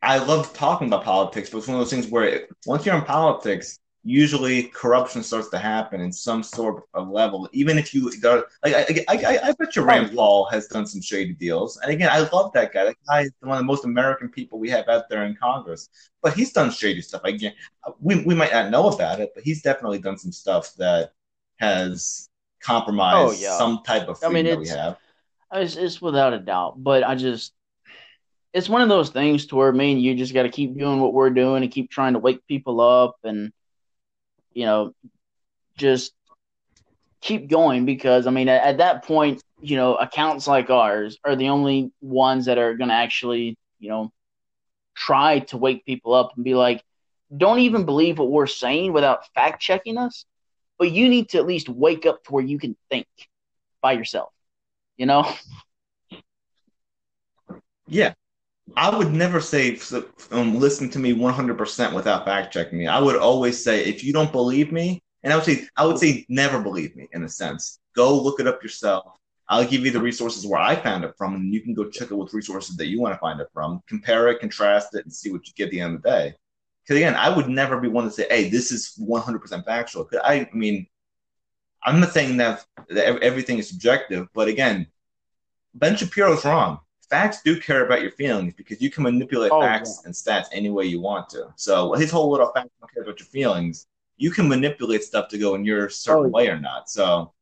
I 0.02 0.18
love 0.18 0.52
talking 0.52 0.88
about 0.88 1.04
politics, 1.04 1.50
but 1.50 1.58
it's 1.58 1.68
one 1.68 1.76
of 1.76 1.80
those 1.80 1.90
things 1.90 2.08
where 2.08 2.24
it, 2.24 2.48
once 2.66 2.84
you're 2.84 2.96
in 2.96 3.02
politics, 3.02 3.78
usually 4.06 4.64
corruption 4.64 5.22
starts 5.22 5.48
to 5.48 5.58
happen 5.58 6.00
in 6.00 6.12
some 6.12 6.42
sort 6.42 6.84
of 6.94 7.08
level. 7.08 7.48
Even 7.52 7.76
if 7.76 7.92
you 7.92 8.10
go, 8.20 8.44
like, 8.64 8.74
I, 8.74 9.04
I, 9.08 9.16
I, 9.16 9.38
I 9.48 9.52
bet 9.58 9.74
you 9.74 9.82
Rand 9.82 10.14
Paul 10.14 10.44
has 10.46 10.68
done 10.68 10.86
some 10.86 11.02
shady 11.02 11.34
deals. 11.34 11.76
And 11.78 11.90
again, 11.90 12.08
I 12.12 12.20
love 12.32 12.52
that 12.52 12.72
guy. 12.72 12.84
That 12.84 12.96
guy 13.08 13.22
is 13.22 13.32
one 13.40 13.52
of 13.52 13.58
the 13.58 13.64
most 13.64 13.84
American 13.84 14.28
people 14.28 14.60
we 14.60 14.70
have 14.70 14.88
out 14.88 15.08
there 15.10 15.24
in 15.24 15.34
Congress. 15.34 15.88
But 16.22 16.34
he's 16.34 16.52
done 16.52 16.70
shady 16.70 17.02
stuff. 17.02 17.22
Again, 17.24 17.52
we 18.00 18.22
we 18.22 18.34
might 18.34 18.52
not 18.52 18.70
know 18.70 18.88
about 18.88 19.18
it, 19.20 19.32
but 19.34 19.42
he's 19.42 19.62
definitely 19.62 19.98
done 19.98 20.18
some 20.18 20.32
stuff 20.32 20.72
that 20.78 21.10
has 21.56 22.28
compromised 22.62 23.38
Oh, 23.38 23.42
yeah. 23.42 23.58
some 23.58 23.82
type 23.84 24.08
of 24.08 24.22
I 24.22 24.28
mean, 24.28 24.44
that 24.46 24.58
we 24.58 24.68
have. 24.68 24.98
It's, 25.52 25.76
it's 25.76 26.00
without 26.00 26.32
a 26.32 26.38
doubt, 26.38 26.82
but 26.82 27.02
I 27.02 27.16
just 27.16 27.52
it's 28.52 28.68
one 28.68 28.82
of 28.82 28.88
those 28.88 29.10
things 29.10 29.46
to 29.46 29.56
where 29.56 29.72
me 29.72 29.92
and 29.92 30.00
you 30.00 30.14
just 30.14 30.32
got 30.32 30.44
to 30.44 30.48
keep 30.48 30.78
doing 30.78 31.00
what 31.00 31.12
we're 31.12 31.30
doing 31.30 31.62
and 31.62 31.72
keep 31.72 31.90
trying 31.90 32.14
to 32.14 32.18
wake 32.18 32.40
people 32.46 32.80
up 32.80 33.16
and 33.22 33.52
you 34.56 34.66
know 34.66 34.92
just 35.78 36.12
keep 37.20 37.48
going 37.48 37.84
because 37.84 38.26
I 38.26 38.30
mean 38.30 38.48
at, 38.48 38.62
at 38.62 38.78
that 38.78 39.04
point 39.04 39.42
you 39.60 39.76
know 39.76 39.96
accounts 39.96 40.46
like 40.48 40.70
ours 40.70 41.18
are 41.24 41.36
the 41.36 41.50
only 41.50 41.92
ones 42.00 42.46
that 42.46 42.58
are 42.58 42.74
going 42.76 42.88
to 42.88 42.94
actually 42.94 43.56
you 43.78 43.90
know 43.90 44.12
try 44.96 45.40
to 45.40 45.58
wake 45.58 45.84
people 45.84 46.14
up 46.14 46.32
and 46.36 46.44
be 46.44 46.54
like 46.54 46.82
don't 47.36 47.60
even 47.60 47.84
believe 47.84 48.18
what 48.18 48.30
we're 48.30 48.46
saying 48.46 48.92
without 48.92 49.26
fact 49.34 49.60
checking 49.62 49.98
us 49.98 50.24
but 50.78 50.90
you 50.90 51.08
need 51.08 51.28
to 51.30 51.38
at 51.38 51.46
least 51.46 51.68
wake 51.68 52.06
up 52.06 52.22
to 52.24 52.32
where 52.32 52.44
you 52.44 52.58
can 52.58 52.76
think 52.90 53.06
by 53.82 53.92
yourself 53.92 54.32
you 54.96 55.06
know 55.06 55.30
Yeah. 57.88 58.14
I 58.74 58.96
would 58.96 59.12
never 59.12 59.40
say 59.40 59.78
um, 60.32 60.58
listen 60.58 60.90
to 60.90 60.98
me 60.98 61.14
100% 61.14 61.94
without 61.94 62.24
fact 62.24 62.52
checking 62.52 62.78
me. 62.78 62.86
I 62.86 62.98
would 62.98 63.16
always 63.16 63.62
say 63.62 63.84
if 63.84 64.02
you 64.02 64.12
don't 64.12 64.32
believe 64.32 64.72
me, 64.72 65.02
and 65.22 65.32
I 65.32 65.36
would 65.36 65.44
say 65.44 65.66
I 65.76 65.84
would 65.84 65.98
say 65.98 66.26
never 66.28 66.60
believe 66.60 66.96
me 66.96 67.08
in 67.12 67.22
a 67.22 67.28
sense. 67.28 67.78
Go 67.94 68.20
look 68.20 68.40
it 68.40 68.46
up 68.46 68.62
yourself. 68.62 69.18
I'll 69.48 69.66
give 69.66 69.84
you 69.84 69.92
the 69.92 70.00
resources 70.00 70.46
where 70.46 70.60
I 70.60 70.74
found 70.74 71.04
it 71.04 71.14
from, 71.16 71.36
and 71.36 71.54
you 71.54 71.60
can 71.60 71.74
go 71.74 71.88
check 71.88 72.10
it 72.10 72.14
with 72.16 72.34
resources 72.34 72.76
that 72.76 72.86
you 72.86 73.00
want 73.00 73.14
to 73.14 73.18
find 73.20 73.40
it 73.40 73.48
from. 73.52 73.82
Compare 73.88 74.28
it, 74.28 74.40
contrast 74.40 74.94
it, 74.94 75.04
and 75.04 75.12
see 75.12 75.30
what 75.30 75.46
you 75.46 75.52
get 75.54 75.66
at 75.66 75.70
the 75.70 75.80
end 75.80 75.94
of 75.94 76.02
the 76.02 76.08
day. 76.08 76.34
Because 76.82 76.96
again, 76.96 77.14
I 77.14 77.34
would 77.34 77.48
never 77.48 77.80
be 77.80 77.88
one 77.88 78.04
to 78.04 78.10
say, 78.10 78.26
"Hey, 78.28 78.48
this 78.48 78.72
is 78.72 78.94
100% 78.98 79.64
factual." 79.64 80.04
Because 80.04 80.20
I, 80.24 80.34
I 80.34 80.50
mean, 80.52 80.86
I'm 81.84 82.00
not 82.00 82.12
saying 82.12 82.38
that, 82.38 82.64
that 82.88 83.22
everything 83.22 83.58
is 83.58 83.68
subjective, 83.68 84.26
but 84.34 84.48
again, 84.48 84.88
Ben 85.74 85.96
Shapiro's 85.96 86.44
wrong. 86.44 86.80
Facts 87.08 87.42
do 87.42 87.60
care 87.60 87.86
about 87.86 88.02
your 88.02 88.10
feelings 88.10 88.54
because 88.54 88.80
you 88.80 88.90
can 88.90 89.04
manipulate 89.04 89.52
oh, 89.52 89.60
facts 89.60 90.00
yeah. 90.02 90.06
and 90.06 90.14
stats 90.14 90.46
any 90.52 90.70
way 90.70 90.84
you 90.84 91.00
want 91.00 91.28
to. 91.30 91.52
So 91.54 91.92
his 91.92 92.10
whole 92.10 92.30
little 92.30 92.50
facts 92.52 92.70
don't 92.80 92.92
care 92.92 93.04
about 93.04 93.20
your 93.20 93.26
feelings. 93.26 93.86
You 94.16 94.30
can 94.30 94.48
manipulate 94.48 95.04
stuff 95.04 95.28
to 95.28 95.38
go 95.38 95.54
in 95.54 95.64
your 95.64 95.88
certain 95.88 96.26
oh, 96.26 96.28
way 96.28 96.48
or 96.48 96.58
not. 96.58 96.90
So 96.90 97.32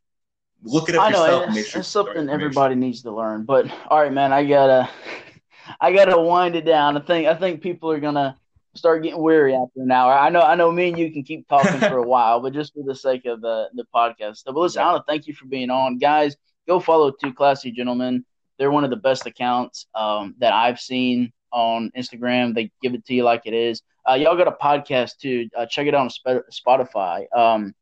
look 0.63 0.89
it 0.89 0.97
up 0.97 1.05
I 1.05 1.11
know, 1.11 1.25
yourself. 1.25 1.45
It's, 1.47 1.55
make 1.55 1.67
sure 1.67 1.81
it's 1.81 1.89
something 1.89 2.29
everybody 2.29 2.75
needs 2.75 3.03
to 3.03 3.13
learn. 3.13 3.45
But 3.45 3.67
all 3.89 4.01
right, 4.01 4.13
man, 4.13 4.33
I 4.33 4.45
gotta, 4.45 4.91
I 5.81 5.93
gotta 5.93 6.21
wind 6.21 6.57
it 6.57 6.65
down. 6.65 6.97
I 6.97 7.01
think 7.01 7.27
I 7.27 7.35
think 7.35 7.63
people 7.63 7.91
are 7.91 8.01
gonna 8.01 8.37
start 8.75 9.03
getting 9.03 9.23
weary 9.23 9.55
after 9.55 9.81
an 9.81 9.91
hour. 9.91 10.13
I 10.13 10.29
know, 10.31 10.41
I 10.41 10.55
know. 10.55 10.71
Me 10.71 10.89
and 10.89 10.99
you 10.99 11.13
can 11.13 11.23
keep 11.23 11.49
talking 11.49 11.79
for 11.79 11.99
a 11.99 12.03
while, 12.07 12.41
but 12.41 12.53
just 12.53 12.75
for 12.75 12.83
the 12.85 12.95
sake 12.95 13.25
of 13.27 13.41
the 13.41 13.69
the 13.75 13.85
podcast. 13.95 14.39
So, 14.39 14.53
but 14.53 14.61
listen, 14.61 14.83
I 14.83 14.93
want 14.93 15.07
to 15.07 15.11
thank 15.11 15.27
you 15.27 15.35
for 15.35 15.47
being 15.47 15.71
on, 15.71 15.99
guys. 15.99 16.37
Go 16.67 16.81
follow 16.81 17.11
two 17.11 17.33
classy 17.33 17.71
gentlemen. 17.71 18.25
They're 18.59 18.71
one 18.71 18.85
of 18.85 18.91
the 18.91 18.97
best 18.97 19.27
accounts 19.27 19.87
um, 19.95 20.35
that 20.39 20.53
I've 20.53 20.81
seen 20.81 21.33
on 21.53 21.91
Instagram. 21.97 22.55
They 22.55 22.71
give 22.83 22.95
it 22.95 23.05
to 23.07 23.15
you 23.15 23.25
like 23.25 23.43
it 23.45 23.55
is. 23.55 23.83
Uh, 24.09 24.15
y'all 24.15 24.37
got 24.37 24.49
a 24.49 24.53
podcast 24.53 25.19
too. 25.19 25.49
Uh, 25.57 25.67
check 25.67 25.87
it 25.87 25.95
out 25.95 26.11
on 26.27 26.43
Spotify. 26.53 27.25
Um, 27.37 27.75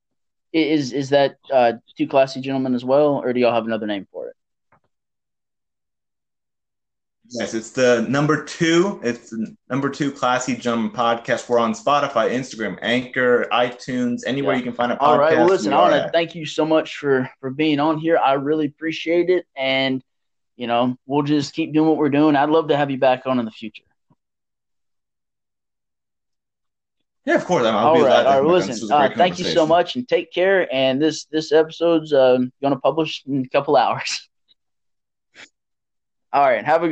is 0.53 0.93
is 0.93 1.11
that 1.11 1.37
uh, 1.53 1.73
two 1.97 2.07
classy 2.07 2.41
gentlemen 2.41 2.75
as 2.75 2.85
well, 2.85 3.21
or 3.23 3.33
do 3.33 3.41
y'all 3.41 3.55
have 3.55 3.67
another 3.67 3.87
name 3.87 4.07
for 4.13 4.29
it? 4.29 4.37
Yes, 7.35 7.55
it's 7.55 7.71
the 7.71 8.05
number 8.11 8.45
two. 8.45 9.01
It's 9.03 9.31
the 9.31 9.57
number 9.71 9.89
two 9.89 10.13
classy 10.13 10.55
gentleman 10.55 10.91
podcast. 10.91 11.49
We're 11.49 11.59
on 11.59 11.73
Spotify, 11.73 12.31
Instagram, 12.31 12.79
Anchor, 12.83 13.47
iTunes, 13.51 14.21
anywhere 14.27 14.53
yeah. 14.53 14.59
you 14.59 14.65
can 14.65 14.75
find 14.75 14.93
a 14.93 14.97
podcast. 14.97 15.01
All 15.01 15.19
right. 15.19 15.39
Well, 15.39 15.47
listen, 15.47 15.73
I 15.73 15.79
want 15.79 15.95
to 15.95 16.11
thank 16.13 16.35
you 16.35 16.45
so 16.45 16.67
much 16.67 16.99
for 16.99 17.31
for 17.41 17.49
being 17.51 17.81
on 17.81 17.99
here. 17.99 18.19
I 18.19 18.35
really 18.35 18.67
appreciate 18.67 19.31
it, 19.31 19.47
and 19.57 20.05
you 20.57 20.67
know, 20.67 20.97
we'll 21.07 21.23
just 21.23 21.55
keep 21.55 21.73
doing 21.73 21.89
what 21.89 21.97
we're 21.97 22.11
doing. 22.11 22.37
I'd 22.37 22.51
love 22.51 22.69
to 22.69 22.77
have 22.77 22.91
you 22.91 22.99
back 22.99 23.27
on 23.27 23.39
in 23.39 23.45
the 23.45 23.51
future. 23.51 23.85
Yeah, 27.25 27.37
of 27.37 27.45
course. 27.45 27.65
I'll 27.65 27.77
all 27.77 28.03
right, 28.03 28.27
all 28.27 28.43
right. 28.43 28.51
Listen, 28.51 28.91
uh, 28.91 29.11
thank 29.17 29.39
you 29.39 29.45
so 29.45 29.65
much, 29.65 29.95
and 29.95 30.09
take 30.09 30.33
care. 30.33 30.73
And 30.75 31.01
this 31.01 31.27
this 31.27 31.53
episode's 31.53 32.13
uh, 32.13 32.39
going 32.61 32.75
to 32.75 32.81
publish 32.81 33.23
in 33.27 33.45
a 33.45 33.49
couple 33.49 33.77
hours. 33.77 34.29
all 36.33 36.43
right, 36.43 36.65
have 36.65 36.83
a 36.83 36.89